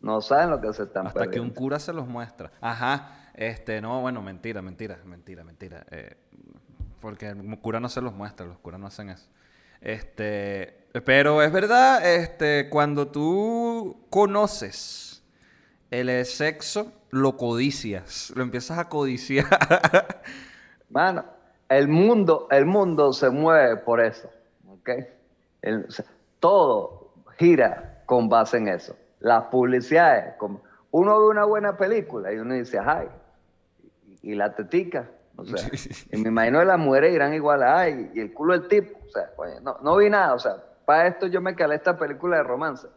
No 0.00 0.22
saben 0.22 0.48
lo 0.48 0.60
que 0.60 0.72
se 0.72 0.84
están 0.84 1.04
perdiendo. 1.04 1.20
Hasta 1.20 1.30
que 1.30 1.40
un 1.40 1.50
cura 1.50 1.78
se 1.78 1.92
los 1.92 2.06
muestra. 2.06 2.50
Ajá. 2.62 3.28
Este, 3.34 3.82
no, 3.82 4.00
bueno, 4.00 4.22
mentira, 4.22 4.62
mentira, 4.62 4.98
mentira, 5.04 5.44
mentira. 5.44 5.84
Eh, 5.90 6.16
porque 7.00 7.28
el 7.28 7.58
cura 7.60 7.78
no 7.78 7.90
se 7.90 8.00
los 8.00 8.14
muestra, 8.14 8.46
los 8.46 8.58
curas 8.58 8.80
no 8.80 8.86
hacen 8.86 9.10
eso. 9.10 9.28
Este, 9.82 10.86
pero 11.04 11.42
es 11.42 11.52
verdad, 11.52 12.06
este, 12.06 12.68
cuando 12.70 13.08
tú 13.08 14.06
conoces 14.10 15.22
el 15.90 16.24
sexo 16.24 16.92
lo 17.10 17.36
codicias, 17.36 18.32
lo 18.34 18.42
empiezas 18.42 18.78
a 18.78 18.88
codiciar. 18.88 19.46
Mano, 20.88 21.24
el 21.68 21.88
mundo, 21.88 22.48
el 22.50 22.64
mundo 22.64 23.12
se 23.12 23.28
mueve 23.30 23.76
por 23.76 24.00
eso, 24.00 24.30
¿ok? 24.68 24.90
todo 26.40 27.12
gira 27.38 28.02
con 28.06 28.28
base 28.28 28.56
en 28.56 28.68
eso. 28.68 28.96
Las 29.20 29.44
publicidades, 29.44 30.34
como, 30.36 30.62
uno 30.90 31.18
ve 31.20 31.26
una 31.28 31.44
buena 31.44 31.76
película 31.76 32.32
y 32.32 32.38
uno 32.38 32.54
dice, 32.54 32.78
ay, 32.84 33.08
y, 34.22 34.34
la 34.34 34.54
tetica, 34.54 35.08
o 35.36 35.44
sea, 35.44 35.68
y 36.10 36.16
me 36.18 36.28
imagino 36.28 36.60
que 36.60 36.66
las 36.66 36.78
mujeres 36.78 37.14
irán 37.14 37.34
igual, 37.34 37.62
ay, 37.62 38.10
y 38.14 38.20
el 38.20 38.32
culo 38.32 38.58
del 38.58 38.68
tipo, 38.68 38.98
o 39.06 39.10
sea, 39.10 39.30
no, 39.62 39.78
no 39.82 39.96
vi 39.96 40.10
nada, 40.10 40.34
o 40.34 40.38
sea, 40.38 40.56
para 40.84 41.06
esto 41.06 41.26
yo 41.26 41.40
me 41.40 41.54
calé 41.54 41.76
esta 41.76 41.96
película 41.96 42.36
de 42.36 42.42
romance 42.42 42.88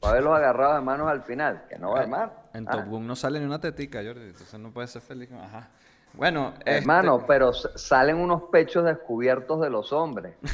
para 0.00 0.14
verlos 0.14 0.36
agarrados 0.36 0.76
de 0.76 0.82
manos 0.82 1.08
al 1.08 1.22
final, 1.22 1.64
que 1.68 1.78
no 1.78 1.92
va 1.92 2.00
a 2.00 2.02
armar. 2.02 2.32
En 2.54 2.66
Top 2.66 2.86
Gun 2.86 3.06
no 3.06 3.16
sale 3.16 3.40
ni 3.40 3.46
una 3.46 3.60
tetica, 3.60 4.02
Jordi, 4.04 4.28
entonces 4.28 4.58
no 4.58 4.70
puede 4.70 4.88
ser 4.88 5.02
feliz. 5.02 5.30
Ajá. 5.32 5.68
Bueno, 6.16 6.54
hermano, 6.64 7.16
este 7.16 7.26
pero 7.28 7.52
salen 7.52 8.16
unos 8.16 8.44
pechos 8.44 8.84
descubiertos 8.84 9.60
de 9.60 9.68
los 9.70 9.92
hombres. 9.92 10.34
o, 10.42 10.48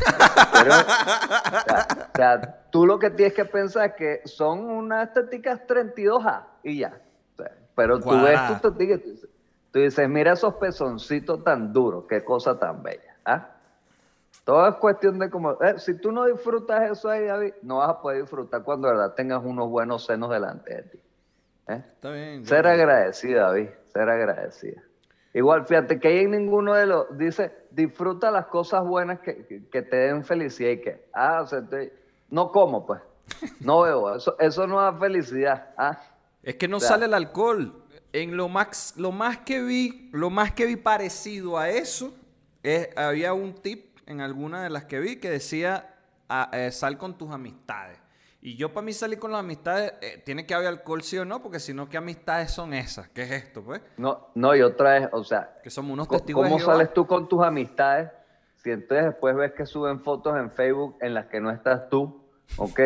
sea, 2.16 2.64
tú 2.70 2.86
lo 2.86 2.98
que 2.98 3.10
tienes 3.10 3.34
que 3.34 3.44
pensar 3.44 3.90
es 3.90 3.94
que 3.94 4.22
son 4.24 4.60
unas 4.60 5.12
teticas 5.12 5.60
32A 5.66 6.44
y 6.64 6.78
ya. 6.78 7.00
pero 7.74 8.00
tú 8.00 8.10
ves 8.22 8.40
tus 8.48 8.72
teticas 8.72 8.98
y 8.98 9.02
tú 9.02 9.10
dices, 9.10 9.28
mira 10.08 10.32
esos 10.32 10.54
pezoncitos 10.54 11.42
tan 11.44 11.72
duros, 11.72 12.04
qué 12.08 12.24
cosa 12.24 12.58
tan 12.58 12.82
bella. 12.82 13.16
¿ah? 13.24 13.48
Todo 14.44 14.68
es 14.68 14.74
cuestión 14.76 15.18
de 15.18 15.30
cómo. 15.30 15.52
Eh, 15.62 15.78
si 15.78 15.94
tú 15.94 16.10
no 16.10 16.24
disfrutas 16.26 16.90
eso 16.90 17.08
ahí, 17.08 17.26
David, 17.26 17.54
no 17.62 17.78
vas 17.78 17.90
a 17.90 18.00
poder 18.00 18.22
disfrutar 18.22 18.62
cuando 18.62 18.88
de 18.88 18.94
verdad 18.94 19.14
tengas 19.14 19.42
unos 19.44 19.68
buenos 19.68 20.04
senos 20.04 20.30
delante 20.30 20.74
de 20.74 20.82
ti. 20.82 20.98
¿eh? 21.68 21.82
Está 21.94 22.10
bien. 22.10 22.44
Ser 22.44 22.66
agradecida, 22.66 23.42
David. 23.42 23.68
Ser 23.92 24.08
agradecida. 24.08 24.82
Igual, 25.34 25.66
fíjate 25.66 25.98
que 25.98 26.08
ahí 26.08 26.18
en 26.24 26.32
ninguno 26.32 26.74
de 26.74 26.86
los. 26.86 27.16
Dice, 27.16 27.52
disfruta 27.70 28.30
las 28.30 28.46
cosas 28.46 28.84
buenas 28.84 29.20
que, 29.20 29.66
que, 29.70 29.82
te 29.82 29.96
den 29.96 30.24
felicidad 30.24 30.70
y 30.70 30.80
que. 30.80 31.06
Ah, 31.12 31.40
o 31.42 31.46
sea, 31.46 31.62
no 32.28 32.50
como, 32.50 32.84
pues. 32.84 33.00
No 33.60 33.82
veo. 33.82 34.16
Eso, 34.16 34.36
eso 34.38 34.66
no 34.66 34.80
da 34.80 34.92
felicidad. 34.92 35.70
Ah. 35.76 35.98
Es 36.42 36.56
que 36.56 36.66
no 36.66 36.80
sale 36.80 37.06
el 37.06 37.14
alcohol. 37.14 37.81
En 38.12 38.36
lo 38.36 38.48
más, 38.48 38.94
lo 38.96 39.12
más 39.12 39.38
que 39.38 39.62
vi, 39.62 40.10
lo 40.12 40.30
más 40.30 40.52
que 40.52 40.66
vi 40.66 40.76
parecido 40.76 41.58
a 41.58 41.70
eso, 41.70 42.14
es, 42.62 42.88
había 42.96 43.32
un 43.32 43.54
tip 43.54 43.98
en 44.06 44.20
alguna 44.20 44.62
de 44.62 44.70
las 44.70 44.84
que 44.84 45.00
vi 45.00 45.16
que 45.16 45.30
decía 45.30 45.94
ah, 46.28 46.50
eh, 46.52 46.70
sal 46.70 46.98
con 46.98 47.16
tus 47.16 47.30
amistades. 47.30 47.98
Y 48.40 48.56
yo 48.56 48.72
para 48.72 48.84
mí 48.84 48.92
salir 48.92 49.18
con 49.18 49.30
las 49.30 49.40
amistades, 49.40 49.94
eh, 50.00 50.20
tiene 50.24 50.44
que 50.44 50.52
haber 50.52 50.66
alcohol 50.66 51.02
sí 51.02 51.16
o 51.16 51.24
no, 51.24 51.42
porque 51.42 51.60
si 51.60 51.72
no, 51.72 51.88
¿qué 51.88 51.96
amistades 51.96 52.50
son 52.50 52.74
esas? 52.74 53.08
¿Qué 53.08 53.22
es 53.22 53.30
esto, 53.30 53.62
pues? 53.62 53.80
No, 53.96 54.30
no, 54.34 54.54
y 54.56 54.62
otra 54.62 54.94
vez, 54.94 55.08
o 55.12 55.22
sea... 55.22 55.60
Que 55.62 55.70
somos 55.70 55.92
unos 55.92 56.08
testigos 56.08 56.48
¿Cómo 56.48 56.58
sales 56.58 56.92
tú 56.92 57.06
con 57.06 57.28
tus 57.28 57.42
amistades 57.42 58.10
si 58.62 58.70
entonces 58.70 59.06
después 59.06 59.34
ves 59.34 59.52
que 59.52 59.66
suben 59.66 60.00
fotos 60.00 60.36
en 60.36 60.50
Facebook 60.50 60.96
en 61.00 61.14
las 61.14 61.26
que 61.26 61.40
no 61.40 61.50
estás 61.50 61.88
tú, 61.88 62.22
¿ok? 62.56 62.80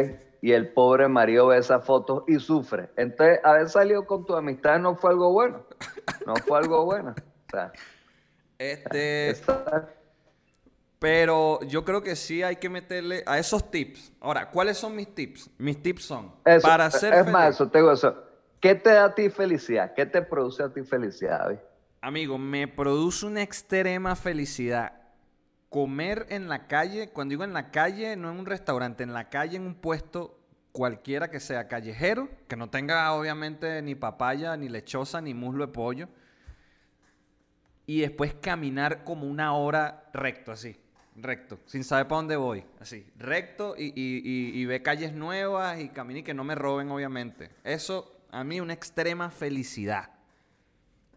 Y 0.47 0.53
el 0.53 0.69
pobre 0.69 1.09
marido 1.09 1.49
ve 1.49 1.59
esas 1.59 1.85
fotos 1.85 2.23
y 2.29 2.39
sufre. 2.39 2.89
Entonces, 2.97 3.41
haber 3.43 3.69
salido 3.69 4.07
con 4.07 4.25
tu 4.25 4.37
amistad 4.37 4.79
no 4.79 4.95
fue 4.95 5.11
algo 5.11 5.33
bueno. 5.33 5.67
No 6.25 6.37
fue 6.37 6.59
algo 6.59 6.85
bueno. 6.85 7.17
O 7.19 7.51
sea, 7.51 7.73
este. 8.57 9.35
Pero 11.01 11.59
yo 11.63 11.85
creo 11.85 12.01
que 12.01 12.15
sí 12.15 12.45
hay 12.45 12.57
que 12.57 12.69
meterle 12.69 13.25
a 13.27 13.41
esos 13.41 13.73
tips. 13.73 14.13
Ahora, 14.21 14.49
¿cuáles 14.53 14.79
son 14.79 14.95
mis 14.95 15.13
tips? 15.13 15.51
Mis 15.59 15.83
tips 15.83 16.05
son 16.05 16.33
para 16.63 16.89
ser 16.93 17.13
Es 17.15 17.27
más, 17.27 17.57
eso, 17.57 17.69
tengo 17.69 17.91
eso. 17.91 18.15
¿Qué 18.61 18.77
te 18.77 18.91
da 18.91 19.07
a 19.07 19.15
ti 19.17 19.29
felicidad? 19.31 19.95
¿Qué 19.97 20.07
te 20.07 20.23
produce 20.23 20.63
a 20.63 20.73
ti 20.73 20.85
felicidad, 20.85 21.41
David? 21.41 21.59
Amigo, 22.01 22.39
me 22.39 22.69
produce 22.69 23.27
una 23.27 23.43
extrema 23.43 24.15
felicidad 24.15 24.93
comer 25.77 26.25
en 26.31 26.49
la 26.49 26.69
calle, 26.69 27.11
cuando 27.11 27.33
digo 27.33 27.45
en 27.45 27.53
la 27.53 27.71
calle, 27.71 28.17
no 28.17 28.31
en 28.31 28.39
un 28.39 28.47
restaurante, 28.47 29.03
en 29.03 29.13
la 29.13 29.29
calle, 29.29 29.59
en 29.59 29.67
un 29.67 29.75
puesto 29.75 30.41
cualquiera 30.73 31.31
que 31.31 31.39
sea 31.39 31.69
callejero, 31.69 32.31
que 32.49 32.57
no 32.57 32.71
tenga 32.71 33.13
obviamente 33.13 33.83
ni 33.83 33.95
papaya, 33.95 34.57
ni 34.57 34.71
lechosa, 34.71 35.21
ni 35.21 35.35
muslo 35.35 35.67
de 35.67 35.73
pollo, 35.75 36.09
y 37.85 38.01
después 38.01 38.33
caminar 38.41 39.05
como 39.05 39.27
una 39.27 39.53
hora 39.53 40.09
recto 40.15 40.51
así 40.51 40.81
recto, 41.15 41.59
sin 41.67 41.85
saber 41.85 42.09
para 42.09 42.17
dónde 42.21 42.37
voy, 42.37 42.65
así, 42.81 43.07
recto 43.19 43.75
y, 43.77 43.93
y, 43.95 44.65
ve 44.65 44.81
calles 44.81 45.13
nuevas 45.13 45.79
y 45.79 45.91
camine 45.91 46.21
y 46.21 46.23
que 46.23 46.33
no 46.33 46.43
me 46.45 46.55
roben, 46.55 46.91
obviamente. 46.91 47.51
Eso 47.65 48.19
a 48.31 48.45
mí 48.45 48.61
una 48.61 48.73
extrema 48.73 49.31
felicidad. 49.31 50.09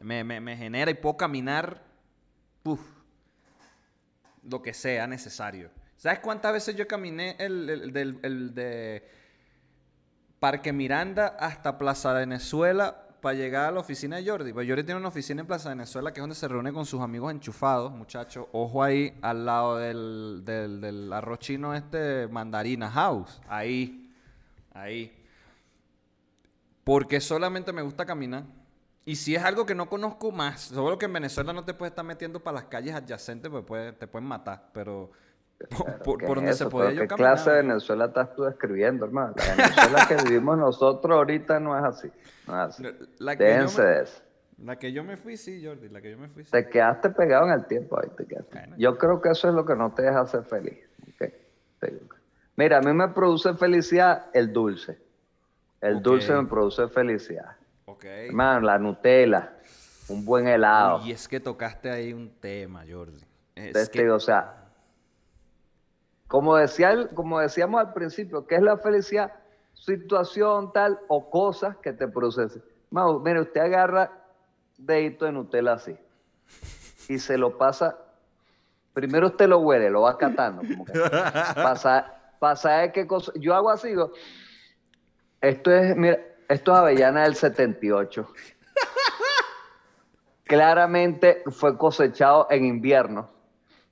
Me, 0.01 0.57
genera 0.57 0.91
y 0.91 0.95
puedo 0.95 1.15
caminar, 1.15 1.81
lo 4.49 4.61
que 4.61 4.73
sea 4.73 5.07
necesario. 5.07 5.69
¿Sabes 5.97 6.19
cuántas 6.19 6.53
veces 6.53 6.75
yo 6.75 6.87
caminé 6.87 7.35
el, 7.39 7.69
el 7.69 8.55
de 8.55 9.07
Parque 10.39 10.71
Miranda 10.71 11.35
hasta 11.39 11.77
Plaza 11.77 12.13
Venezuela 12.13 13.09
para 13.21 13.35
llegar 13.35 13.65
a 13.65 13.71
la 13.71 13.79
oficina 13.79 14.17
de 14.17 14.29
Jordi. 14.29 14.53
Pues 14.53 14.67
Jordi 14.67 14.83
tiene 14.83 14.99
una 14.99 15.09
oficina 15.09 15.41
en 15.41 15.47
Plaza 15.47 15.69
Venezuela 15.69 16.13
que 16.13 16.19
es 16.19 16.23
donde 16.23 16.35
se 16.35 16.47
reúne 16.47 16.71
con 16.71 16.85
sus 16.85 17.01
amigos 17.01 17.31
enchufados, 17.31 17.91
muchachos. 17.91 18.47
Ojo 18.53 18.83
ahí, 18.83 19.17
al 19.21 19.45
lado 19.45 19.77
del, 19.77 20.41
del, 20.45 20.81
del 20.81 21.11
arroz 21.11 21.39
chino 21.39 21.75
este 21.75 22.27
Mandarina 22.27 22.89
House. 22.89 23.41
Ahí, 23.47 24.09
ahí. 24.73 25.15
Porque 26.83 27.19
solamente 27.19 27.73
me 27.73 27.81
gusta 27.81 28.05
caminar. 28.05 28.43
Y 29.09 29.15
si 29.15 29.33
es 29.33 29.43
algo 29.43 29.65
que 29.65 29.73
no 29.73 29.89
conozco 29.89 30.31
más, 30.31 30.61
seguro 30.61 30.99
que 30.99 31.07
en 31.07 31.13
Venezuela 31.13 31.51
no 31.51 31.65
te 31.65 31.73
puedes 31.73 31.93
estar 31.93 32.05
metiendo 32.05 32.41
para 32.41 32.59
las 32.59 32.65
calles 32.65 32.93
adyacentes, 32.93 33.51
pues 33.65 33.97
te 33.97 34.05
pueden 34.05 34.27
matar, 34.27 34.69
pero 34.71 35.09
por, 36.05 36.35
donde 36.35 36.53
se 36.53 36.67
puede 36.67 36.95
¿Qué 36.95 37.07
clase 37.07 37.49
de 37.49 37.63
Venezuela 37.63 38.05
estás 38.05 38.35
tú 38.35 38.43
describiendo, 38.43 39.05
hermano? 39.07 39.33
La 39.35 39.55
Venezuela 39.55 40.05
que 40.07 40.15
vivimos 40.29 40.59
nosotros 40.59 41.11
ahorita 41.11 41.59
no 41.59 41.75
es 41.75 41.83
así. 41.85 42.11
No 42.45 42.53
es 42.53 42.69
así. 42.69 42.83
La 43.17 43.35
que, 43.35 43.45
Déjense 43.45 43.81
de 43.81 44.03
eso. 44.03 44.21
La 44.59 44.75
que 44.77 44.91
yo 44.91 45.03
me 45.03 45.17
fui, 45.17 45.37
sí, 45.37 45.65
Jordi, 45.65 45.89
la 45.89 46.01
que 46.01 46.11
yo 46.11 46.19
me 46.19 46.29
fui. 46.29 46.43
Sí. 46.43 46.51
Te 46.51 46.69
quedaste 46.69 47.09
pegado 47.09 47.47
en 47.47 47.53
el 47.53 47.65
tiempo 47.65 47.99
ahí, 47.99 48.11
te 48.15 48.27
quedaste. 48.27 48.75
yo 48.77 48.95
creo 48.99 49.19
que 49.21 49.29
eso 49.29 49.49
es 49.49 49.55
lo 49.55 49.65
que 49.65 49.75
no 49.75 49.91
te 49.91 50.03
deja 50.03 50.23
ser 50.27 50.43
feliz. 50.43 50.77
Mira, 52.55 52.77
a 52.77 52.81
mí 52.81 52.93
me 52.93 53.07
produce 53.07 53.55
felicidad 53.55 54.27
el 54.33 54.53
dulce. 54.53 54.99
El 55.81 56.03
dulce 56.03 56.31
me 56.31 56.45
produce 56.45 56.87
felicidad. 56.89 57.55
Hermano, 58.03 58.61
la 58.61 58.77
Nutella, 58.77 59.53
un 60.07 60.25
buen 60.25 60.47
helado. 60.47 61.05
Y 61.05 61.11
es 61.11 61.27
que 61.27 61.39
tocaste 61.39 61.89
ahí 61.89 62.13
un 62.13 62.29
tema, 62.39 62.83
Jordi. 62.89 63.23
Es 63.55 63.89
que... 63.89 64.09
o 64.09 64.19
sea, 64.19 64.65
como, 66.27 66.55
decía, 66.55 67.07
como 67.13 67.39
decíamos 67.39 67.81
al 67.81 67.93
principio, 67.93 68.45
¿qué 68.45 68.55
es 68.55 68.61
la 68.61 68.77
felicidad? 68.77 69.33
Situación 69.73 70.71
tal 70.73 70.99
o 71.07 71.29
cosas 71.29 71.77
que 71.77 71.93
te 71.93 72.07
producen. 72.07 72.49
mire, 72.91 73.41
usted 73.41 73.61
agarra 73.61 74.11
dedito 74.77 75.25
de 75.25 75.31
Nutella 75.31 75.73
así 75.73 75.97
y 77.09 77.17
se 77.17 77.37
lo 77.37 77.57
pasa. 77.57 77.97
Primero 78.93 79.27
usted 79.27 79.47
lo 79.47 79.59
huele, 79.59 79.89
lo 79.89 80.01
va 80.01 80.17
catando. 80.17 80.61
Como 80.61 80.85
que 80.85 80.93
pasa, 81.55 82.13
pasa 82.39 82.77
de 82.77 82.91
qué 82.91 83.07
cosa. 83.07 83.31
Yo 83.35 83.55
hago 83.55 83.69
así, 83.69 83.89
digo, 83.89 84.11
esto 85.41 85.71
es, 85.71 85.95
mira, 85.95 86.19
esto 86.49 86.73
es 86.73 86.77
avellana 86.77 87.23
del 87.23 87.35
78. 87.35 88.27
Claramente 90.43 91.43
fue 91.47 91.77
cosechado 91.77 92.47
en 92.49 92.65
invierno. 92.65 93.29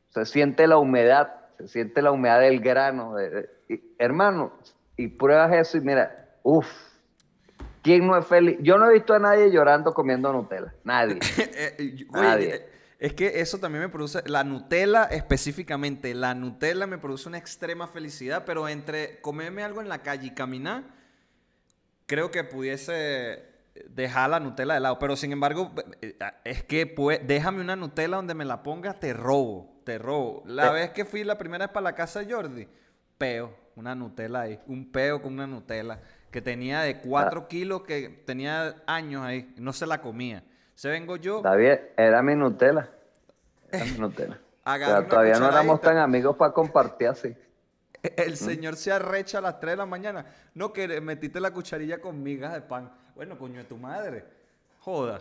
Se 0.10 0.26
siente 0.26 0.68
la 0.68 0.78
humedad 0.78 1.38
se 1.58 1.68
siente 1.68 2.02
la 2.02 2.12
humedad 2.12 2.40
del 2.40 2.60
grano. 2.60 3.16
hermano, 3.98 4.54
y 4.96 5.08
pruebas 5.08 5.54
eso 5.54 5.78
y 5.78 5.82
mira, 5.82 6.38
uff, 6.44 6.68
¿quién 7.82 8.06
no 8.06 8.18
es 8.18 8.26
feliz? 8.26 8.58
Yo 8.62 8.78
no 8.78 8.90
he 8.90 8.94
visto 8.94 9.14
a 9.14 9.20
nadie 9.20 9.52
llorando 9.52 9.94
comiendo 9.94 10.32
Nutella. 10.32 10.74
Nadie. 10.84 11.20
Eh, 11.38 11.76
eh, 11.80 12.08
nadie. 12.12 12.56
Eh, 12.56 12.70
es 13.00 13.14
que 13.14 13.40
eso 13.40 13.60
también 13.60 13.84
me 13.84 13.90
produce, 13.90 14.24
la 14.26 14.44
Nutella 14.44 15.04
específicamente, 15.04 16.14
la 16.16 16.34
Nutella 16.34 16.88
me 16.88 16.98
produce 16.98 17.30
una 17.30 17.38
extrema 17.38 17.88
felicidad, 17.88 18.44
pero 18.44 18.68
entre 18.68 19.22
comerme 19.22 19.64
algo 19.64 19.82
en 19.82 19.90
la 19.90 20.02
calle 20.02 20.28
y 20.28 20.34
caminar, 20.34 20.84
creo 22.08 22.32
que 22.32 22.44
pudiese 22.44 23.46
dejar 23.90 24.32
la 24.32 24.40
Nutella 24.40 24.74
de 24.74 24.80
lado. 24.80 24.98
Pero 24.98 25.16
sin 25.16 25.32
embargo, 25.32 25.72
es 26.44 26.64
que 26.64 26.96
déjame 27.24 27.62
una 27.62 27.76
Nutella 27.76 28.16
donde 28.16 28.34
me 28.34 28.46
la 28.46 28.64
ponga, 28.64 28.94
te 28.94 29.14
robo 29.14 29.78
te 29.88 29.98
robo. 29.98 30.44
La 30.46 30.70
vez 30.72 30.90
que 30.90 31.06
fui 31.06 31.24
la 31.24 31.38
primera 31.38 31.66
vez 31.66 31.74
para 31.74 31.86
la 31.86 31.96
casa 31.96 32.20
de 32.20 32.34
Jordi, 32.34 32.68
peo, 33.18 33.56
una 33.78 33.96
Nutella 33.96 34.42
ahí, 34.42 34.60
un 34.68 34.92
peo 34.92 35.22
con 35.22 35.32
una 35.32 35.48
Nutella 35.48 36.02
que 36.30 36.42
tenía 36.42 36.82
de 36.82 37.00
4 37.00 37.40
ah. 37.40 37.48
kilos, 37.48 37.84
que 37.84 38.22
tenía 38.26 38.84
años 38.86 39.24
ahí, 39.24 39.54
no 39.56 39.72
se 39.72 39.88
la 39.88 40.02
comía. 40.02 40.44
Se 40.76 40.90
vengo 40.90 41.16
yo. 41.16 41.42
Bien, 41.56 41.80
era 41.96 42.22
mi 42.22 42.36
Nutella. 42.36 42.90
Era 43.72 43.86
mi 43.86 43.92
Nutella. 43.98 44.38
todavía 45.08 45.40
no 45.40 45.48
éramos 45.48 45.80
tan 45.80 45.98
amigos 45.98 46.36
para 46.36 46.52
compartir 46.52 47.08
así. 47.08 47.34
El 48.16 48.38
señor 48.38 48.76
se 48.76 48.92
arrecha 48.92 49.40
a 49.40 49.42
las 49.42 49.60
3 49.60 49.74
de 49.74 49.78
la 49.78 49.86
mañana. 49.86 50.26
No, 50.54 50.72
que 50.72 51.02
metiste 51.02 51.40
la 51.40 51.52
cucharilla 51.52 52.00
con 52.00 52.22
migas 52.22 52.54
de 52.54 52.62
pan. 52.62 52.92
Bueno, 53.16 53.38
coño 53.38 53.60
de 53.60 53.66
tu 53.66 53.78
madre. 53.78 54.24
Joda. 54.80 55.20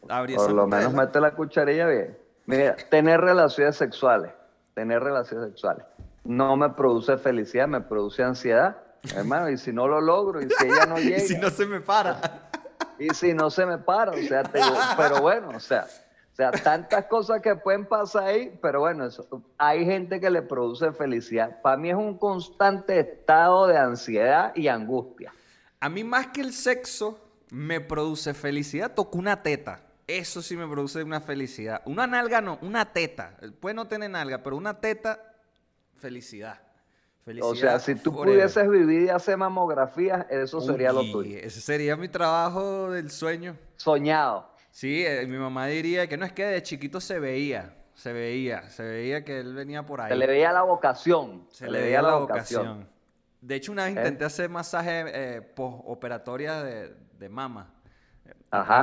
Por 0.00 0.52
lo 0.52 0.66
menos 0.66 0.92
mete 0.92 1.20
la 1.20 1.32
cucharilla 1.32 1.86
bien. 1.86 2.16
Mira, 2.46 2.76
tener 2.90 3.20
relaciones 3.20 3.76
sexuales, 3.76 4.30
tener 4.74 5.02
relaciones 5.02 5.48
sexuales, 5.48 5.84
no 6.24 6.56
me 6.56 6.70
produce 6.70 7.16
felicidad, 7.18 7.66
me 7.66 7.80
produce 7.80 8.22
ansiedad, 8.22 8.76
hermano, 9.14 9.50
y 9.50 9.58
si 9.58 9.72
no 9.72 9.88
lo 9.88 10.00
logro, 10.00 10.40
y 10.40 10.48
si 10.48 10.66
ella 10.66 10.86
no 10.86 10.96
llega. 10.96 11.16
y 11.18 11.20
si 11.20 11.36
no 11.38 11.50
se 11.50 11.66
me 11.66 11.80
para. 11.80 12.50
Y 12.98 13.10
si 13.10 13.34
no 13.34 13.50
se 13.50 13.66
me 13.66 13.78
para, 13.78 14.12
o 14.12 14.16
sea, 14.16 14.44
pero 14.96 15.20
bueno, 15.20 15.48
o 15.54 15.60
sea, 15.60 15.86
o 16.36 16.42
sea, 16.42 16.50
tantas 16.50 17.06
cosas 17.06 17.40
que 17.40 17.56
pueden 17.56 17.86
pasar 17.86 18.24
ahí, 18.24 18.58
pero 18.60 18.80
bueno, 18.80 19.06
eso, 19.06 19.26
hay 19.56 19.86
gente 19.86 20.20
que 20.20 20.28
le 20.28 20.42
produce 20.42 20.92
felicidad. 20.92 21.62
Para 21.62 21.78
mí 21.78 21.88
es 21.88 21.96
un 21.96 22.18
constante 22.18 23.00
estado 23.00 23.66
de 23.66 23.78
ansiedad 23.78 24.52
y 24.54 24.68
angustia. 24.68 25.32
A 25.80 25.88
mí 25.88 26.04
más 26.04 26.26
que 26.26 26.42
el 26.42 26.52
sexo 26.52 27.18
me 27.50 27.80
produce 27.80 28.34
felicidad, 28.34 28.92
toco 28.92 29.16
una 29.16 29.42
teta. 29.42 29.80
Eso 30.06 30.42
sí 30.42 30.58
me 30.58 30.68
produce 30.68 31.02
una 31.02 31.22
felicidad. 31.22 31.80
Una 31.86 32.06
nalga 32.06 32.42
no, 32.42 32.58
una 32.60 32.92
teta. 32.92 33.38
Puede 33.58 33.74
no 33.74 33.88
tener 33.88 34.10
nalga, 34.10 34.42
pero 34.42 34.58
una 34.58 34.78
teta, 34.78 35.18
felicidad. 35.94 36.60
felicidad 37.24 37.50
o 37.50 37.54
sea, 37.54 37.78
si 37.78 37.94
tú 37.94 38.14
pudieses 38.14 38.68
vivir 38.68 39.04
y 39.04 39.08
hacer 39.08 39.38
mamografías, 39.38 40.26
eso 40.28 40.60
sería 40.60 40.92
lo 40.92 41.00
tuyo. 41.10 41.38
Ese 41.38 41.62
sería 41.62 41.96
mi 41.96 42.08
trabajo 42.08 42.90
del 42.90 43.10
sueño. 43.10 43.56
Soñado. 43.76 44.54
Sí, 44.76 45.06
eh, 45.06 45.26
mi 45.26 45.38
mamá 45.38 45.68
diría 45.68 46.06
que 46.06 46.18
no 46.18 46.26
es 46.26 46.32
que 46.32 46.44
de 46.44 46.62
chiquito 46.62 47.00
se 47.00 47.18
veía, 47.18 47.74
se 47.94 48.12
veía, 48.12 48.68
se 48.68 48.82
veía 48.82 49.24
que 49.24 49.40
él 49.40 49.54
venía 49.54 49.86
por 49.86 50.02
ahí. 50.02 50.10
Se 50.10 50.16
le 50.16 50.26
veía 50.26 50.52
la 50.52 50.64
vocación. 50.64 51.46
Se, 51.50 51.70
le 51.70 51.80
veía 51.80 52.02
la 52.02 52.16
vocación. 52.16 52.86
De 53.40 53.54
hecho, 53.54 53.72
una 53.72 53.86
vez 53.86 53.96
¿Eh? 53.96 54.00
intenté 54.00 54.26
hacer 54.26 54.50
masaje 54.50 55.04
eh, 55.06 55.40
postoperatoria 55.40 56.62
de, 56.62 56.94
de 57.18 57.28
mama. 57.30 57.72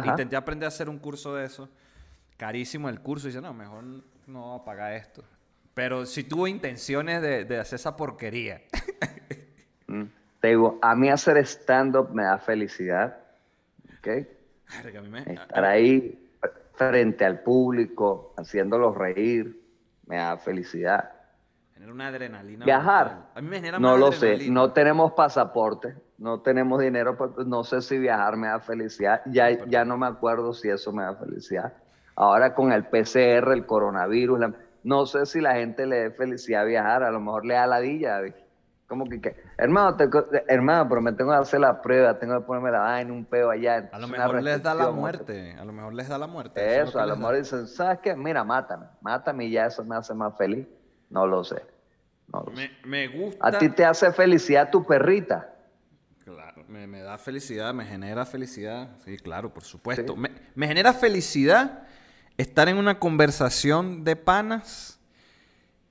Intenté 0.04 0.36
aprender 0.36 0.66
a 0.66 0.70
hacer 0.70 0.90
un 0.90 0.98
curso 0.98 1.36
de 1.36 1.46
eso. 1.46 1.70
Carísimo 2.38 2.90
el 2.90 3.00
curso. 3.00 3.28
Y 3.28 3.30
dice, 3.30 3.42
no, 3.42 3.54
mejor 3.54 3.84
no 4.26 4.64
pagar 4.66 4.94
esto. 4.94 5.24
Pero 5.76 6.08
si 6.08 6.24
tuvo 6.24 6.48
intenciones 6.48 7.22
de, 7.22 7.60
hacer 7.60 7.76
esa 7.76 7.96
porquería. 7.96 8.64
Mm. 9.86 10.06
Te 10.40 10.48
digo, 10.48 10.80
a 10.82 10.96
mí 10.96 11.10
hacer 11.10 11.38
stand-up 11.46 12.10
me 12.10 12.24
da 12.24 12.40
felicidad. 12.40 13.16
¿Ok? 14.00 14.26
Estar 15.26 15.66
ahí 15.66 16.20
frente 16.74 17.26
al 17.26 17.42
público, 17.42 18.34
haciéndolos 18.38 18.96
reír, 18.96 19.62
me 20.08 20.18
da 20.18 20.38
felicidad. 20.38 21.12
Genera 21.74 21.94
una 21.94 22.08
adrenalina. 22.08 22.66
Viajar. 22.66 23.30
A 23.36 23.42
mí 23.42 23.48
me 23.48 23.58
genera 23.58 23.80
No 23.80 23.98
lo 23.98 24.12
sé, 24.12 24.50
no 24.50 24.72
tenemos 24.72 25.14
pasaporte 25.14 25.96
no 26.24 26.40
tenemos 26.40 26.80
dinero, 26.80 27.18
pues, 27.18 27.46
no 27.46 27.66
sé 27.66 27.82
si 27.82 27.98
viajar 27.98 28.38
me 28.38 28.48
da 28.48 28.62
felicidad, 28.62 29.22
ya, 29.26 29.66
ya 29.66 29.84
no 29.84 29.98
me 29.98 30.08
acuerdo 30.08 30.54
si 30.54 30.70
eso 30.70 30.94
me 30.94 31.04
da 31.04 31.16
felicidad. 31.16 31.74
Ahora 32.16 32.56
con 32.56 32.72
el 32.72 32.86
PCR, 32.86 33.52
el 33.52 33.66
coronavirus, 33.66 34.40
no 34.84 35.06
sé 35.06 35.26
si 35.26 35.42
la 35.42 35.56
gente 35.56 35.86
le 35.86 35.98
dé 35.98 36.12
felicidad 36.12 36.66
viajar, 36.66 37.04
a 37.04 37.12
lo 37.12 37.20
mejor 37.20 37.46
le 37.46 37.56
da 37.56 37.68
ladilla, 37.68 38.22
Como 38.94 39.10
que, 39.10 39.20
que 39.20 39.36
hermano, 39.58 39.98
te- 39.98 40.08
hermano, 40.48 40.88
pero 40.88 41.02
me 41.02 41.12
tengo 41.14 41.32
que 41.32 41.38
hacer 41.38 41.60
la 41.60 41.82
prueba, 41.82 42.20
tengo 42.20 42.40
que 42.40 42.46
ponerme 42.46 42.70
la 42.70 42.80
vaina, 42.80 43.12
un 43.12 43.26
peo 43.26 43.50
allá. 43.50 43.90
A 43.92 43.98
lo 43.98 44.08
mejor 44.08 44.44
les 44.44 44.62
da 44.62 44.76
la 44.76 44.92
muerte. 44.92 45.56
A 45.60 45.66
lo 45.66 45.74
mejor 45.74 45.96
les 45.96 46.08
da 46.08 46.18
la 46.20 46.28
muerte. 46.28 46.62
es 46.82 46.90
Eso, 46.90 47.00
a 47.00 47.06
lo 47.06 47.14
da. 47.14 47.16
mejor 47.16 47.38
dicen, 47.38 47.68
¿sabes 47.68 48.00
qué? 48.04 48.16
Mira, 48.16 48.44
mátame, 48.44 48.86
mátame 49.02 49.46
y 49.46 49.52
ya 49.52 49.66
eso 49.66 49.84
me 49.84 49.96
hace 49.96 50.14
más 50.14 50.38
feliz. 50.38 50.68
No 51.10 51.26
lo 51.26 51.44
sé. 51.44 51.66
No 52.32 52.44
lo 52.44 52.56
sé. 52.56 52.70
Me, 52.86 53.08
gusta. 53.08 53.48
A 53.48 53.58
ti 53.58 53.70
te 53.70 53.84
hace 53.84 54.12
felicidad 54.12 54.70
tu 54.70 54.86
perrita. 54.86 55.50
Claro, 56.24 56.64
me, 56.68 56.86
me 56.86 57.02
da 57.02 57.18
felicidad, 57.18 57.74
me 57.74 57.84
genera 57.86 58.26
felicidad. 58.26 58.90
Sí, 59.04 59.18
claro, 59.18 59.52
por 59.54 59.64
supuesto. 59.64 60.16
Me, 60.16 60.30
me 60.54 60.68
genera 60.68 60.94
felicidad 60.94 61.84
estar 62.38 62.70
en 62.70 62.78
una 62.78 63.00
conversación 63.00 64.04
de 64.04 64.16
panas 64.16 64.93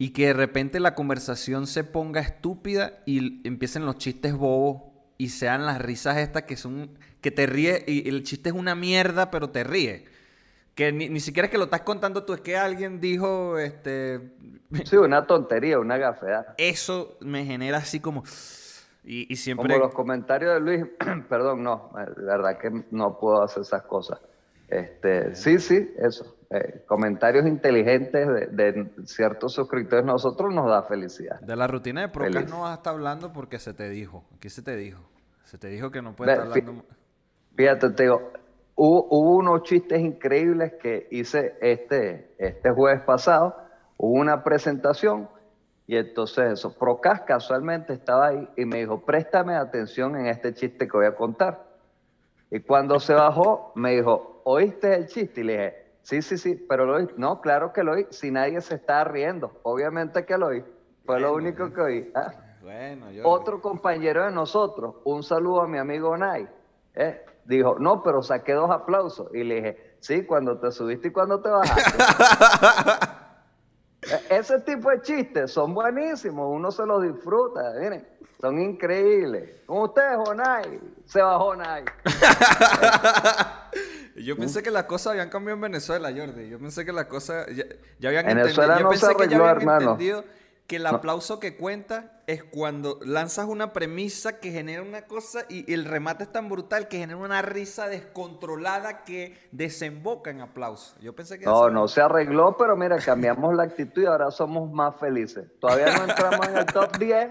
y 0.02 0.10
que 0.10 0.26
de 0.26 0.32
repente 0.32 0.80
la 0.80 0.96
conversación 0.96 1.68
se 1.68 1.84
ponga 1.84 2.20
estúpida 2.20 2.94
y 3.06 3.46
empiecen 3.46 3.86
los 3.86 3.98
chistes 3.98 4.34
bobos 4.34 4.82
y 5.16 5.28
sean 5.28 5.64
las 5.64 5.80
risas 5.80 6.16
estas 6.16 6.42
que 6.42 6.56
son 6.56 6.98
que 7.20 7.30
te 7.30 7.46
ríes 7.46 7.84
y 7.86 8.08
el 8.08 8.24
chiste 8.24 8.48
es 8.48 8.54
una 8.56 8.74
mierda, 8.74 9.30
pero 9.30 9.50
te 9.50 9.62
ríes. 9.62 10.02
Que 10.74 10.90
ni, 10.90 11.08
ni 11.08 11.20
siquiera 11.20 11.46
es 11.46 11.52
que 11.52 11.58
lo 11.58 11.66
estás 11.66 11.82
contando 11.82 12.24
tú, 12.24 12.32
es 12.32 12.40
que 12.40 12.56
alguien 12.56 12.98
dijo, 13.00 13.60
este, 13.60 14.32
Sí, 14.84 14.96
una 14.96 15.24
tontería, 15.24 15.78
una 15.78 15.96
gafedad. 15.98 16.52
eso 16.56 17.16
me 17.20 17.44
genera 17.44 17.78
así 17.78 18.00
como... 18.00 18.24
Y, 19.04 19.32
y 19.32 19.36
siempre... 19.36 19.68
Como 19.72 19.84
los 19.84 19.94
comentarios 19.94 20.54
de 20.54 20.60
Luis, 20.60 20.84
perdón, 21.28 21.62
no, 21.62 21.92
de 21.94 22.24
verdad 22.24 22.58
que 22.58 22.72
no 22.90 23.20
puedo 23.20 23.40
hacer 23.40 23.62
esas 23.62 23.82
cosas. 23.82 24.18
Este, 24.66 25.36
sí, 25.36 25.60
sí, 25.60 25.94
eso. 25.96 26.34
Eh, 26.52 26.84
comentarios 26.86 27.46
inteligentes 27.46 28.26
de, 28.28 28.72
de 28.72 28.90
ciertos 29.06 29.54
suscriptores 29.54 30.04
nosotros 30.04 30.52
nos 30.54 30.68
da 30.68 30.82
felicidad. 30.82 31.40
De 31.40 31.56
la 31.56 31.66
rutina 31.66 32.02
de 32.02 32.08
Procast 32.08 32.34
Feliz. 32.34 32.50
no 32.50 32.60
vas 32.60 32.72
a 32.72 32.74
estar 32.74 32.92
hablando 32.92 33.32
porque 33.32 33.58
se 33.58 33.72
te 33.72 33.88
dijo. 33.88 34.24
Aquí 34.36 34.50
se 34.50 34.62
te 34.62 34.76
dijo. 34.76 35.00
Se 35.44 35.56
te 35.56 35.68
dijo 35.68 35.90
que 35.90 36.02
no 36.02 36.14
puedes 36.14 36.34
estar 36.38 36.50
hablando. 36.50 36.84
Fíjate, 37.56 37.90
te 37.90 38.02
digo, 38.02 38.32
hubo, 38.74 39.06
hubo 39.10 39.36
unos 39.36 39.62
chistes 39.62 40.00
increíbles 40.00 40.74
que 40.80 41.08
hice 41.10 41.54
este, 41.60 42.34
este 42.38 42.70
jueves 42.70 43.02
pasado. 43.06 43.56
Hubo 43.96 44.20
una 44.20 44.42
presentación 44.42 45.28
y 45.86 45.96
entonces 45.96 46.52
eso, 46.52 46.74
Procas 46.78 47.22
casualmente 47.22 47.92
estaba 47.92 48.28
ahí 48.28 48.48
y 48.56 48.64
me 48.64 48.78
dijo, 48.78 49.04
préstame 49.04 49.54
atención 49.54 50.16
en 50.16 50.26
este 50.26 50.54
chiste 50.54 50.86
que 50.86 50.96
voy 50.96 51.06
a 51.06 51.14
contar. 51.14 51.64
Y 52.50 52.60
cuando 52.60 52.98
se 52.98 53.14
bajó, 53.14 53.72
me 53.74 53.92
dijo, 53.92 54.42
¿oíste 54.44 54.94
el 54.94 55.06
chiste? 55.06 55.40
Y 55.40 55.44
le 55.44 55.52
dije, 55.52 55.81
sí, 56.02 56.22
sí, 56.22 56.38
sí, 56.38 56.54
pero 56.68 56.84
lo 56.86 56.96
oí. 56.96 57.08
No, 57.16 57.40
claro 57.40 57.72
que 57.72 57.82
lo 57.82 57.92
oí, 57.92 58.06
si 58.10 58.30
nadie 58.30 58.60
se 58.60 58.74
estaba 58.76 59.04
riendo. 59.04 59.52
Obviamente 59.62 60.24
que 60.24 60.36
lo 60.38 60.48
oí. 60.48 60.64
Fue 61.04 61.18
lo 61.20 61.32
Bueno, 61.32 61.48
único 61.48 61.72
que 61.72 61.80
oí. 61.80 62.12
Ah. 62.14 62.32
Bueno, 62.62 63.10
yo. 63.10 63.26
Otro 63.28 63.60
compañero 63.60 64.24
de 64.24 64.30
nosotros, 64.30 64.94
un 65.04 65.22
saludo 65.24 65.62
a 65.62 65.66
mi 65.66 65.78
amigo 65.78 66.16
Nay, 66.16 66.48
¿eh? 66.94 67.24
dijo, 67.44 67.76
no, 67.80 68.02
pero 68.04 68.22
saqué 68.22 68.52
dos 68.52 68.70
aplausos. 68.70 69.28
Y 69.34 69.42
le 69.42 69.54
dije, 69.56 69.96
sí, 69.98 70.24
cuando 70.24 70.58
te 70.58 70.70
subiste 70.70 71.08
y 71.08 71.10
cuando 71.10 71.40
te 71.40 71.48
bajaste. 71.48 73.12
E- 74.02 74.36
Ese 74.38 74.58
tipo 74.62 74.90
de 74.90 75.00
chistes 75.00 75.52
son 75.52 75.74
buenísimos, 75.74 76.48
uno 76.50 76.72
se 76.72 76.84
los 76.84 77.02
disfruta, 77.04 77.72
miren, 77.78 78.04
son 78.40 78.60
increíbles. 78.60 79.60
Con 79.64 79.82
ustedes, 79.82 80.16
Jonay, 80.26 80.80
se 81.04 81.22
bajó 81.22 81.54
Nay. 81.54 81.84
Yo 84.16 84.36
pensé 84.36 84.62
que 84.62 84.70
las 84.70 84.84
cosas 84.84 85.12
habían 85.12 85.30
cambiado 85.30 85.56
en 85.56 85.60
Venezuela, 85.62 86.12
Jordi. 86.14 86.48
Yo 86.48 86.58
pensé 86.58 86.84
que 86.84 86.92
las 86.92 87.06
cosas 87.06 87.46
ya, 87.54 87.64
ya 87.98 88.08
habían 88.08 88.26
Venezuela 88.26 88.78
entendido. 88.78 88.78
Yo 88.78 88.84
no 88.84 88.90
pensé 88.90 89.06
se 89.06 89.16
que 89.16 89.28
ya 89.28 89.36
habían 89.38 89.56
hermano. 89.56 89.92
entendido 89.92 90.24
que 90.66 90.76
el 90.76 90.86
aplauso 90.86 91.38
que 91.40 91.56
cuenta 91.56 92.22
es 92.26 92.44
cuando 92.44 92.98
lanzas 93.04 93.46
una 93.46 93.72
premisa 93.72 94.38
que 94.38 94.52
genera 94.52 94.80
una 94.82 95.02
cosa 95.02 95.44
y 95.48 95.70
el 95.72 95.84
remate 95.84 96.22
es 96.24 96.32
tan 96.32 96.48
brutal 96.48 96.88
que 96.88 96.98
genera 96.98 97.18
una 97.18 97.42
risa 97.42 97.88
descontrolada 97.88 99.04
que 99.04 99.36
desemboca 99.50 100.30
en 100.30 100.40
aplauso. 100.40 100.94
Yo 101.00 101.14
pensé 101.14 101.38
que 101.38 101.44
No, 101.44 101.68
no 101.68 101.88
se 101.88 102.00
arregló, 102.00 102.56
pero 102.56 102.76
mira, 102.76 102.96
cambiamos 102.98 103.54
la 103.54 103.64
actitud 103.64 104.02
y 104.02 104.06
ahora 104.06 104.30
somos 104.30 104.70
más 104.72 104.96
felices. 104.96 105.46
Todavía 105.60 105.94
no 105.96 106.04
entramos 106.04 106.46
en 106.48 106.56
el 106.56 106.66
top 106.66 106.96
10, 106.98 107.28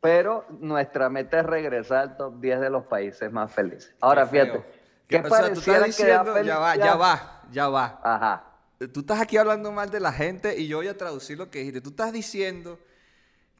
pero 0.00 0.46
nuestra 0.60 1.10
meta 1.10 1.40
es 1.40 1.46
regresar 1.46 1.98
al 1.98 2.16
top 2.16 2.40
10 2.40 2.60
de 2.60 2.70
los 2.70 2.84
países 2.86 3.30
más 3.30 3.52
felices. 3.52 3.94
Ahora, 4.00 4.26
fíjate, 4.26 4.64
¿qué 5.10 5.18
o 5.18 5.28
sea, 5.28 5.52
tú 5.52 5.58
estás 5.58 5.80
que 5.80 5.86
diciendo, 5.86 6.42
ya 6.42 6.58
va, 6.58 6.76
ya 6.76 6.94
va, 6.94 7.42
ya 7.50 7.68
va. 7.68 8.00
Ajá. 8.02 8.44
Tú 8.92 9.00
estás 9.00 9.20
aquí 9.20 9.36
hablando 9.36 9.70
mal 9.72 9.90
de 9.90 10.00
la 10.00 10.12
gente 10.12 10.58
y 10.58 10.68
yo 10.68 10.78
voy 10.78 10.88
a 10.88 10.96
traducir 10.96 11.36
lo 11.36 11.50
que 11.50 11.58
dijiste. 11.58 11.80
Tú 11.80 11.90
estás 11.90 12.12
diciendo 12.12 12.78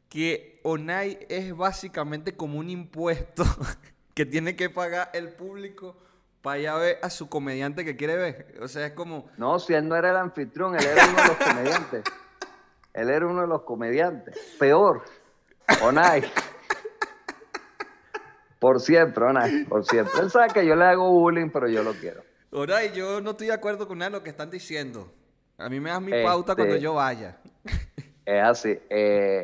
que 0.09 0.59
ONAI 0.63 1.27
es 1.29 1.55
básicamente 1.55 2.35
como 2.35 2.57
un 2.57 2.69
impuesto 2.69 3.43
que 4.15 4.25
tiene 4.25 4.55
que 4.55 4.69
pagar 4.69 5.09
el 5.13 5.29
público 5.29 5.95
para 6.41 6.57
ir 6.57 6.69
a 6.69 6.75
ver 6.77 6.99
a 7.03 7.09
su 7.09 7.29
comediante 7.29 7.85
que 7.85 7.95
quiere 7.95 8.15
ver. 8.15 8.57
O 8.61 8.67
sea, 8.67 8.87
es 8.87 8.93
como... 8.93 9.29
No, 9.37 9.59
si 9.59 9.73
él 9.73 9.87
no 9.87 9.95
era 9.95 10.09
el 10.09 10.17
anfitrión, 10.17 10.75
él 10.75 10.85
era 10.85 11.05
uno 11.05 11.21
de 11.21 11.27
los 11.27 11.37
comediantes. 11.37 12.03
Él 12.93 13.09
era 13.09 13.25
uno 13.25 13.39
de 13.39 13.47
los 13.47 13.61
comediantes. 13.61 14.37
Peor. 14.59 15.05
Onay. 15.81 16.29
Por 18.61 18.79
siempre, 18.79 19.25
Onay, 19.25 19.63
por 19.65 19.83
siempre. 19.85 20.13
Él 20.21 20.29
sabe 20.29 20.53
que 20.53 20.63
yo 20.63 20.75
le 20.75 20.85
hago 20.85 21.09
bullying, 21.09 21.49
pero 21.49 21.67
yo 21.67 21.81
lo 21.81 21.93
quiero. 21.93 22.21
ONAI, 22.51 22.91
yo 22.93 23.19
no 23.19 23.31
estoy 23.31 23.47
de 23.47 23.53
acuerdo 23.53 23.87
con 23.87 23.97
nada 23.97 24.11
de 24.11 24.17
lo 24.17 24.23
que 24.23 24.29
están 24.29 24.51
diciendo. 24.51 25.11
A 25.57 25.67
mí 25.67 25.79
me 25.79 25.89
das 25.89 25.99
mi 25.99 26.11
Este- 26.11 26.23
pauta 26.23 26.55
cuando 26.55 26.75
yo 26.75 26.93
vaya. 26.93 27.37
Es 28.23 28.43
así. 28.43 28.77
Eh, 28.91 29.43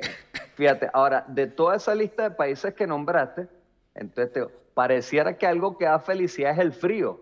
fíjate, 0.54 0.92
ahora, 0.94 1.26
de 1.30 1.48
toda 1.48 1.78
esa 1.78 1.96
lista 1.96 2.30
de 2.30 2.32
países 2.36 2.76
que 2.76 2.86
nombraste, 2.86 3.48
entonces 3.96 4.34
te 4.34 4.46
pareciera 4.76 5.36
que 5.36 5.48
algo 5.48 5.80
que 5.80 5.86
da 5.86 5.98
felicidad 5.98 6.52
es 6.52 6.60
el 6.60 6.72
frío. 6.72 7.20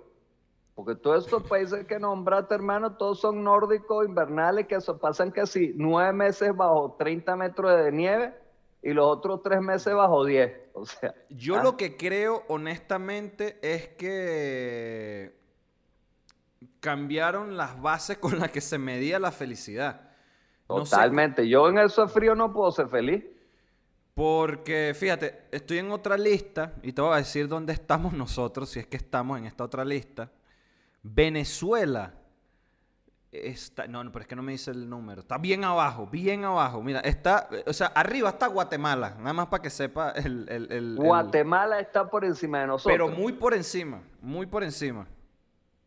Porque 0.73 0.95
todos 0.95 1.23
estos 1.23 1.43
países 1.43 1.85
que 1.85 1.97
nombraste, 1.97 2.55
hermano, 2.55 2.97
todos 2.97 3.21
son 3.21 3.41
nórdicos, 3.41 4.05
invernales, 4.05 4.67
que 4.67 4.77
pasan 4.99 5.31
casi 5.31 5.71
nueve 5.77 6.11
meses 6.11 6.53
bajo 6.53 6.97
30 6.99 7.37
metros 7.37 7.73
de 7.81 7.89
nieve 7.93 8.33
y 8.83 8.91
los 8.91 9.05
otros 9.05 9.41
tres 9.41 9.61
meses 9.61 9.93
bajo 9.93 10.25
10. 10.25 10.64
O 10.77 10.85
sea, 10.85 11.15
Yo 11.29 11.59
ah, 11.59 11.63
lo 11.63 11.77
que 11.77 11.95
creo, 11.95 12.43
honestamente, 12.49 13.57
es 13.61 13.87
que 13.89 15.39
cambiaron 16.81 17.55
las 17.55 17.81
bases 17.81 18.17
con 18.17 18.37
las 18.39 18.51
que 18.51 18.61
se 18.61 18.77
medía 18.77 19.17
la 19.17 19.31
felicidad. 19.31 20.09
No 20.67 20.85
sé 20.85 20.91
totalmente. 20.91 21.47
Yo 21.47 21.69
en 21.69 21.77
eso 21.77 22.01
de 22.03 22.09
frío 22.09 22.35
no 22.35 22.51
puedo 22.51 22.71
ser 22.71 22.89
feliz. 22.89 23.23
Porque, 24.13 24.93
fíjate, 24.97 25.47
estoy 25.51 25.79
en 25.79 25.91
otra 25.91 26.17
lista 26.17 26.73
y 26.83 26.93
te 26.93 27.01
voy 27.01 27.13
a 27.13 27.17
decir 27.17 27.49
dónde 27.49 27.73
estamos 27.73 28.13
nosotros, 28.13 28.69
si 28.69 28.79
es 28.79 28.87
que 28.87 28.95
estamos 28.95 29.37
en 29.37 29.45
esta 29.45 29.63
otra 29.63 29.83
lista. 29.83 30.31
Venezuela 31.03 32.13
está. 33.43 33.87
No, 33.87 34.03
no, 34.03 34.11
pero 34.11 34.23
es 34.23 34.27
que 34.27 34.35
no 34.35 34.41
me 34.43 34.51
dice 34.53 34.71
el 34.71 34.89
número. 34.89 35.21
Está 35.21 35.37
bien 35.37 35.63
abajo, 35.63 36.07
bien 36.07 36.43
abajo. 36.45 36.81
Mira, 36.81 36.99
está. 37.01 37.49
O 37.67 37.73
sea, 37.73 37.87
arriba 37.87 38.29
está 38.29 38.47
Guatemala, 38.47 39.15
nada 39.19 39.33
más 39.33 39.47
para 39.47 39.61
que 39.61 39.69
sepa 39.69 40.11
el. 40.11 40.47
el- 40.49 40.71
el- 40.71 40.71
el- 40.71 40.95
Guatemala 40.95 41.79
está 41.79 42.09
por 42.09 42.25
encima 42.25 42.59
de 42.61 42.67
nosotros. 42.67 42.93
pero 42.93 43.07
muy 43.09 43.33
por 43.33 43.53
encima, 43.53 44.01
muy 44.21 44.45
por 44.45 44.63
encima. 44.63 45.07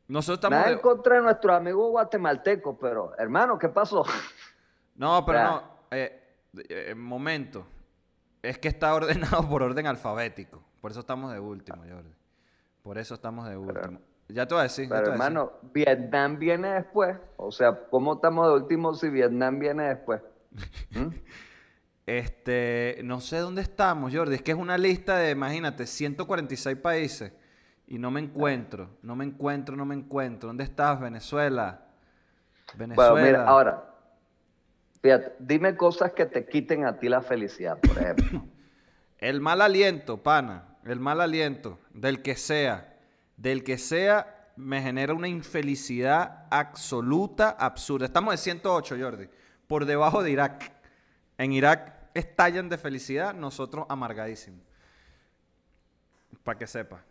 Nosotros 0.06 0.36
estamos. 0.38 0.58
Nada 0.58 0.70
en 0.72 0.78
contra 0.80 1.16
de 1.16 1.22
nuestros 1.22 1.54
amigos 1.56 1.90
guatemaltecos, 1.90 2.76
pero 2.80 3.12
hermano, 3.18 3.58
¿qué 3.58 3.68
pasó? 3.68 4.04
No, 4.96 5.24
pero 5.24 5.42
no. 5.44 5.62
Eh, 5.92 6.22
eh, 6.68 6.94
momento. 6.96 7.64
Es 8.42 8.58
que 8.58 8.66
está 8.68 8.94
ordenado 8.94 9.48
por 9.48 9.62
orden 9.62 9.86
alfabético. 9.86 10.60
Por 10.80 10.90
eso 10.90 11.00
estamos 11.00 11.32
de 11.32 11.38
último, 11.38 11.78
Jordi. 11.88 12.12
Por 12.82 12.98
eso 12.98 13.14
estamos 13.14 13.48
de 13.48 13.56
último. 13.56 14.00
Ya 14.28 14.46
te 14.46 14.54
voy 14.54 14.60
a 14.60 14.64
decir. 14.64 14.88
Pero 14.88 15.00
decir. 15.00 15.12
hermano, 15.12 15.52
Vietnam 15.72 16.38
viene 16.38 16.68
después. 16.74 17.16
O 17.36 17.50
sea, 17.50 17.86
¿cómo 17.90 18.14
estamos 18.14 18.46
de 18.46 18.54
último 18.54 18.94
si 18.94 19.08
Vietnam 19.08 19.58
viene 19.58 19.88
después? 19.88 20.20
¿Mm? 20.90 21.14
Este, 22.06 23.00
no 23.04 23.20
sé 23.20 23.38
dónde 23.38 23.62
estamos, 23.62 24.14
Jordi. 24.14 24.36
Es 24.36 24.42
que 24.42 24.52
es 24.52 24.56
una 24.58 24.78
lista 24.78 25.16
de, 25.18 25.30
imagínate, 25.30 25.86
146 25.86 26.76
países. 26.78 27.32
Y 27.86 27.98
no 27.98 28.10
me 28.10 28.20
encuentro, 28.20 28.90
no 29.02 29.16
me 29.16 29.24
encuentro, 29.24 29.76
no 29.76 29.84
me 29.84 29.94
encuentro. 29.94 30.48
¿Dónde 30.48 30.64
estás, 30.64 31.00
Venezuela? 31.00 31.86
Venezuela. 32.76 33.10
Bueno, 33.12 33.26
mira, 33.26 33.46
ahora, 33.46 33.94
fíjate, 35.02 35.36
dime 35.38 35.76
cosas 35.76 36.12
que 36.12 36.26
te 36.26 36.46
quiten 36.46 36.84
a 36.84 36.98
ti 36.98 37.08
la 37.08 37.22
felicidad, 37.22 37.78
por 37.78 37.98
ejemplo. 37.98 38.44
El 39.18 39.40
mal 39.40 39.60
aliento, 39.62 40.22
pana. 40.22 40.78
El 40.84 41.00
mal 41.00 41.20
aliento, 41.20 41.78
del 41.92 42.22
que 42.22 42.36
sea. 42.36 42.87
Del 43.38 43.64
que 43.64 43.78
sea, 43.78 44.52
me 44.56 44.82
genera 44.82 45.14
una 45.14 45.28
infelicidad 45.28 46.46
absoluta, 46.50 47.50
absurda. 47.50 48.06
Estamos 48.06 48.32
de 48.32 48.38
108, 48.38 48.96
Jordi. 49.00 49.28
Por 49.68 49.84
debajo 49.84 50.22
de 50.22 50.32
Irak. 50.32 50.72
En 51.38 51.52
Irak 51.52 52.10
estallan 52.14 52.68
de 52.68 52.76
felicidad, 52.76 53.32
nosotros 53.32 53.86
amargadísimos. 53.88 54.60
Para 56.42 56.58
que 56.58 56.66
sepa. 56.66 57.04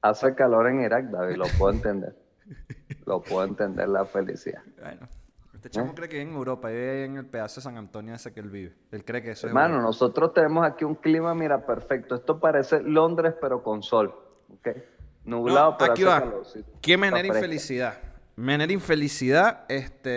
Hace 0.00 0.34
calor 0.34 0.68
en 0.68 0.80
Irak, 0.80 1.10
David, 1.10 1.36
lo 1.36 1.44
puedo 1.58 1.72
entender. 1.72 2.16
Lo 3.04 3.20
puedo 3.20 3.44
entender 3.44 3.88
la 3.88 4.06
felicidad. 4.06 4.62
Bueno, 4.80 5.06
Este 5.52 5.68
chamo 5.68 5.94
cree 5.94 6.08
que 6.08 6.16
vive 6.18 6.30
en 6.30 6.36
Europa, 6.36 6.68
vive 6.68 7.04
en 7.04 7.16
el 7.18 7.26
pedazo 7.26 7.56
de 7.56 7.64
San 7.64 7.76
Antonio 7.76 8.14
ese 8.14 8.32
que 8.32 8.40
él 8.40 8.48
vive. 8.48 8.74
Él 8.90 9.04
cree 9.04 9.22
que 9.22 9.32
eso 9.32 9.46
es 9.46 9.50
Hermano, 9.50 9.82
nosotros 9.82 10.32
tenemos 10.32 10.64
aquí 10.64 10.84
un 10.84 10.94
clima, 10.94 11.34
mira, 11.34 11.66
perfecto. 11.66 12.14
Esto 12.14 12.40
parece 12.40 12.80
Londres, 12.80 13.34
pero 13.38 13.62
con 13.62 13.82
sol. 13.82 14.14
¿ok? 14.50 14.68
Nublado, 15.28 15.70
No, 15.72 15.76
pero 15.78 15.92
aquí 15.92 16.02
va. 16.04 16.20
calorcito. 16.20 16.70
¿Qué 16.80 16.96
me 16.96 17.06
Está 17.08 17.16
genera 17.18 17.32
fresca. 17.34 17.46
infelicidad? 17.46 17.98
Me 18.36 18.52
genera 18.52 18.72
infelicidad 18.72 19.64
este, 19.68 20.10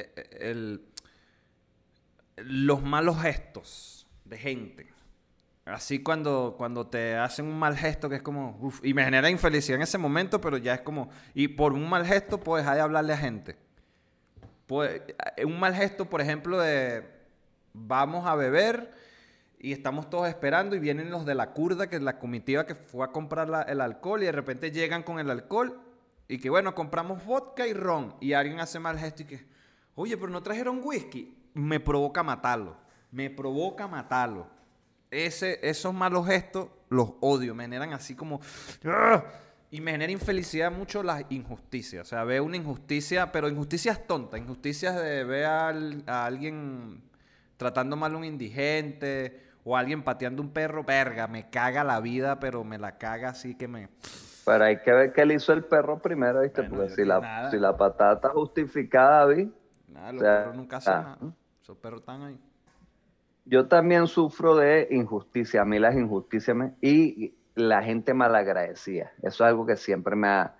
eh, 0.00 0.12
eh, 0.16 0.38
el, 0.50 0.82
los 2.36 2.82
malos 2.82 3.20
gestos 3.22 4.06
de 4.24 4.38
gente. 4.38 4.86
Así 5.66 6.02
cuando, 6.02 6.54
cuando 6.58 6.86
te 6.86 7.14
hacen 7.16 7.46
un 7.46 7.58
mal 7.58 7.76
gesto 7.76 8.08
que 8.08 8.16
es 8.16 8.22
como, 8.22 8.58
uf, 8.60 8.80
y 8.82 8.92
me 8.94 9.04
genera 9.04 9.30
infelicidad 9.30 9.76
en 9.76 9.82
ese 9.82 9.98
momento, 9.98 10.40
pero 10.40 10.56
ya 10.56 10.74
es 10.74 10.80
como, 10.80 11.10
y 11.34 11.48
por 11.48 11.74
un 11.74 11.88
mal 11.88 12.04
gesto 12.04 12.40
puedo 12.40 12.58
dejar 12.58 12.74
de 12.76 12.80
hablarle 12.80 13.12
a 13.12 13.16
gente. 13.18 13.56
Eh, 14.70 15.44
un 15.44 15.60
mal 15.60 15.74
gesto, 15.74 16.06
por 16.08 16.20
ejemplo, 16.20 16.58
de 16.60 17.04
vamos 17.72 18.26
a 18.26 18.34
beber 18.34 18.90
y 19.62 19.72
estamos 19.72 20.08
todos 20.08 20.26
esperando 20.26 20.74
y 20.74 20.78
vienen 20.78 21.10
los 21.10 21.26
de 21.26 21.34
la 21.34 21.52
curda, 21.52 21.88
que 21.88 21.96
es 21.96 22.02
la 22.02 22.18
comitiva 22.18 22.64
que 22.64 22.74
fue 22.74 23.04
a 23.04 23.12
comprar 23.12 23.66
el 23.68 23.82
alcohol 23.82 24.22
y 24.22 24.26
de 24.26 24.32
repente 24.32 24.70
llegan 24.70 25.02
con 25.02 25.20
el 25.20 25.30
alcohol 25.30 25.78
y 26.28 26.38
que 26.38 26.48
bueno, 26.48 26.74
compramos 26.74 27.22
vodka 27.26 27.66
y 27.66 27.74
ron 27.74 28.14
y 28.20 28.32
alguien 28.32 28.58
hace 28.58 28.78
mal 28.78 28.98
gesto 28.98 29.22
y 29.22 29.26
que, 29.26 29.46
oye, 29.96 30.16
pero 30.16 30.30
no 30.30 30.42
trajeron 30.42 30.80
whisky. 30.82 31.36
Me 31.52 31.78
provoca 31.78 32.22
matarlo. 32.22 32.76
Me 33.10 33.28
provoca 33.28 33.86
matarlo. 33.86 34.46
Ese, 35.10 35.58
esos 35.62 35.92
malos 35.92 36.26
gestos 36.26 36.68
los 36.88 37.12
odio, 37.20 37.54
me 37.54 37.64
generan 37.64 37.92
así 37.92 38.14
como... 38.14 38.40
¡ah! 38.86 39.24
Y 39.72 39.80
me 39.80 39.92
genera 39.92 40.10
infelicidad 40.10 40.72
mucho 40.72 41.02
las 41.02 41.24
injusticias. 41.30 42.06
O 42.06 42.08
sea, 42.08 42.24
veo 42.24 42.44
una 42.44 42.56
injusticia, 42.56 43.30
pero 43.30 43.48
injusticias 43.48 44.06
tontas, 44.06 44.40
injusticias 44.40 44.96
de 44.96 45.22
ver 45.24 45.44
a 45.44 46.24
alguien 46.24 47.02
tratando 47.56 47.94
mal 47.94 48.14
a 48.14 48.16
un 48.16 48.24
indigente 48.24 49.49
o 49.64 49.76
alguien 49.76 50.02
pateando 50.02 50.42
un 50.42 50.52
perro, 50.52 50.84
verga, 50.84 51.26
me 51.28 51.50
caga 51.50 51.84
la 51.84 52.00
vida, 52.00 52.40
pero 52.40 52.64
me 52.64 52.78
la 52.78 52.98
caga 52.98 53.30
así 53.30 53.54
que 53.56 53.68
me... 53.68 53.88
Pero 54.44 54.64
hay 54.64 54.78
que 54.80 54.90
ver 54.92 55.12
qué 55.12 55.26
le 55.26 55.34
hizo 55.34 55.52
el 55.52 55.64
perro 55.64 55.98
primero, 56.00 56.40
¿viste? 56.40 56.62
Bueno, 56.62 56.76
Porque 56.76 56.94
si 56.94 57.04
la, 57.04 57.20
nada. 57.20 57.50
si 57.50 57.58
la 57.58 57.76
patada 57.76 58.14
está 58.14 58.30
justificada, 58.30 59.26
¿vi? 59.26 59.52
Nada, 59.88 60.12
los 60.12 60.22
O 60.22 60.24
sea, 60.24 60.38
perros 60.38 60.56
nunca 60.56 60.76
hacen 60.78 60.94
ah, 60.94 61.02
nada. 61.02 61.34
Esos 61.62 61.76
perros 61.78 62.00
están 62.00 62.22
ahí. 62.22 62.38
Yo 63.44 63.68
también 63.68 64.06
sufro 64.06 64.56
de 64.56 64.88
injusticia. 64.90 65.62
A 65.62 65.64
mí 65.64 65.78
las 65.78 65.94
injusticias 65.96 66.56
me... 66.56 66.74
y 66.80 67.34
la 67.54 67.82
gente 67.82 68.14
malagradecida. 68.14 69.12
Eso 69.18 69.44
es 69.44 69.48
algo 69.50 69.66
que 69.66 69.76
siempre 69.76 70.16
me 70.16 70.28
ha, 70.28 70.54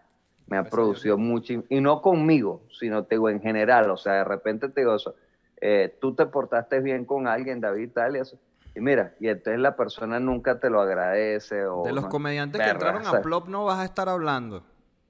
me 0.47 0.57
ha 0.59 0.61
a 0.61 0.65
producido 0.65 1.17
mucho. 1.19 1.65
Y 1.69 1.81
no 1.81 2.03
conmigo, 2.03 2.63
sino 2.71 3.05
te 3.05 3.15
digo 3.17 3.29
en 3.31 3.41
general. 3.41 3.91
O 3.91 3.97
sea, 3.97 4.15
de 4.15 4.25
repente 4.25 4.69
te 4.69 4.81
digo 4.83 4.95
eso. 4.97 5.15
eh, 5.61 5.97
tú 6.01 6.15
te 6.15 6.27
portaste 6.27 6.81
bien 6.81 7.05
con 7.05 7.29
alguien, 7.29 7.61
David, 7.61 7.91
tal 7.95 8.17
y 8.17 8.21
eso. 8.21 8.39
Y 8.81 8.83
mira, 8.83 9.15
y 9.21 9.29
entonces 9.29 9.61
la 9.61 9.77
persona 9.77 10.19
nunca 10.19 10.59
te 10.59 10.71
lo 10.71 10.81
agradece. 10.81 11.67
O 11.67 11.83
De 11.85 11.93
los 11.93 12.05
no- 12.05 12.09
comediantes 12.09 12.59
que 12.63 12.71
entraron 12.71 13.07
a 13.07 13.21
Plop 13.21 13.47
no 13.49 13.67
vas 13.67 13.79
a 13.81 13.85
estar 13.85 14.09
hablando. 14.09 14.65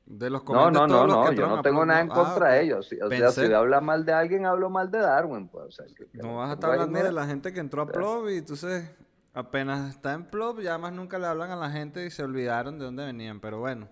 De 0.06 0.28
los 0.28 0.40
No, 0.42 0.44
comediantes 0.46 0.80
no, 0.82 0.88
todos 0.88 1.06
no, 1.08 1.14
los 1.14 1.28
que 1.30 1.36
no, 1.36 1.40
yo 1.42 1.46
no 1.56 1.62
tengo 1.62 1.86
nada 1.86 2.00
en 2.00 2.08
no. 2.08 2.14
contra 2.14 2.46
Ah, 2.48 2.52
de 2.54 2.62
ellos. 2.62 2.90
O 3.00 3.08
sea, 3.08 3.30
si 3.30 3.40
voy 3.42 3.52
a 3.52 3.58
hablar 3.58 3.80
mal 3.82 4.04
de 4.04 4.12
alguien, 4.12 4.44
hablo 4.44 4.68
mal 4.68 4.90
de 4.90 4.98
Darwin. 4.98 5.46
Pues, 5.46 5.80
No 6.14 6.38
vas 6.38 6.50
a 6.50 6.54
estar 6.54 6.70
hablando 6.72 6.98
de 7.00 7.12
la 7.12 7.26
gente 7.26 7.52
que 7.52 7.60
entró 7.60 7.82
a 7.82 7.86
Plop 7.86 8.28
y 8.28 8.38
entonces 8.38 8.90
apenas 9.34 9.88
está 9.88 10.12
en 10.14 10.24
Plop 10.24 10.58
ya 10.58 10.76
más 10.78 10.92
nunca 10.92 11.16
le 11.20 11.26
hablan 11.28 11.52
a 11.52 11.56
la 11.56 11.70
gente 11.70 12.04
y 12.04 12.10
se 12.10 12.24
olvidaron 12.24 12.76
de 12.80 12.86
dónde 12.86 13.04
venían. 13.04 13.38
Pero 13.38 13.60
bueno, 13.60 13.86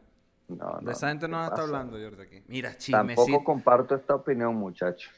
No, 0.49 0.79
de 0.81 0.91
esa 0.91 1.07
gente 1.11 1.29
no 1.29 1.37
¿qué 1.37 1.41
vas 1.43 1.51
a 1.51 1.55
estar 1.55 1.64
hablando, 1.66 1.97
Jordi, 1.97 2.22
aquí. 2.22 2.43
Mira, 2.49 2.70
Tampoco 2.70 2.81
chismecito. 2.83 3.45
comparto 3.45 3.95
esta 3.95 4.16
opinión, 4.16 4.57
muchacho. 4.57 5.09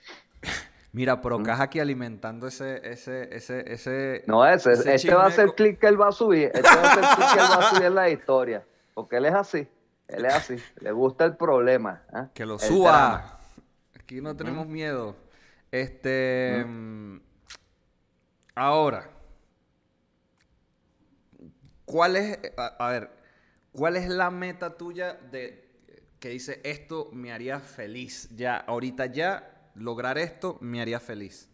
Mira, 0.92 1.20
Procas 1.20 1.60
aquí 1.60 1.78
alimentando 1.78 2.48
ese, 2.48 2.80
ese, 2.90 3.34
ese, 3.34 3.72
ese... 3.72 4.24
No, 4.26 4.44
ese, 4.44 4.72
ese 4.72 4.94
este 4.96 5.14
va 5.14 5.26
a 5.26 5.30
ser 5.30 5.50
clic 5.54 5.78
que 5.78 5.86
él 5.86 6.00
va 6.00 6.08
a 6.08 6.12
subir. 6.12 6.50
Este 6.52 6.62
va 6.62 6.92
a 6.92 6.94
ser 6.94 7.04
clic 7.16 7.28
que 7.32 7.38
él 7.40 7.46
va 7.50 7.56
a 7.56 7.70
subir 7.70 7.82
en 7.84 7.94
la 7.94 8.08
historia. 8.10 8.66
Porque 8.94 9.16
él 9.16 9.26
es 9.26 9.34
así. 9.34 9.68
Él 10.08 10.24
es 10.24 10.34
así. 10.34 10.56
Le 10.80 10.90
gusta 10.90 11.24
el 11.24 11.36
problema. 11.36 12.02
¿ah? 12.12 12.28
Que 12.34 12.44
lo 12.44 12.54
El 12.54 12.60
suba. 12.60 12.90
drama. 12.90 13.38
Aquí 14.00 14.20
no 14.20 14.36
tenemos 14.36 14.66
miedo. 14.66 15.14
Este. 15.70 16.64
mm, 16.66 17.20
Ahora. 18.56 19.08
¿Cuál 21.84 22.16
es. 22.16 22.38
A, 22.56 22.66
a 22.86 22.90
ver. 22.90 23.10
¿Cuál 23.72 23.96
es 23.96 24.08
la 24.08 24.30
meta 24.32 24.76
tuya 24.76 25.14
de 25.30 25.70
que 26.18 26.30
dice 26.30 26.60
esto 26.64 27.08
me 27.12 27.32
haría 27.32 27.60
feliz? 27.60 28.28
Ya, 28.34 28.56
ahorita 28.56 29.06
ya, 29.06 29.59
lograr 29.80 30.18
esto 30.18 30.58
me 30.60 30.80
haría 30.80 31.00
feliz. 31.00 31.48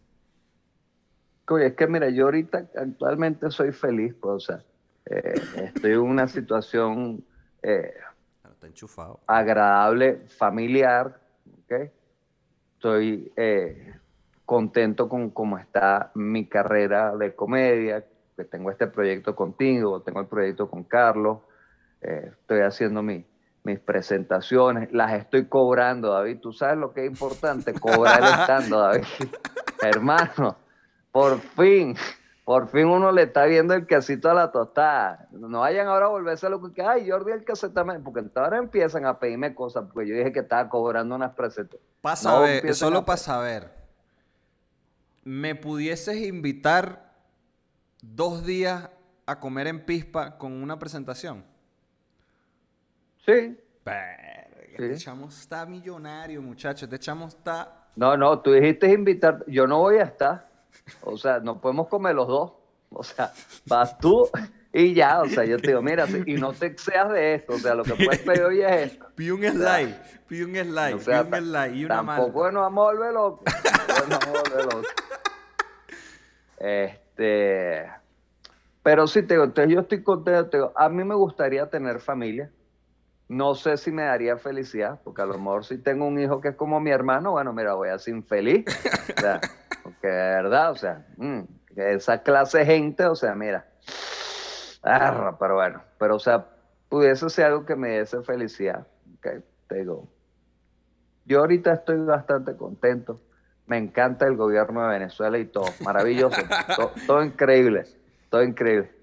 Oye, 1.48 1.66
es 1.68 1.74
que 1.74 1.86
mira, 1.86 2.08
yo 2.10 2.24
ahorita 2.24 2.68
actualmente 2.76 3.50
soy 3.50 3.72
feliz, 3.72 4.14
pues, 4.20 4.34
o 4.34 4.40
sea, 4.40 4.64
eh, 5.08 5.34
estoy 5.74 5.92
en 5.92 6.00
una 6.00 6.26
situación 6.26 7.24
eh, 7.62 7.94
Ahora 8.42 8.54
Está 8.54 8.66
enchufado. 8.66 9.20
agradable, 9.26 10.26
familiar, 10.28 11.20
¿ok? 11.62 11.90
Estoy 12.74 13.32
eh, 13.36 13.94
contento 14.44 15.08
con 15.08 15.30
cómo 15.30 15.56
está 15.58 16.10
mi 16.16 16.46
carrera 16.48 17.14
de 17.16 17.34
comedia, 17.34 18.04
que 18.36 18.44
tengo 18.44 18.70
este 18.72 18.88
proyecto 18.88 19.34
contigo, 19.36 20.02
tengo 20.02 20.20
el 20.20 20.26
proyecto 20.26 20.68
con 20.68 20.82
Carlos, 20.84 21.38
estoy 22.00 22.60
haciendo 22.60 23.02
mi- 23.02 23.24
mis 23.66 23.80
presentaciones, 23.80 24.90
las 24.92 25.12
estoy 25.12 25.46
cobrando, 25.46 26.12
David. 26.12 26.38
Tú 26.40 26.52
sabes 26.52 26.78
lo 26.78 26.92
que 26.94 27.04
es 27.04 27.10
importante, 27.10 27.74
cobrar 27.74 28.22
estando, 28.22 28.78
David. 28.78 29.04
Hermano, 29.82 30.56
por 31.10 31.40
fin, 31.40 31.96
por 32.44 32.68
fin 32.68 32.86
uno 32.86 33.10
le 33.10 33.24
está 33.24 33.44
viendo 33.44 33.74
el 33.74 33.86
quesito 33.86 34.30
a 34.30 34.34
la 34.34 34.52
tostada. 34.52 35.26
No 35.32 35.60
vayan 35.60 35.88
ahora 35.88 36.06
a 36.06 36.10
volverse 36.10 36.48
lo 36.48 36.72
que, 36.72 36.80
ay, 36.80 37.10
Jordi 37.10 37.32
el 37.32 37.44
queso 37.44 37.70
también, 37.72 38.02
porque 38.04 38.22
ahora 38.36 38.58
empiezan 38.58 39.04
a 39.04 39.18
pedirme 39.18 39.54
cosas, 39.54 39.84
porque 39.92 40.08
yo 40.08 40.16
dije 40.16 40.32
que 40.32 40.40
estaba 40.40 40.68
cobrando 40.68 41.14
unas 41.16 41.34
presentaciones. 41.34 41.86
Para 42.00 42.14
No 42.14 42.74
solo 42.74 42.98
a- 43.00 43.04
para 43.04 43.16
saber. 43.18 43.70
¿Me 45.24 45.56
pudieses 45.56 46.16
invitar 46.18 47.12
dos 48.00 48.46
días 48.46 48.88
a 49.26 49.40
comer 49.40 49.66
en 49.66 49.84
Pispa 49.84 50.38
con 50.38 50.52
una 50.62 50.78
presentación? 50.78 51.44
Sí. 53.26 53.58
Verga, 53.84 54.48
Este 54.72 54.96
Sí. 54.96 55.04
chamo 55.04 55.28
está 55.28 55.66
millonario, 55.66 56.40
muchachos. 56.42 56.84
Este 56.84 56.98
chamo 56.98 57.26
está. 57.26 57.86
No, 57.96 58.16
no, 58.16 58.40
tú 58.40 58.52
dijiste 58.52 58.90
invitar, 58.92 59.42
yo 59.46 59.66
no 59.66 59.78
voy 59.78 59.96
a 59.96 60.02
estar. 60.04 60.48
O 61.02 61.16
sea, 61.16 61.40
no 61.40 61.60
podemos 61.60 61.88
comer 61.88 62.14
los 62.14 62.28
dos. 62.28 62.52
O 62.90 63.02
sea, 63.02 63.32
vas 63.66 63.98
tú 63.98 64.28
y 64.72 64.92
ya. 64.94 65.22
O 65.22 65.26
sea, 65.28 65.44
yo 65.44 65.56
te 65.58 65.68
digo, 65.68 65.82
mira, 65.82 66.06
y 66.26 66.34
no 66.34 66.52
te 66.52 66.66
excedas 66.66 67.10
de 67.12 67.34
esto. 67.34 67.54
O 67.54 67.58
sea, 67.58 67.74
lo 67.74 67.82
que 67.84 67.94
puedes 67.94 68.18
pedir 68.26 68.42
hoy 68.42 68.60
es 68.62 68.92
esto. 68.92 69.06
Pide 69.14 69.32
un 69.32 69.42
slide, 69.42 69.94
pide 70.28 70.44
un 70.44 70.54
slide, 70.54 70.94
O 70.94 70.98
sea, 71.00 71.24
pide 71.24 71.38
un 71.38 71.44
slide 71.46 71.74
y 71.76 71.84
una 71.86 71.96
tampoco 71.96 72.40
malta. 72.42 72.52
nos 72.52 72.62
vamos 72.62 72.82
a 72.82 72.92
volver 72.92 73.12
locos. 73.14 73.44
Tampoco 73.62 74.08
nos 74.08 74.18
vamos 74.20 74.36
a 74.36 74.42
volver 74.42 74.64
locos. 74.66 74.86
Este, 76.58 77.86
pero 78.82 79.06
sí 79.06 79.22
te 79.22 79.34
digo, 79.34 79.44
entonces 79.44 79.72
yo 79.74 79.80
estoy 79.80 80.02
contento. 80.02 80.48
te 80.50 80.56
digo, 80.58 80.72
a 80.76 80.88
mí 80.88 81.02
me 81.04 81.14
gustaría 81.14 81.68
tener 81.68 81.98
familia. 82.00 82.50
No 83.28 83.54
sé 83.54 83.76
si 83.76 83.90
me 83.90 84.02
daría 84.02 84.36
felicidad, 84.36 85.00
porque 85.02 85.22
a 85.22 85.26
lo 85.26 85.36
mejor 85.38 85.64
si 85.64 85.78
tengo 85.78 86.06
un 86.06 86.18
hijo 86.18 86.40
que 86.40 86.48
es 86.48 86.56
como 86.56 86.78
mi 86.80 86.90
hermano, 86.90 87.32
bueno, 87.32 87.52
mira, 87.52 87.74
voy 87.74 87.88
a 87.88 87.98
ser 87.98 88.14
infeliz. 88.14 88.64
O 89.16 89.20
sea, 89.20 89.40
porque 89.82 90.06
de 90.06 90.12
verdad, 90.12 90.70
o 90.70 90.76
sea, 90.76 91.06
mm, 91.16 91.40
esa 91.76 92.22
clase 92.22 92.58
de 92.58 92.66
gente, 92.66 93.04
o 93.06 93.16
sea, 93.16 93.34
mira. 93.34 93.66
Arra, 94.82 95.36
pero 95.38 95.54
bueno, 95.56 95.82
pero 95.98 96.14
o 96.14 96.18
sea, 96.20 96.46
pudiese 96.88 97.28
ser 97.28 97.46
algo 97.46 97.66
que 97.66 97.74
me 97.74 97.98
diese 97.98 98.22
felicidad. 98.22 98.86
ok, 99.16 99.42
te 99.66 99.78
digo, 99.78 100.08
yo 101.24 101.40
ahorita 101.40 101.72
estoy 101.72 101.98
bastante 101.98 102.56
contento. 102.56 103.20
Me 103.66 103.78
encanta 103.78 104.26
el 104.26 104.36
gobierno 104.36 104.82
de 104.82 104.88
Venezuela 104.90 105.38
y 105.38 105.46
todo. 105.46 105.66
Maravilloso. 105.84 106.40
todo, 106.76 106.92
todo 107.06 107.24
increíble. 107.24 107.84
Todo 108.30 108.44
increíble. 108.44 108.95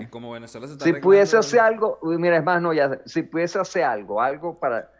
Y 0.00 0.06
como 0.06 0.32
Venezuela 0.32 0.66
se 0.66 0.74
está 0.74 0.84
Si 0.84 0.92
pudiese 0.94 1.36
hacer 1.36 1.60
algo, 1.60 1.98
mira, 2.02 2.36
es 2.36 2.44
más, 2.44 2.60
no, 2.60 2.72
ya, 2.72 3.00
si 3.06 3.22
pudiese 3.22 3.58
hacer 3.58 3.84
algo, 3.84 4.20
algo 4.20 4.58
para, 4.58 4.90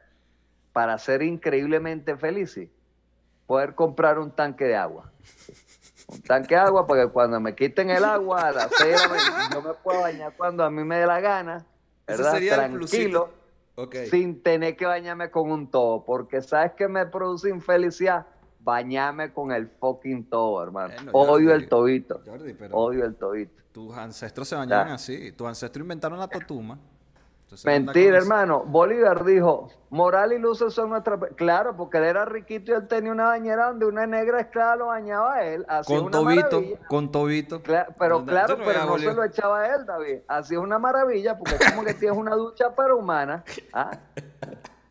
para 0.73 0.97
ser 0.99 1.23
increíblemente 1.23 2.17
feliz, 2.17 2.53
sí, 2.53 2.71
poder 3.47 3.75
comprar 3.75 4.19
un 4.19 4.31
tanque 4.31 4.65
de 4.65 4.77
agua. 4.77 5.11
Un 6.07 6.21
tanque 6.23 6.55
de 6.55 6.61
agua, 6.61 6.87
porque 6.87 7.09
cuando 7.09 7.41
me 7.41 7.55
quiten 7.55 7.91
el 7.91 8.05
agua 8.05 8.49
a 8.49 8.53
las 8.53 8.71
seis 8.77 8.93
de 8.93 8.99
la 8.99 9.09
mañana, 9.09 9.49
yo 9.53 9.63
me 9.63 9.75
puedo 9.75 10.01
bañar 10.03 10.35
cuando 10.37 10.63
a 10.63 10.71
mí 10.71 10.85
me 10.85 10.99
dé 10.99 11.07
la 11.07 11.21
gana, 11.21 11.65
Ese 12.07 12.19
¿verdad? 12.19 12.33
sería 12.33 12.53
el 12.53 12.59
Tranquilo 12.59 12.79
plusito. 12.79 13.35
Ok. 13.77 13.97
sin 14.11 14.43
tener 14.43 14.77
que 14.77 14.87
bañarme 14.87 15.31
con 15.31 15.51
un 15.51 15.71
todo, 15.71 16.05
porque 16.05 16.43
¿sabes 16.43 16.73
qué 16.77 16.89
me 16.89 17.07
produce 17.07 17.49
infelicidad? 17.49 18.27
Bañarme 18.65 19.33
con 19.33 19.53
el 19.53 19.69
fucking 19.69 20.25
todo, 20.31 20.63
hermano. 20.63 20.95
Bueno, 21.13 21.19
Odio 21.33 21.51
Jordi, 21.51 21.63
el 21.63 21.69
tobito. 21.69 22.21
Jordi, 22.25 22.55
pero 22.55 22.77
Odio 22.77 23.05
el 23.05 23.15
tobito. 23.15 23.63
tus 23.73 23.95
ancestros 23.97 24.49
se 24.49 24.57
bañaban 24.57 24.93
así. 24.93 25.33
Tus 25.33 25.47
ancestros 25.47 25.83
inventaron 25.83 26.19
la 26.19 26.29
totuma. 26.29 26.79
Mentira, 27.65 28.19
hermano. 28.19 28.65
Bolívar 28.65 29.25
dijo, 29.25 29.71
moral 29.91 30.33
y 30.33 30.39
luces 30.39 30.73
son 30.73 30.91
nuestras... 30.91 31.21
Claro, 31.37 31.77
porque 31.77 31.99
él 31.99 32.05
era 32.05 32.25
riquito 32.25 32.73
y 32.73 32.75
él 32.75 32.89
tenía 32.89 33.13
una 33.13 33.27
bañera 33.27 33.67
donde 33.67 33.87
una 33.87 34.07
negra 34.07 34.41
esclava 34.41 34.77
lo 34.77 34.87
bañaba 34.87 35.35
a 35.35 35.45
él. 35.45 35.65
Hacía 35.69 35.99
con 35.99 36.11
tobito, 36.11 36.63
con 36.89 37.13
tobito. 37.13 37.63
pero 37.63 38.25
claro, 38.25 38.59
pero 38.65 38.87
no 38.87 38.99
se 38.99 39.13
lo 39.13 39.25
echaba 39.25 39.61
a 39.61 39.75
él, 39.75 39.87
David. 39.87 40.19
Así 40.27 40.55
es 40.55 40.61
una 40.61 40.79
maravilla, 40.79 41.39
porque 41.39 41.55
es 41.55 41.71
como 41.71 41.85
que 41.85 41.95
tienes 41.95 42.19
una 42.19 42.35
ducha 42.35 42.75
para 42.75 42.95
humana. 42.95 43.45
¿ah? 43.73 43.91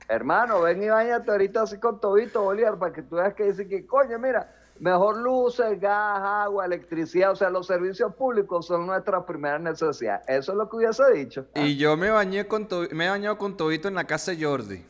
Hermano, 0.07 0.61
ven 0.61 0.83
y 0.83 0.89
bañate 0.89 1.31
ahorita 1.31 1.63
así 1.63 1.79
con 1.79 1.99
tobito, 1.99 2.41
Bolívar, 2.41 2.77
para 2.77 2.93
que 2.93 3.01
tú 3.01 3.15
veas 3.15 3.33
que 3.33 3.45
dice 3.45 3.67
que, 3.67 3.85
coño, 3.85 4.19
mira, 4.19 4.53
mejor 4.79 5.17
luces, 5.17 5.79
gas, 5.79 6.19
agua, 6.21 6.65
electricidad, 6.65 7.31
o 7.31 7.35
sea, 7.35 7.49
los 7.49 7.67
servicios 7.67 8.13
públicos 8.15 8.65
son 8.65 8.85
nuestra 8.85 9.25
primera 9.25 9.59
necesidad. 9.59 10.21
Eso 10.27 10.51
es 10.51 10.57
lo 10.57 10.69
que 10.69 10.77
hubiese 10.77 11.03
dicho. 11.13 11.47
Y 11.55 11.77
yo 11.77 11.95
me 11.95 12.09
bañé 12.09 12.47
con 12.47 12.67
me 12.91 13.05
he 13.05 13.09
bañado 13.09 13.37
con 13.37 13.55
tobito 13.55 13.87
en 13.87 13.95
la 13.95 14.05
casa 14.05 14.31
de 14.31 14.43
Jordi. 14.43 14.85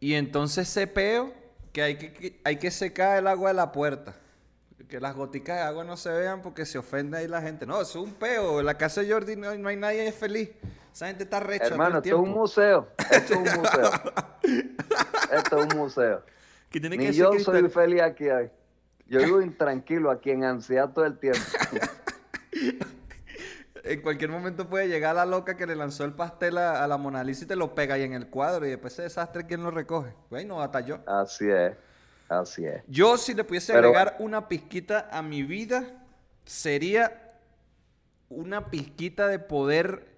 Y 0.00 0.14
entonces 0.14 0.68
se 0.68 0.86
peo 0.86 1.32
que 1.72 1.82
hay 1.82 1.98
que, 1.98 2.40
hay 2.44 2.58
que 2.58 2.70
secar 2.70 3.18
el 3.18 3.26
agua 3.26 3.48
de 3.48 3.54
la 3.54 3.72
puerta. 3.72 4.14
Que 4.88 5.00
las 5.00 5.14
goticas 5.14 5.56
de 5.56 5.62
agua 5.62 5.84
no 5.84 5.96
se 5.96 6.10
vean 6.10 6.42
porque 6.42 6.66
se 6.66 6.78
ofende 6.78 7.16
ahí 7.18 7.28
la 7.28 7.40
gente. 7.40 7.64
No, 7.66 7.80
es 7.80 7.94
un 7.94 8.12
peo. 8.12 8.60
En 8.60 8.66
la 8.66 8.76
casa 8.76 9.00
de 9.00 9.12
Jordi 9.12 9.36
no, 9.36 9.54
no 9.56 9.68
hay 9.68 9.76
nadie 9.76 10.10
feliz. 10.12 10.50
Esa 10.92 11.06
gente 11.06 11.24
está 11.24 11.40
recha. 11.40 11.66
Hermano, 11.66 11.98
esto 11.98 12.08
es 12.08 12.14
un 12.14 12.30
museo. 12.34 12.88
Esto 13.10 13.34
es 13.34 13.38
un 13.38 13.60
museo. 13.60 13.90
esto 15.32 15.58
es 15.58 15.72
un 15.72 15.78
museo. 15.78 16.22
Que 16.70 16.80
tiene 16.80 16.96
Ni 16.96 17.12
yo 17.12 17.38
soy 17.38 17.68
feliz 17.68 18.02
aquí 18.02 18.28
hoy. 18.28 18.50
Yo 19.06 19.20
vivo 19.20 19.40
intranquilo 19.40 20.10
aquí 20.10 20.30
en 20.30 20.44
ansiedad 20.44 20.90
todo 20.92 21.04
el 21.04 21.18
tiempo. 21.18 21.40
en 23.84 24.00
cualquier 24.00 24.30
momento 24.30 24.68
puede 24.68 24.88
llegar 24.88 25.14
la 25.14 25.26
loca 25.26 25.56
que 25.56 25.66
le 25.66 25.76
lanzó 25.76 26.04
el 26.04 26.14
pastel 26.14 26.58
a, 26.58 26.86
la 26.86 26.96
Mona 26.96 27.22
Lisa 27.22 27.44
y 27.44 27.48
te 27.48 27.56
lo 27.56 27.74
pega 27.74 27.94
ahí 27.94 28.02
en 28.02 28.14
el 28.14 28.28
cuadro 28.28 28.66
y 28.66 28.70
después 28.70 28.94
ese 28.94 29.02
desastre, 29.02 29.46
¿quién 29.46 29.62
lo 29.62 29.70
recoge? 29.70 30.14
Bueno, 30.30 30.62
hasta 30.62 30.80
yo. 30.80 31.00
Así 31.06 31.50
es, 31.50 31.72
así 32.28 32.66
es. 32.66 32.82
Yo 32.88 33.16
si 33.16 33.34
le 33.34 33.44
pudiese 33.44 33.72
agregar 33.72 34.16
una 34.18 34.48
pizquita 34.48 35.08
a 35.10 35.22
mi 35.22 35.42
vida, 35.42 35.84
sería 36.44 37.38
una 38.28 38.70
pizquita 38.70 39.28
de 39.28 39.38
poder 39.38 40.14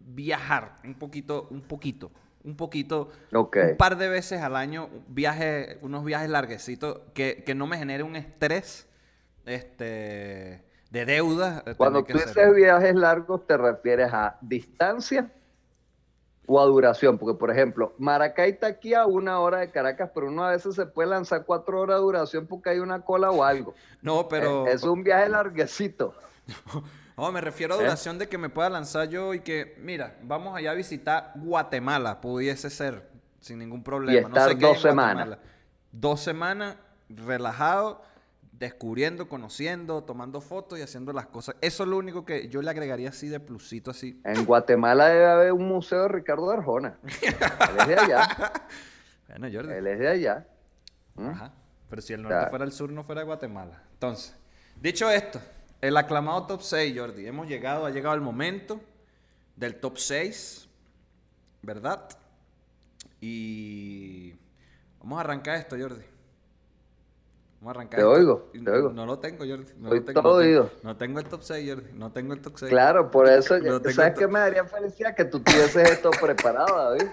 viajar 0.00 0.76
un 0.84 0.94
poquito, 0.94 1.48
un 1.50 1.62
poquito, 1.62 2.10
un 2.44 2.56
poquito, 2.56 3.10
un 3.32 3.76
par 3.76 3.96
de 3.96 4.08
veces 4.08 4.40
al 4.40 4.56
año, 4.56 4.88
viaje, 5.08 5.78
unos 5.82 6.04
viajes 6.04 6.30
larguecitos 6.30 7.00
que, 7.14 7.44
no 7.54 7.66
me 7.66 7.78
genere 7.78 8.02
un 8.02 8.16
estrés 8.16 8.86
este, 9.44 10.64
de 10.90 11.04
deuda. 11.04 11.64
Cuando 11.76 12.04
tú 12.04 12.14
dices 12.14 12.54
viajes 12.54 12.94
largos, 12.94 13.46
¿te 13.46 13.56
refieres 13.56 14.12
a 14.12 14.38
distancia 14.40 15.30
o 16.48 16.60
a 16.60 16.64
duración? 16.64 17.18
Porque, 17.18 17.38
por 17.38 17.50
ejemplo, 17.50 17.94
Maracay 17.98 18.50
está 18.50 18.66
aquí 18.66 18.94
a 18.94 19.06
una 19.06 19.38
hora 19.38 19.58
de 19.58 19.70
Caracas, 19.70 20.10
pero 20.12 20.26
uno 20.26 20.44
a 20.44 20.50
veces 20.50 20.74
se 20.74 20.86
puede 20.86 21.10
lanzar 21.10 21.44
cuatro 21.44 21.80
horas 21.80 21.98
de 21.98 22.02
duración 22.02 22.46
porque 22.46 22.70
hay 22.70 22.80
una 22.80 23.02
cola 23.02 23.30
o 23.30 23.44
algo. 23.44 23.74
No, 24.02 24.26
pero... 24.26 24.66
Es, 24.66 24.76
es 24.76 24.82
un 24.82 25.04
viaje 25.04 25.28
larguecito. 25.28 26.14
No, 27.18 27.32
me 27.32 27.40
refiero 27.40 27.74
a 27.74 27.78
¿Eh? 27.78 27.80
duración 27.80 28.16
de 28.16 28.28
que 28.28 28.38
me 28.38 28.48
pueda 28.48 28.70
lanzar 28.70 29.08
yo 29.08 29.34
y 29.34 29.40
que, 29.40 29.74
mira, 29.80 30.16
vamos 30.22 30.56
allá 30.56 30.70
a 30.70 30.74
visitar 30.74 31.32
Guatemala, 31.34 32.20
pudiese 32.20 32.70
ser, 32.70 33.08
sin 33.40 33.58
ningún 33.58 33.82
problema. 33.82 34.20
Y 34.20 34.22
estar 34.22 34.56
dos 34.56 34.80
semanas. 34.80 35.36
Dos 35.90 36.20
semanas, 36.20 36.76
relajado, 37.08 38.02
descubriendo, 38.58 39.28
conociendo, 39.28 40.02
tomando 40.02 40.40
fotos 40.40 40.78
y 40.78 40.82
haciendo 40.82 41.12
las 41.12 41.26
cosas. 41.26 41.54
Eso 41.60 41.84
es 41.84 41.88
lo 41.88 41.96
único 41.96 42.24
que 42.24 42.48
yo 42.48 42.60
le 42.60 42.70
agregaría 42.70 43.10
así 43.10 43.28
de 43.28 43.38
plusito, 43.38 43.92
así. 43.92 44.20
En 44.24 44.44
Guatemala 44.44 45.08
debe 45.08 45.26
haber 45.26 45.52
un 45.52 45.68
museo 45.68 46.02
de 46.02 46.08
Ricardo 46.08 46.50
Arjona. 46.50 46.98
Él 47.22 47.76
es 47.78 47.86
de 47.86 47.96
allá. 47.96 48.52
Bueno, 49.28 49.46
Jordi. 49.52 49.74
Él 49.74 49.86
es 49.86 49.98
de 49.98 50.08
allá. 50.08 50.48
¿Mm? 51.14 51.28
Ajá. 51.28 51.52
Pero 51.90 52.00
si 52.00 52.14
el 52.14 52.22
norte 52.22 52.48
fuera 52.48 52.64
el 52.64 52.72
sur, 52.72 52.90
no 52.90 53.04
fuera 53.04 53.22
Guatemala. 53.24 53.82
Entonces, 53.92 54.34
dicho 54.80 55.10
esto, 55.10 55.38
el 55.82 55.98
aclamado 55.98 56.46
top 56.46 56.62
6, 56.62 56.98
Jordi. 56.98 57.26
Hemos 57.26 57.46
llegado, 57.46 57.84
ha 57.84 57.90
llegado 57.90 58.14
el 58.14 58.22
momento 58.22 58.80
del 59.54 59.78
top 59.80 59.98
6, 59.98 60.66
¿verdad? 61.60 62.08
Y 63.20 64.34
vamos 64.98 65.18
a 65.18 65.20
arrancar 65.20 65.56
esto, 65.56 65.76
Jordi. 65.78 66.04
Vamos 67.60 67.74
a 67.74 67.80
arrancar 67.80 67.98
te 67.98 68.04
Oigo, 68.04 68.50
te 68.52 68.70
oigo. 68.70 68.90
No 68.90 69.04
lo 69.04 69.18
tengo, 69.18 69.38
Jordi. 69.38 69.72
No 69.78 69.92
lo 69.92 70.04
tengo, 70.04 70.22
todo 70.22 70.34
oído. 70.34 70.70
No 70.84 70.96
tengo 70.96 71.18
el 71.18 71.26
top 71.26 71.42
6, 71.42 71.68
Jordi. 71.68 71.92
No 71.92 72.12
tengo 72.12 72.32
el 72.32 72.40
top 72.40 72.52
6. 72.56 72.70
Claro, 72.70 73.10
por 73.10 73.28
eso, 73.28 73.56
¿sabes 73.90 74.14
qué 74.16 74.28
me 74.28 74.38
daría 74.38 74.64
felicidad? 74.64 75.14
Que 75.16 75.24
tú 75.24 75.40
tuvieses 75.40 75.90
esto 75.90 76.10
preparado, 76.10 76.90
David. 76.90 77.08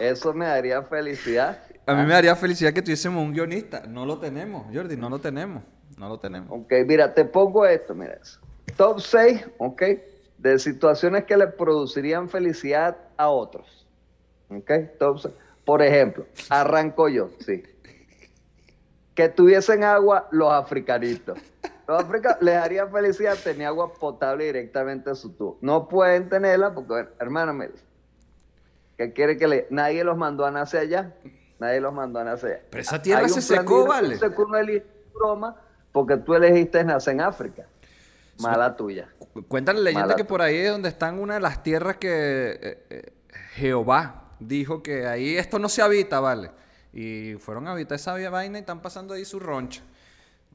Eso 0.00 0.32
me 0.32 0.46
daría 0.46 0.82
felicidad. 0.82 1.62
A 1.84 1.94
mí 1.94 2.02
me 2.06 2.14
daría 2.14 2.34
felicidad 2.34 2.72
que 2.72 2.80
tuviésemos 2.80 3.22
un 3.22 3.34
guionista. 3.34 3.82
No 3.86 4.06
lo 4.06 4.18
tenemos, 4.18 4.64
Jordi, 4.74 4.96
no 4.96 5.10
lo 5.10 5.18
tenemos. 5.18 5.62
No 5.98 6.08
lo 6.08 6.18
tenemos. 6.18 6.48
Ok, 6.50 6.72
mira, 6.86 7.12
te 7.12 7.26
pongo 7.26 7.66
esto, 7.66 7.94
mira 7.94 8.14
eso. 8.14 8.40
Top 8.76 9.00
6, 9.00 9.48
ok, 9.58 9.82
de 10.38 10.58
situaciones 10.58 11.24
que 11.24 11.36
le 11.36 11.48
producirían 11.48 12.30
felicidad 12.30 12.96
a 13.18 13.28
otros. 13.28 13.86
Ok, 14.48 14.70
top 14.98 15.18
6. 15.18 15.34
Por 15.66 15.82
ejemplo, 15.82 16.24
arranco 16.48 17.10
yo, 17.10 17.28
sí. 17.40 17.62
Que 19.14 19.28
tuviesen 19.28 19.84
agua 19.84 20.28
los 20.30 20.52
africanitos. 20.52 21.38
Los 21.86 22.04
africanos 22.04 22.40
les 22.40 22.56
haría 22.56 22.86
felicidad 22.86 23.36
tener 23.42 23.66
agua 23.66 23.92
potable 23.92 24.44
directamente 24.44 25.10
a 25.10 25.14
su 25.14 25.32
tubo. 25.32 25.58
No 25.60 25.88
pueden 25.88 26.28
tenerla 26.28 26.72
porque, 26.72 27.08
hermano, 27.18 27.52
me 27.52 27.70
¿qué 28.96 29.12
quiere 29.12 29.36
que 29.36 29.48
le... 29.48 29.66
Nadie 29.70 30.04
los 30.04 30.16
mandó 30.16 30.46
a 30.46 30.52
nacer 30.52 30.80
allá. 30.82 31.14
Nadie 31.58 31.80
los 31.80 31.92
mandó 31.92 32.20
a 32.20 32.24
nacer 32.24 32.52
allá. 32.52 32.62
Pero 32.70 32.82
esa 32.82 33.02
tierra 33.02 33.28
se 33.28 33.42
secó, 33.42 33.86
vale. 33.86 34.14
Se 34.14 34.28
secó 34.28 34.46
broma 35.12 35.56
porque 35.90 36.16
tú 36.16 36.34
elegiste 36.34 36.84
nacer 36.84 37.14
en 37.14 37.22
África. 37.22 37.66
Mala 38.38 38.76
tuya. 38.76 39.08
Cuentan 39.48 39.76
la 39.76 39.82
leyenda 39.82 40.16
que 40.16 40.24
por 40.24 40.42
ahí 40.42 40.56
es 40.56 40.70
donde 40.70 40.88
están 40.88 41.18
una 41.18 41.34
de 41.34 41.40
las 41.40 41.62
tierras 41.62 41.96
que 41.96 42.58
eh, 42.62 42.86
eh, 42.90 43.12
Jehová 43.54 44.30
dijo 44.38 44.82
que 44.82 45.06
ahí 45.06 45.36
esto 45.36 45.58
no 45.58 45.68
se 45.68 45.82
habita, 45.82 46.20
¿vale? 46.20 46.50
Y 46.92 47.34
fueron 47.34 47.68
a 47.68 47.72
habitar 47.72 47.96
esa 47.96 48.12
vaina 48.30 48.58
y 48.58 48.60
están 48.60 48.82
pasando 48.82 49.14
ahí 49.14 49.24
su 49.24 49.38
roncha. 49.38 49.82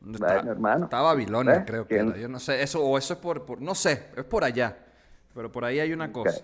Bueno, 0.01 0.27
está, 0.27 0.51
hermano. 0.51 0.86
Está 0.86 1.01
Babilonia, 1.01 1.65
creo 1.65 1.88
que 1.88 1.97
Yo 2.19 2.27
no 2.27 2.39
sé, 2.39 2.61
eso, 2.61 2.83
o 2.83 2.97
eso 2.97 3.13
es 3.13 3.19
por, 3.19 3.61
no 3.61 3.73
sé, 3.73 4.07
es 4.15 4.23
por 4.23 4.43
allá. 4.43 4.77
Pero 5.33 5.51
por 5.51 5.65
ahí 5.65 5.79
hay 5.79 5.93
una 5.93 6.11
cosa. 6.11 6.41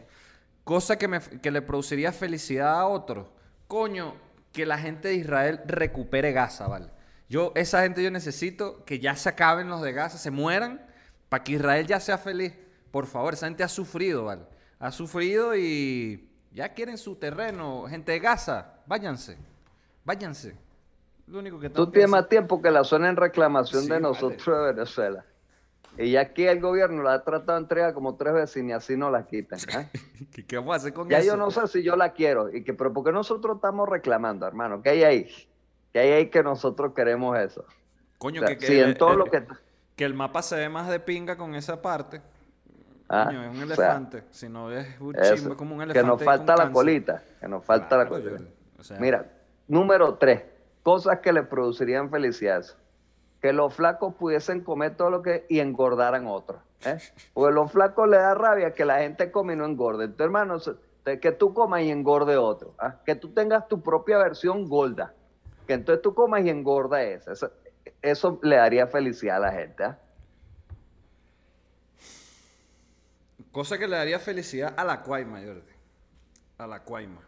Cosa 0.64 0.98
que, 0.98 1.08
me, 1.08 1.20
que 1.20 1.52
le 1.52 1.62
produciría 1.62 2.12
felicidad 2.12 2.80
a 2.80 2.86
otros. 2.86 3.28
Coño, 3.68 4.16
que 4.52 4.66
la 4.66 4.78
gente 4.78 5.10
de 5.10 5.16
Israel 5.16 5.62
recupere 5.66 6.32
Gaza, 6.32 6.68
¿vale? 6.68 6.88
Yo, 7.30 7.54
esa 7.56 7.84
gente 7.84 8.04
yo 8.04 8.12
necesito 8.12 8.84
que 8.84 9.00
ya 9.00 9.16
se 9.16 9.30
acaben 9.30 9.70
los 9.70 9.82
de 9.82 9.94
Gaza, 9.94 10.18
se 10.18 10.32
mueran, 10.32 10.86
para 11.30 11.44
que 11.44 11.54
Israel 11.54 11.88
ya 11.88 12.00
sea 12.00 12.18
feliz. 12.18 12.54
Por 12.92 13.06
favor, 13.06 13.34
esa 13.34 13.48
gente 13.48 13.64
ha 13.64 13.70
sufrido, 13.70 14.26
¿vale? 14.26 14.44
Ha 14.80 14.92
sufrido 14.92 15.56
y 15.56 16.30
ya 16.52 16.74
quieren 16.74 16.98
su 16.98 17.16
terreno. 17.16 17.86
Gente 17.88 18.12
de 18.12 18.20
Gaza, 18.20 18.74
váyanse, 18.86 19.38
váyanse. 20.04 20.56
Lo 21.28 21.40
único 21.40 21.60
que 21.60 21.70
Tú 21.70 21.90
tienes 21.90 22.10
más 22.10 22.28
tiempo 22.28 22.62
que 22.62 22.72
la 22.72 22.84
zona 22.84 23.10
en 23.10 23.16
reclamación 23.16 23.88
de 23.88 24.00
nosotros 24.00 24.46
de 24.46 24.74
Venezuela. 24.74 25.26
Y 25.98 26.16
aquí 26.16 26.46
el 26.46 26.60
gobierno 26.60 27.04
la 27.04 27.16
ha 27.16 27.24
tratado 27.24 27.58
de 27.58 27.64
entregar 27.64 27.94
como 27.94 28.16
tres 28.16 28.34
veces 28.34 28.58
y 28.58 28.64
ni 28.64 28.72
así 28.72 28.96
no 28.96 29.12
la 29.12 29.26
quitan. 29.26 29.60
¿eh? 29.78 29.90
¿Qué, 30.48 30.58
vamos 30.58 30.74
a 30.74 30.78
hacer 30.78 30.94
con 30.94 31.12
eso? 31.12 31.20
Ya 31.20 31.26
yo 31.26 31.38
no 31.38 31.52
sé 31.52 31.68
si 31.68 31.84
yo 31.84 31.96
la 31.96 32.14
quiero. 32.14 32.54
Y 32.54 32.64
que, 32.64 32.74
pero 32.74 32.94
porque 32.94 33.12
nosotros 33.12 33.58
estamos 33.58 33.88
reclamando, 33.90 34.48
hermano? 34.48 34.82
¿Qué 34.82 34.90
hay 34.90 35.04
ahí? 35.04 35.48
Que 35.92 36.00
hay 36.00 36.12
ahí 36.12 36.30
que 36.30 36.44
nosotros 36.44 36.94
queremos 36.96 37.38
eso. 37.38 37.66
Coño, 38.18 38.42
que, 38.44 38.58
que, 38.58 38.82
en 38.82 38.98
todo 38.98 39.16
lo 39.16 39.26
que... 39.26 39.46
que 39.96 40.06
el 40.06 40.14
mapa 40.14 40.42
se 40.42 40.56
ve 40.56 40.70
más 40.70 40.88
de 40.88 41.00
pinga 41.00 41.36
con 41.38 41.56
esa 41.56 41.82
parte. 41.82 42.22
Ah, 43.10 43.26
Coño, 43.26 43.44
es 43.44 43.56
un 43.56 43.62
elefante. 43.62 44.24
si 44.32 44.48
no 44.48 44.72
es 44.72 45.00
un 45.02 45.14
chimbo, 45.14 45.58
como 45.58 45.76
un 45.76 45.82
elefante. 45.82 46.02
Que 46.02 46.08
nos 46.08 46.24
falta 46.24 46.56
la 46.56 46.72
colita. 46.72 47.22
Que 47.40 47.48
nos 47.48 47.66
falta 47.66 47.98
la 47.98 48.08
colita. 48.08 48.42
Mira, 49.00 49.26
número 49.72 50.16
tres. 50.16 50.44
Cosas 50.84 51.20
que 51.20 51.32
le 51.34 51.44
producirían 51.44 52.10
felicidad. 52.10 52.66
Que 53.42 53.54
los 53.54 53.74
flacos 53.74 54.14
pudiesen 54.16 54.62
comer 54.62 54.96
todo 54.96 55.10
lo 55.10 55.22
que 55.22 55.46
y 55.50 55.60
engordaran 55.60 56.28
otros. 56.28 56.62
¿eh? 56.86 57.00
Porque 57.34 57.54
los 57.54 57.72
flacos 57.72 58.08
le 58.08 58.18
da 58.18 58.34
rabia 58.36 58.74
que 58.74 58.86
la 58.86 59.00
gente 59.00 59.32
come 59.32 59.54
y 59.54 59.56
no 59.56 59.66
engorde. 59.66 60.06
Entonces, 60.06 60.26
hermano, 60.26 60.58
que 61.20 61.32
tú 61.32 61.54
comas 61.54 61.82
y 61.82 61.90
engorde 61.90 62.38
otro. 62.38 62.76
¿ah? 62.78 62.98
Que 63.06 63.16
tú 63.16 63.30
tengas 63.30 63.68
tu 63.68 63.82
propia 63.82 64.18
versión 64.18 64.68
gorda 64.68 65.14
que 65.68 65.74
entonces 65.74 66.02
tú 66.02 66.14
comas 66.14 66.44
y 66.44 66.50
engorda 66.50 67.02
eso. 67.04 67.32
Eso, 68.02 68.40
le 68.44 68.58
daría 68.58 68.88
felicidad 68.88 69.38
a 69.38 69.40
la 69.40 69.52
gente. 69.54 69.84
¿ah? 69.84 70.00
Cosa 73.52 73.78
que 73.78 73.88
le 73.88 73.96
daría 73.96 74.20
felicidad 74.20 74.74
a 74.76 74.84
la 74.84 75.02
cuaima, 75.02 75.40
Jordi. 75.40 75.72
A 76.58 76.68
la 76.68 76.82
cuaima. 76.84 77.22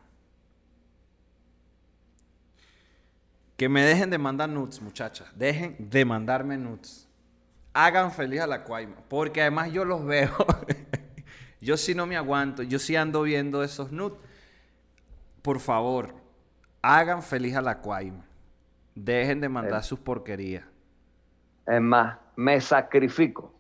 Que 3.58 3.70
me 3.70 3.84
dejen 3.84 4.10
de 4.10 4.18
mandar 4.18 4.50
nuts, 4.50 4.82
muchachas. 4.82 5.28
Dejen 5.36 5.76
de 5.80 6.06
mandarme 6.06 6.58
nuts. 6.58 7.08
Hagan 7.74 8.12
feliz 8.12 8.42
a 8.42 8.48
la 8.48 8.64
cuaima. 8.64 8.96
Porque 9.08 9.42
además 9.42 9.72
yo 9.72 9.86
los 9.86 10.06
veo. 10.06 10.32
Yo 11.64 11.78
sí 11.78 11.96
no 11.96 12.06
me 12.06 12.18
aguanto. 12.18 12.62
Yo 12.62 12.78
sí 12.78 12.98
ando 12.98 13.22
viendo 13.22 13.64
esos 13.64 13.90
nudes. 13.90 14.18
Por 15.42 15.62
favor, 15.62 16.14
hagan 16.82 17.24
feliz 17.24 17.56
a 17.56 17.62
la 17.62 17.80
Cuaima. 17.80 18.26
Dejen 18.96 19.42
de 19.42 19.50
mandar 19.50 19.84
sus 19.84 20.00
porquerías. 20.00 20.66
Es 21.66 21.82
más, 21.82 22.18
me 22.36 22.62
sacrifico. 22.62 23.54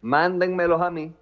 Mándenmelos 0.00 0.80
a 0.80 0.90
mí, 0.90 1.14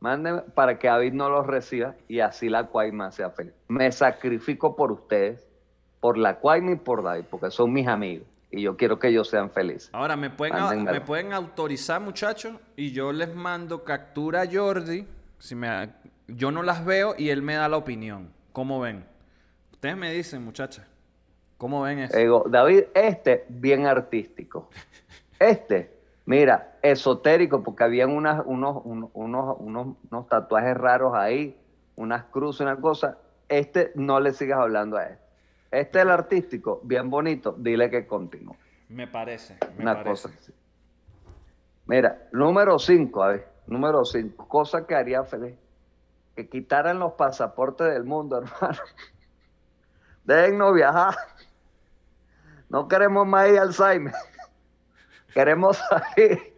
mándenme 0.00 0.42
para 0.42 0.78
que 0.78 0.86
David 0.86 1.12
no 1.12 1.28
los 1.28 1.46
reciba 1.46 1.96
y 2.08 2.20
así 2.20 2.48
la 2.48 2.68
Cuaima 2.68 3.10
sea 3.10 3.30
feliz. 3.30 3.52
Me 3.68 3.90
sacrifico 3.90 4.74
por 4.74 4.92
ustedes, 4.92 5.48
por 6.02 6.18
la 6.18 6.40
Cuaima 6.40 6.72
y 6.72 6.76
por 6.76 7.04
David, 7.04 7.26
porque 7.30 7.52
son 7.52 7.72
mis 7.72 7.86
amigos 7.86 8.26
y 8.50 8.60
yo 8.60 8.76
quiero 8.76 8.98
que 8.98 9.06
ellos 9.06 9.28
sean 9.28 9.50
felices. 9.50 9.88
Ahora, 9.92 10.16
¿me 10.16 10.30
pueden, 10.30 10.82
me 10.82 11.00
pueden 11.00 11.32
autorizar, 11.32 12.00
muchachos? 12.00 12.54
Y 12.74 12.90
yo 12.90 13.12
les 13.12 13.32
mando 13.32 13.84
captura 13.84 14.42
a 14.42 14.46
Jordi. 14.52 15.06
Si 15.38 15.54
me, 15.54 15.90
yo 16.26 16.50
no 16.50 16.64
las 16.64 16.84
veo 16.84 17.14
y 17.16 17.30
él 17.30 17.40
me 17.40 17.54
da 17.54 17.68
la 17.68 17.76
opinión. 17.76 18.32
¿Cómo 18.52 18.80
ven? 18.80 19.04
Ustedes 19.72 19.96
me 19.96 20.12
dicen, 20.12 20.44
muchachas. 20.44 20.84
¿Cómo 21.56 21.82
ven 21.82 22.00
eso? 22.00 22.18
Digo, 22.18 22.44
David, 22.48 22.84
este, 22.94 23.46
bien 23.48 23.86
artístico. 23.86 24.68
Este, 25.38 25.90
mira, 26.24 26.76
esotérico, 26.82 27.64
porque 27.64 27.82
habían 27.82 28.10
unas, 28.10 28.42
unos, 28.46 28.80
unos, 28.84 29.10
unos, 29.12 29.96
unos 30.08 30.28
tatuajes 30.28 30.76
raros 30.76 31.14
ahí, 31.16 31.56
unas 31.96 32.24
cruces, 32.26 32.60
una 32.60 32.76
cosa. 32.76 33.18
Este, 33.48 33.90
no 33.96 34.20
le 34.20 34.32
sigas 34.32 34.60
hablando 34.60 34.98
a 34.98 35.04
este. 35.06 35.21
Este, 35.72 36.02
el 36.02 36.10
artístico, 36.10 36.80
bien 36.84 37.08
bonito, 37.08 37.56
dile 37.58 37.88
que 37.88 38.06
continúe. 38.06 38.54
Me 38.90 39.06
parece. 39.06 39.56
Me 39.78 39.82
Una 39.84 39.94
parece. 39.94 40.10
cosa 40.28 40.38
así. 40.38 40.52
Mira, 41.86 42.28
número 42.30 42.78
5, 42.78 43.22
a 43.22 43.28
ver, 43.28 43.48
número 43.66 44.04
5, 44.04 44.46
cosa 44.48 44.86
que 44.86 44.94
haría 44.94 45.24
feliz. 45.24 45.56
Que 46.36 46.46
quitaran 46.48 46.98
los 46.98 47.12
pasaportes 47.14 47.90
del 47.92 48.04
mundo, 48.04 48.36
hermano. 48.42 48.78
Déjennos 50.24 50.74
viajar. 50.74 51.14
No 52.68 52.86
queremos 52.86 53.26
más 53.26 53.48
ir 53.48 53.58
al 53.58 53.68
Alzheimer. 53.68 54.14
Queremos 55.34 55.78
salir. 55.78 56.51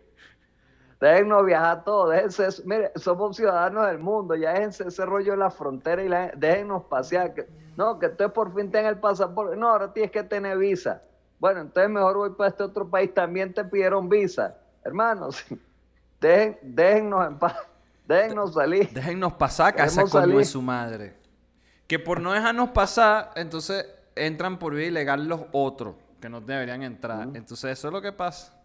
Déjennos 1.00 1.44
viajar 1.44 1.84
todos. 1.84 2.10
Déjense, 2.10 2.46
eso. 2.46 2.62
mire, 2.64 2.92
somos 2.96 3.36
ciudadanos 3.36 3.86
del 3.86 3.98
mundo. 3.98 4.34
Ya 4.34 4.52
déjense 4.52 4.88
ese 4.88 5.04
rollo 5.04 5.34
en 5.34 5.40
la 5.40 5.50
frontera 5.50 6.02
y 6.02 6.08
la, 6.08 6.32
déjennos 6.36 6.84
pasear. 6.84 7.34
Que- 7.34 7.46
no, 7.76 7.98
que 7.98 8.06
usted 8.06 8.30
por 8.30 8.54
fin 8.54 8.70
tenga 8.70 8.88
el 8.88 8.98
pasaporte. 8.98 9.56
No, 9.56 9.68
ahora 9.68 9.92
tienes 9.92 10.12
que 10.12 10.22
tener 10.22 10.56
visa. 10.56 11.02
Bueno, 11.38 11.60
entonces 11.60 11.90
mejor 11.90 12.16
voy 12.16 12.30
para 12.30 12.50
este 12.50 12.62
otro 12.62 12.88
país. 12.88 13.12
También 13.12 13.52
te 13.52 13.64
pidieron 13.64 14.08
visa. 14.08 14.56
Hermanos, 14.84 15.44
dejen, 16.20 16.58
déjennos 16.62 17.26
en 17.26 17.38
paz. 17.38 17.56
Déjennos 18.06 18.54
salir. 18.54 18.90
Déjennos 18.90 19.32
pasar, 19.34 19.74
casa 19.74 20.04
como 20.04 20.38
es 20.38 20.50
su 20.50 20.62
madre. 20.62 21.16
Que 21.86 21.98
por 21.98 22.20
no 22.20 22.32
dejarnos 22.32 22.70
pasar, 22.70 23.30
entonces 23.34 23.86
entran 24.14 24.58
por 24.58 24.74
vía 24.74 24.86
ilegal 24.86 25.26
los 25.26 25.42
otros 25.52 25.96
que 26.20 26.28
no 26.28 26.40
deberían 26.40 26.82
entrar. 26.82 27.28
Entonces 27.34 27.78
eso 27.78 27.88
es 27.88 27.92
lo 27.92 28.00
que 28.00 28.12
pasa. 28.12 28.58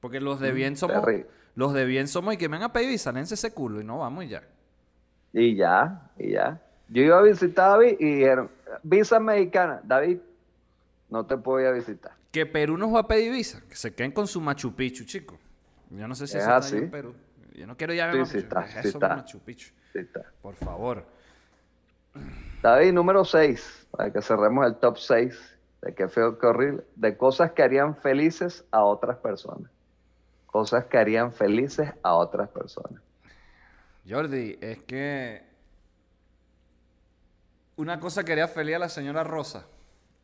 Porque 0.00 0.20
los 0.20 0.40
de 0.40 0.52
bien 0.52 0.76
somos, 0.76 1.00
terrible. 1.00 1.26
Los 1.54 1.72
de 1.74 1.84
bien 1.84 2.08
somos 2.08 2.34
y 2.34 2.36
que 2.36 2.48
vengan 2.48 2.70
a 2.70 2.72
pedir 2.72 2.88
visa, 2.88 3.12
lénse 3.12 3.34
ese 3.34 3.52
culo 3.52 3.80
y 3.80 3.84
no 3.84 3.98
vamos 3.98 4.24
y 4.24 4.28
ya. 4.28 4.42
Y 5.32 5.54
ya, 5.56 6.10
y 6.18 6.32
ya. 6.32 6.60
Yo 6.88 7.02
iba 7.02 7.18
a 7.18 7.22
visitar 7.22 7.66
a 7.66 7.68
David 7.72 7.96
y 8.00 8.14
dijeron, 8.16 8.50
visa 8.82 9.20
mexicana. 9.20 9.80
David, 9.84 10.18
no 11.08 11.24
te 11.26 11.36
puedo 11.36 11.60
ir 11.60 11.66
a 11.66 11.72
visitar. 11.72 12.12
Que 12.32 12.46
Perú 12.46 12.76
nos 12.76 12.94
va 12.94 13.00
a 13.00 13.06
pedir 13.06 13.32
visa, 13.32 13.62
que 13.68 13.74
se 13.76 13.94
queden 13.94 14.12
con 14.12 14.26
su 14.26 14.40
Machu 14.40 14.74
Picchu, 14.74 15.04
chicos. 15.04 15.38
Yo 15.90 16.06
no 16.08 16.14
sé 16.14 16.26
si 16.26 16.36
Es 16.36 16.42
eso 16.44 16.50
está 16.50 16.56
así. 16.56 16.76
ahí 16.76 16.82
en 16.82 16.90
Perú. 16.90 17.14
Yo 17.54 17.66
no 17.66 17.76
quiero 17.76 17.92
ir 17.92 18.02
a 18.02 18.10
Sí, 18.12 18.18
ver 18.18 18.26
sí 18.26 18.38
está, 18.38 18.62
¿Qué 18.64 18.78
es 18.78 18.82
sí 18.82 18.88
está. 18.88 19.08
con 19.08 19.16
Machu 19.18 19.38
Picchu? 19.40 19.68
Sí 19.92 19.98
está. 19.98 20.22
Por 20.40 20.54
favor. 20.54 21.04
David, 22.62 22.92
número 22.92 23.24
6, 23.24 23.86
para 23.90 24.12
que 24.12 24.20
cerremos 24.22 24.66
el 24.66 24.76
top 24.76 24.98
6, 24.98 25.56
de 25.82 25.94
qué 25.94 26.08
feo, 26.08 26.38
qué 26.38 26.46
horrible, 26.46 26.84
de 26.96 27.16
cosas 27.16 27.52
que 27.52 27.62
harían 27.62 27.96
felices 27.96 28.64
a 28.70 28.82
otras 28.84 29.16
personas. 29.18 29.70
Cosas 30.50 30.86
que 30.86 30.98
harían 30.98 31.32
felices 31.32 31.92
a 32.02 32.14
otras 32.14 32.48
personas. 32.48 33.00
Jordi, 34.08 34.58
es 34.60 34.82
que 34.82 35.42
una 37.76 38.00
cosa 38.00 38.24
quería 38.24 38.48
feliz 38.48 38.76
a 38.76 38.80
la 38.80 38.88
señora 38.88 39.24
Rosa. 39.24 39.66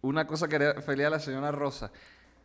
Una 0.03 0.27
cosa 0.27 0.49
quería 0.49 0.74
feliz 0.83 1.07
a 1.07 1.11
la 1.11 1.18
señora 1.20 1.53
Rosa. 1.53 1.91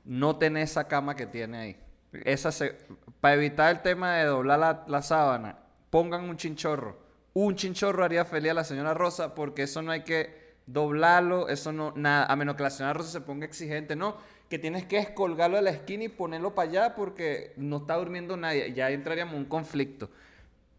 No 0.05 0.37
tener 0.37 0.63
esa 0.63 0.87
cama 0.87 1.15
que 1.15 1.25
tiene 1.27 1.57
ahí. 1.57 1.79
Esa 2.23 2.51
se- 2.51 2.77
para 3.19 3.35
evitar 3.35 3.71
el 3.75 3.81
tema 3.81 4.15
de 4.17 4.25
doblar 4.25 4.59
la, 4.59 4.83
la 4.87 5.01
sábana, 5.01 5.57
pongan 5.89 6.23
un 6.29 6.37
chinchorro. 6.37 6.97
Un 7.33 7.55
chinchorro 7.55 8.03
haría 8.03 8.25
feliz 8.25 8.51
a 8.51 8.55
la 8.55 8.63
señora 8.63 8.93
Rosa 8.93 9.33
porque 9.35 9.63
eso 9.63 9.81
no 9.81 9.91
hay 9.91 10.03
que 10.03 10.40
doblarlo, 10.65 11.49
eso 11.49 11.71
no, 11.71 11.93
nada, 11.95 12.25
a 12.25 12.35
menos 12.35 12.55
que 12.55 12.63
la 12.63 12.69
señora 12.69 12.93
Rosa 12.93 13.09
se 13.09 13.21
ponga 13.21 13.45
exigente, 13.45 13.95
no, 13.95 14.15
que 14.49 14.59
tienes 14.59 14.85
que 14.85 14.97
descolgarlo 14.97 15.57
de 15.57 15.63
la 15.63 15.71
esquina 15.71 16.03
y 16.03 16.09
ponerlo 16.09 16.55
para 16.55 16.69
allá 16.69 16.95
porque 16.95 17.53
no 17.57 17.77
está 17.77 17.95
durmiendo 17.95 18.37
nadie, 18.37 18.73
ya 18.73 18.89
entraríamos 18.89 19.35
en 19.35 19.41
un 19.41 19.45
conflicto. 19.45 20.09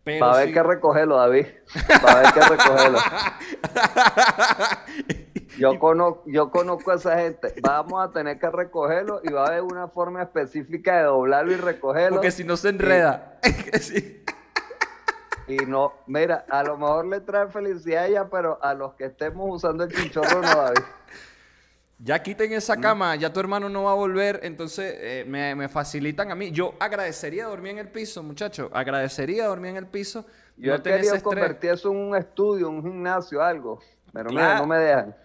Pero 0.04 0.26
Para 0.26 0.38
ver 0.38 0.52
qué 0.52 0.62
recogerlo, 0.62 1.16
David. 1.16 1.46
Para 2.02 2.22
ver 2.22 2.32
qué 2.32 2.40
recogerlo. 2.40 2.98
Yo 5.58 5.78
conozco, 5.78 6.22
yo 6.26 6.50
conozco 6.50 6.90
a 6.90 6.94
esa 6.94 7.18
gente. 7.18 7.54
Vamos 7.60 8.02
a 8.02 8.10
tener 8.10 8.38
que 8.38 8.50
recogerlo 8.50 9.20
y 9.22 9.30
va 9.30 9.44
a 9.44 9.48
haber 9.48 9.62
una 9.62 9.88
forma 9.88 10.22
específica 10.22 10.96
de 10.96 11.04
doblarlo 11.04 11.52
y 11.52 11.56
recogerlo. 11.56 12.16
Porque 12.16 12.30
si 12.30 12.44
no 12.44 12.56
se 12.56 12.70
enreda. 12.70 13.38
Sí. 13.80 14.22
Y 15.48 15.56
no, 15.56 15.92
mira, 16.06 16.46
a 16.48 16.62
lo 16.62 16.76
mejor 16.78 17.06
le 17.06 17.20
trae 17.20 17.48
felicidad 17.48 18.04
a 18.04 18.06
ella, 18.06 18.28
pero 18.30 18.62
a 18.62 18.74
los 18.74 18.94
que 18.94 19.06
estemos 19.06 19.48
usando 19.50 19.84
el 19.84 19.92
chinchorro 19.92 20.40
no, 20.40 20.48
David. 20.48 20.82
Ya 21.98 22.20
quiten 22.20 22.52
esa 22.52 22.76
cama, 22.76 23.14
ya 23.14 23.32
tu 23.32 23.38
hermano 23.38 23.68
no 23.68 23.84
va 23.84 23.92
a 23.92 23.94
volver, 23.94 24.40
entonces 24.42 24.92
eh, 24.98 25.24
me, 25.26 25.54
me 25.54 25.68
facilitan 25.68 26.32
a 26.32 26.34
mí. 26.34 26.50
Yo 26.50 26.74
agradecería 26.80 27.46
dormir 27.46 27.72
en 27.72 27.78
el 27.78 27.88
piso, 27.88 28.24
muchachos. 28.24 28.70
Agradecería 28.72 29.46
dormir 29.46 29.70
en 29.70 29.76
el 29.76 29.86
piso. 29.86 30.26
Yo 30.56 30.70
no 30.72 30.76
estrés. 30.76 31.22
convertir 31.22 31.70
eso 31.70 31.90
en 31.92 31.98
un 31.98 32.16
estudio, 32.16 32.68
un 32.68 32.82
gimnasio, 32.82 33.40
algo. 33.40 33.80
Pero 34.12 34.30
mira, 34.30 34.58
no 34.58 34.66
me 34.66 34.78
dejan. 34.78 35.16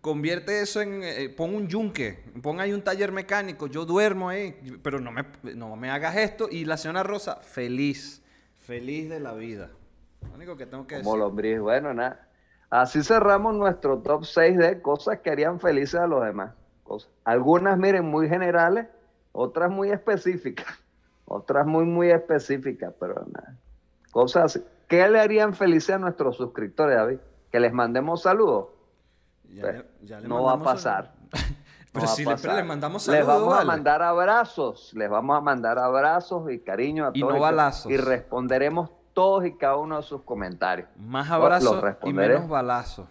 Convierte 0.00 0.60
eso 0.60 0.80
en. 0.80 1.02
eh, 1.02 1.28
pon 1.28 1.54
un 1.54 1.66
yunque, 1.66 2.24
pon 2.40 2.60
ahí 2.60 2.72
un 2.72 2.82
taller 2.82 3.10
mecánico. 3.10 3.66
Yo 3.66 3.84
duermo 3.84 4.28
ahí, 4.28 4.78
pero 4.82 5.00
no 5.00 5.10
me, 5.10 5.24
no 5.54 5.74
me 5.76 5.90
hagas 5.90 6.16
esto. 6.16 6.48
Y 6.50 6.64
la 6.64 6.76
señora 6.76 7.02
Rosa, 7.02 7.36
feliz. 7.42 8.21
Feliz 8.62 9.08
de 9.08 9.20
la 9.20 9.32
vida. 9.34 9.70
Lo 10.28 10.34
único 10.34 10.56
que 10.56 10.66
tengo 10.66 10.86
que 10.86 10.96
Como 10.98 11.10
decir. 11.12 11.20
lombriz. 11.20 11.60
Bueno, 11.60 11.92
nada. 11.94 12.28
Así 12.70 13.02
cerramos 13.02 13.54
nuestro 13.54 13.98
top 13.98 14.24
6 14.24 14.56
de 14.56 14.80
cosas 14.80 15.18
que 15.20 15.30
harían 15.30 15.60
felices 15.60 16.00
a 16.00 16.06
los 16.06 16.24
demás. 16.24 16.54
Cosas. 16.84 17.10
Algunas, 17.24 17.76
miren, 17.78 18.04
muy 18.06 18.28
generales, 18.28 18.86
otras 19.32 19.70
muy 19.70 19.90
específicas. 19.90 20.66
Otras 21.24 21.66
muy, 21.66 21.84
muy 21.86 22.10
específicas, 22.10 22.92
pero 23.00 23.14
nada. 23.32 23.56
Cosas 24.10 24.44
así. 24.56 24.64
¿Qué 24.86 25.08
le 25.08 25.18
harían 25.18 25.54
felices 25.54 25.94
a 25.94 25.98
nuestros 25.98 26.36
suscriptores, 26.36 26.96
David? 26.96 27.18
Que 27.50 27.58
les 27.60 27.72
mandemos 27.72 28.22
saludos. 28.22 28.66
Ya 29.54 29.72
le- 29.72 29.84
ya 30.02 30.20
le 30.20 30.28
no 30.28 30.42
va 30.42 30.54
a 30.54 30.62
pasar. 30.62 31.12
saludos. 31.30 31.56
Pero 31.92 32.06
si 32.06 32.22
le, 32.22 32.26
pero 32.30 32.36
pasar. 32.36 32.56
le 32.56 32.64
mandamos 32.64 33.06
Les 33.08 33.24
saludos. 33.24 33.46
vamos 33.48 33.60
a 33.60 33.64
mandar 33.64 34.02
abrazos, 34.02 34.92
les 34.94 35.10
vamos 35.10 35.36
a 35.36 35.40
mandar 35.40 35.78
abrazos 35.78 36.50
y 36.50 36.58
cariño 36.60 37.06
a 37.06 37.10
Y 37.12 37.20
todos. 37.20 37.34
no 37.34 37.40
balazos. 37.40 37.92
Y 37.92 37.96
responderemos 37.98 38.90
todos 39.12 39.44
y 39.44 39.52
cada 39.56 39.76
uno 39.76 39.98
de 39.98 40.02
sus 40.02 40.22
comentarios. 40.22 40.88
Más 40.96 41.30
abrazos 41.30 41.84
y 42.04 42.12
menos 42.12 42.48
balazos. 42.48 43.06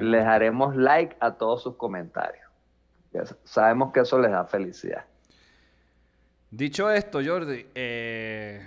Les 0.00 0.24
haremos 0.24 0.76
like 0.76 1.16
a 1.20 1.32
todos 1.34 1.62
sus 1.62 1.76
comentarios. 1.76 2.44
Sabemos 3.44 3.92
que 3.92 4.00
eso 4.00 4.18
les 4.18 4.30
da 4.30 4.44
felicidad. 4.44 5.04
Dicho 6.50 6.90
esto, 6.90 7.20
Jordi, 7.24 7.66
eh, 7.74 8.66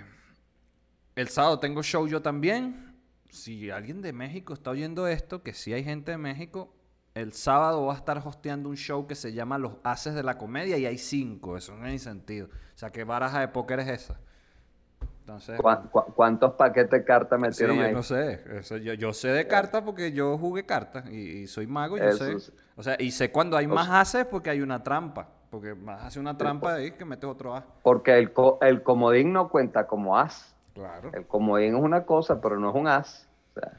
el 1.16 1.28
sábado 1.28 1.58
tengo 1.58 1.82
show 1.82 2.06
yo 2.06 2.22
también. 2.22 2.94
Si 3.30 3.70
alguien 3.70 4.00
de 4.00 4.12
México 4.12 4.54
está 4.54 4.70
oyendo 4.70 5.08
esto, 5.08 5.42
que 5.42 5.54
sí 5.54 5.72
hay 5.72 5.82
gente 5.82 6.12
de 6.12 6.18
México, 6.18 6.72
el 7.14 7.32
sábado 7.32 7.86
va 7.86 7.94
a 7.94 7.96
estar 7.96 8.18
hosteando 8.24 8.68
un 8.68 8.76
show 8.76 9.06
que 9.06 9.14
se 9.14 9.32
llama 9.32 9.56
Los 9.56 9.74
Haces 9.84 10.14
de 10.14 10.22
la 10.24 10.36
Comedia 10.36 10.76
y 10.78 10.86
hay 10.86 10.98
cinco, 10.98 11.56
eso 11.56 11.76
no 11.76 11.84
hay 11.86 11.98
sentido. 11.98 12.48
O 12.48 12.78
sea, 12.78 12.90
¿qué 12.90 13.04
baraja 13.04 13.40
de 13.40 13.48
póker 13.48 13.80
es 13.80 13.88
esa? 13.88 14.18
Entonces, 15.20 15.58
¿Cu- 15.60 15.88
cu- 15.90 16.12
cuántos 16.14 16.52
paquetes 16.54 16.90
de 16.90 17.04
cartas 17.04 17.38
sí, 17.38 17.40
metieron 17.40 17.78
yo 17.78 17.82
ahí? 17.84 17.92
no 17.92 18.02
sé. 18.02 18.42
Eso 18.58 18.76
yo, 18.76 18.92
yo 18.94 19.12
sé 19.12 19.28
de 19.28 19.46
cartas 19.46 19.82
porque 19.82 20.12
yo 20.12 20.36
jugué 20.36 20.66
cartas 20.66 21.08
y, 21.08 21.42
y 21.42 21.46
soy 21.46 21.66
mago, 21.66 21.96
yo 21.96 22.04
Eso 22.04 22.24
sé. 22.24 22.40
sí. 22.40 22.52
O 22.76 22.82
sea, 22.82 22.96
y 22.98 23.10
sé 23.12 23.30
cuando 23.30 23.56
hay 23.56 23.66
O 23.66 23.68
más 23.68 23.88
haces 23.88 24.26
porque 24.26 24.50
hay 24.50 24.60
una 24.60 24.82
trampa. 24.82 25.28
Porque 25.50 25.74
más 25.74 26.02
hace 26.02 26.18
una 26.18 26.36
trampa 26.36 26.74
ahí 26.74 26.90
que 26.90 27.04
metes 27.04 27.30
otro 27.30 27.54
as. 27.54 27.64
Porque 27.82 28.18
el, 28.18 28.32
co- 28.32 28.58
el 28.60 28.82
comodín 28.82 29.32
no 29.32 29.48
cuenta 29.48 29.86
como 29.86 30.18
as. 30.18 30.52
Claro. 30.74 31.10
El 31.14 31.26
comodín 31.26 31.76
es 31.76 31.80
una 31.80 32.04
cosa, 32.04 32.40
pero 32.40 32.58
no 32.58 32.70
es 32.70 32.74
un 32.74 32.88
as. 32.88 33.28
O 33.54 33.60
sea, 33.60 33.72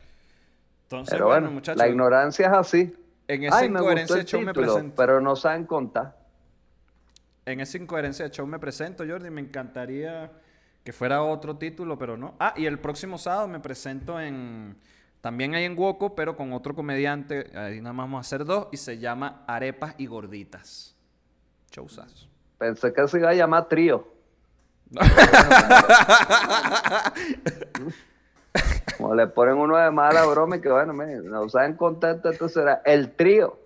Entonces, 0.84 1.12
pero 1.14 1.26
bueno, 1.26 1.42
bueno, 1.42 1.52
muchachos. 1.56 1.78
la 1.78 1.88
ignorancia 1.90 2.48
es 2.48 2.54
así. 2.54 2.96
En 3.28 3.44
esa 3.44 3.58
Ay, 3.58 3.70
me 3.70 3.80
gustó 3.80 3.84
incoherencia 3.84 4.16
el 4.18 4.22
de 4.24 4.28
show 4.28 4.42
me 4.42 4.48
título, 4.54 4.74
presento. 4.74 4.96
pero 4.96 5.22
no 5.22 5.36
saben 5.36 5.66
contar. 5.66 6.18
En 7.46 7.60
esa 7.60 7.78
incoherencia 7.78 8.26
de 8.26 8.32
show 8.32 8.48
me 8.48 8.60
presento, 8.60 9.04
Jordi. 9.08 9.30
Me 9.30 9.42
encantaría 9.42 10.32
que 10.84 10.94
fuera 10.94 11.22
otro 11.24 11.58
título, 11.58 11.98
pero 11.98 12.18
no. 12.18 12.36
Ah, 12.40 12.54
y 12.56 12.66
el 12.66 12.80
próximo 12.80 13.18
sábado 13.18 13.48
me 13.48 13.60
presento 13.60 14.20
en... 14.20 14.78
También 15.22 15.56
hay 15.56 15.66
en 15.66 15.78
Woco, 15.78 16.14
pero 16.14 16.38
con 16.38 16.54
otro 16.54 16.76
comediante. 16.76 17.50
Ahí 17.58 17.82
nada 17.82 17.94
más 17.94 18.04
vamos 18.06 18.18
a 18.20 18.22
hacer 18.22 18.46
dos. 18.46 18.68
Y 18.72 18.78
se 18.78 19.00
llama 19.00 19.44
Arepas 19.48 19.96
y 19.98 20.06
Gorditas. 20.06 20.96
Showzazo. 21.72 22.28
Pensé 22.60 22.94
que 22.94 23.08
se 23.08 23.18
iba 23.18 23.32
a 23.32 23.34
llamar 23.34 23.68
trío. 23.68 24.08
Como 28.98 29.16
le 29.16 29.28
ponen 29.28 29.56
uno 29.58 29.78
de 29.78 29.92
mala 29.92 30.26
broma 30.26 30.58
y 30.58 30.62
que 30.62 30.70
bueno, 30.70 30.94
me, 30.94 31.16
nos 31.18 31.52
saben 31.52 31.76
contento, 31.76 32.32
entonces 32.32 32.54
será 32.54 32.82
el 32.86 33.12
trío. 33.16 33.60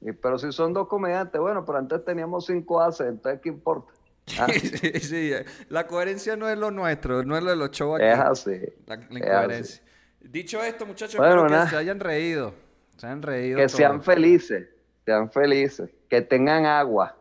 Y, 0.00 0.12
pero 0.12 0.38
si 0.38 0.52
son 0.52 0.72
dos 0.72 0.88
comediantes, 0.88 1.40
bueno, 1.40 1.64
pero 1.64 1.78
antes 1.78 2.04
teníamos 2.04 2.46
cinco 2.46 2.80
haces, 2.80 3.08
entonces 3.08 3.40
¿qué 3.42 3.48
importa? 3.48 3.92
Ah, 4.38 4.46
Sí, 4.50 5.00
sí, 5.00 5.32
la 5.68 5.86
coherencia 5.86 6.36
no 6.36 6.48
es 6.48 6.58
lo 6.58 6.70
nuestro, 6.70 7.24
no 7.24 7.36
es 7.36 7.42
lo 7.42 7.50
de 7.50 7.56
los 7.56 7.70
shows 7.70 8.00
aquí. 8.00 8.06
es 8.06 8.18
así. 8.18 8.60
La, 8.86 8.96
la 8.96 9.18
incoherencia. 9.18 9.82
Dicho 10.20 10.62
esto, 10.62 10.86
muchachos, 10.86 11.16
Bueno, 11.18 11.46
espero 11.46 11.64
que 11.64 11.70
se 11.70 11.76
hayan 11.76 12.00
reído. 12.00 12.54
Se 12.96 13.06
hayan 13.06 13.22
reído. 13.22 13.56
Que 13.56 13.66
todos. 13.66 13.76
sean 13.76 14.02
felices, 14.02 14.68
sean 15.04 15.30
felices, 15.30 15.90
que 16.08 16.20
tengan 16.22 16.66
agua. 16.66 17.16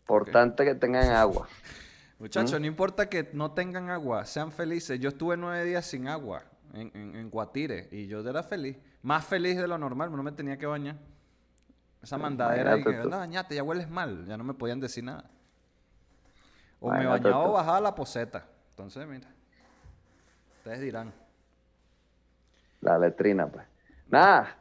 Importante 0.00 0.64
que 0.64 0.74
tengan 0.74 1.10
agua. 1.10 1.48
Muchachos, 2.18 2.58
no 2.58 2.66
importa 2.66 3.10
que 3.10 3.28
no 3.34 3.52
tengan 3.52 3.90
agua, 3.90 4.24
sean 4.24 4.50
felices. 4.50 4.98
Yo 4.98 5.10
estuve 5.10 5.36
nueve 5.36 5.66
días 5.66 5.84
sin 5.84 6.08
agua 6.08 6.44
en, 6.74 6.90
en, 6.94 7.16
en 7.16 7.30
Guatire 7.30 7.88
y 7.90 8.06
yo 8.06 8.20
era 8.28 8.42
feliz. 8.42 8.76
Más 9.02 9.24
feliz 9.24 9.56
de 9.56 9.68
lo 9.68 9.78
normal, 9.78 10.10
no 10.14 10.22
me 10.22 10.32
tenía 10.32 10.56
que 10.56 10.66
bañar. 10.66 10.96
Esa 12.02 12.18
mandadera 12.18 12.74
ahí 12.74 12.84
que, 12.84 12.94
anda, 12.96 13.18
bañate, 13.18 13.54
ya 13.54 13.62
hueles 13.62 13.90
mal. 13.90 14.24
Ya 14.26 14.36
no 14.36 14.44
me 14.44 14.54
podían 14.54 14.78
decir 14.80 15.02
nada. 15.02 15.28
O 16.78 16.90
me 16.90 17.06
bañaba 17.06 17.48
o 17.48 17.52
bajaba 17.52 17.80
la 17.80 17.94
poseta. 17.94 18.46
Entonces, 18.70 19.06
mira. 19.06 19.28
Ustedes 20.58 20.80
dirán. 20.80 21.12
La 22.80 22.98
letrina, 22.98 23.46
pues. 23.48 23.66
Nada, 24.08 24.56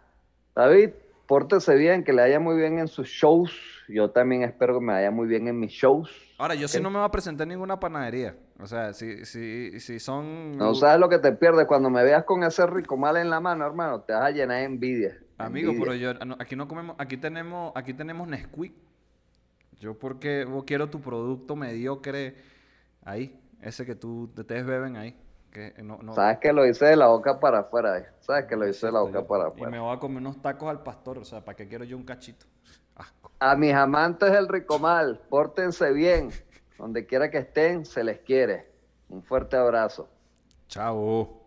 David, 0.55 0.91
pórtese 1.27 1.75
bien, 1.75 2.03
que 2.03 2.13
le 2.13 2.21
vaya 2.23 2.39
muy 2.39 2.55
bien 2.55 2.79
en 2.79 2.87
sus 2.87 3.07
shows. 3.07 3.51
Yo 3.87 4.09
también 4.09 4.41
espero 4.43 4.79
que 4.79 4.85
me 4.85 4.93
vaya 4.93 5.11
muy 5.11 5.27
bien 5.27 5.47
en 5.47 5.59
mis 5.59 5.71
shows. 5.71 6.09
Ahora, 6.39 6.55
yo 6.55 6.67
sí 6.67 6.77
Ok. 6.77 6.83
no 6.83 6.89
me 6.89 6.97
voy 6.97 7.05
a 7.05 7.11
presentar 7.11 7.45
en 7.45 7.49
ninguna 7.49 7.79
panadería. 7.79 8.35
O 8.59 8.67
sea, 8.67 8.93
si, 8.93 9.25
si, 9.25 9.79
si 9.81 9.99
son... 9.99 10.57
No 10.57 10.73
sabes 10.75 10.99
lo 10.99 11.09
que 11.09 11.19
te 11.19 11.33
pierdes 11.33 11.65
cuando 11.67 11.89
me 11.89 12.03
veas 12.03 12.23
con 12.23 12.41
ese 12.43 12.65
rico 12.65 12.95
mal 12.95 13.17
en 13.17 13.29
la 13.29 13.39
mano, 13.41 13.65
hermano. 13.65 14.01
Te 14.01 14.13
vas 14.13 14.23
a 14.23 14.31
llenar 14.31 14.59
de 14.59 14.63
envidia. 14.63 15.17
Amigo, 15.37 15.71
envidia. 15.71 15.85
pero 15.85 15.95
yo 16.19 16.25
no- 16.25 16.37
aquí 16.39 16.55
no 16.55 16.67
comemos, 16.67 16.95
aquí 16.97 17.17
tenemos, 17.17 17.73
aquí 17.75 17.93
tenemos 17.93 18.27
Nesquik. 18.29 18.73
Yo 19.79 19.93
porque 19.99 20.45
vos 20.45 20.63
quiero 20.63 20.89
tu 20.89 21.01
producto 21.01 21.57
mediocre 21.57 22.35
ahí, 23.03 23.37
ese 23.61 23.85
que 23.85 23.93
tú 23.93 24.31
ustedes 24.35 24.65
beben 24.65 24.95
ahí, 24.95 25.19
que 25.51 25.73
no, 25.83 25.99
no 26.01 26.15
Sabes 26.15 26.37
que 26.39 26.53
lo 26.53 26.65
hice 26.65 26.85
de 26.85 26.95
la 26.95 27.07
boca 27.07 27.41
para 27.41 27.59
afuera. 27.59 27.97
eh. 27.99 28.05
Sabes 28.21 28.45
que 28.45 28.55
lo 28.55 28.65
hice 28.69 28.85
de 28.85 28.93
la 28.93 29.01
boca 29.01 29.19
yo- 29.19 29.27
para 29.27 29.43
Y 29.43 29.47
afuera. 29.47 29.69
me 29.69 29.79
voy 29.79 29.93
a 29.93 29.99
comer 29.99 30.19
unos 30.19 30.41
tacos 30.41 30.69
al 30.69 30.81
pastor, 30.81 31.17
o 31.17 31.25
sea, 31.25 31.43
¿para 31.43 31.57
qué 31.57 31.67
quiero 31.67 31.83
yo 31.83 31.97
un 31.97 32.03
cachito? 32.05 32.45
Asco. 32.95 33.31
A 33.39 33.57
mis 33.57 33.73
amantes 33.73 34.31
del 34.31 34.47
Ricomal, 34.47 35.19
pórtense 35.29 35.91
bien. 35.91 36.29
Donde 36.77 37.05
quiera 37.05 37.29
que 37.29 37.39
estén, 37.39 37.85
se 37.85 38.03
les 38.03 38.19
quiere. 38.19 38.67
Un 39.09 39.23
fuerte 39.23 39.55
abrazo. 39.55 40.09
Chao. 40.67 41.44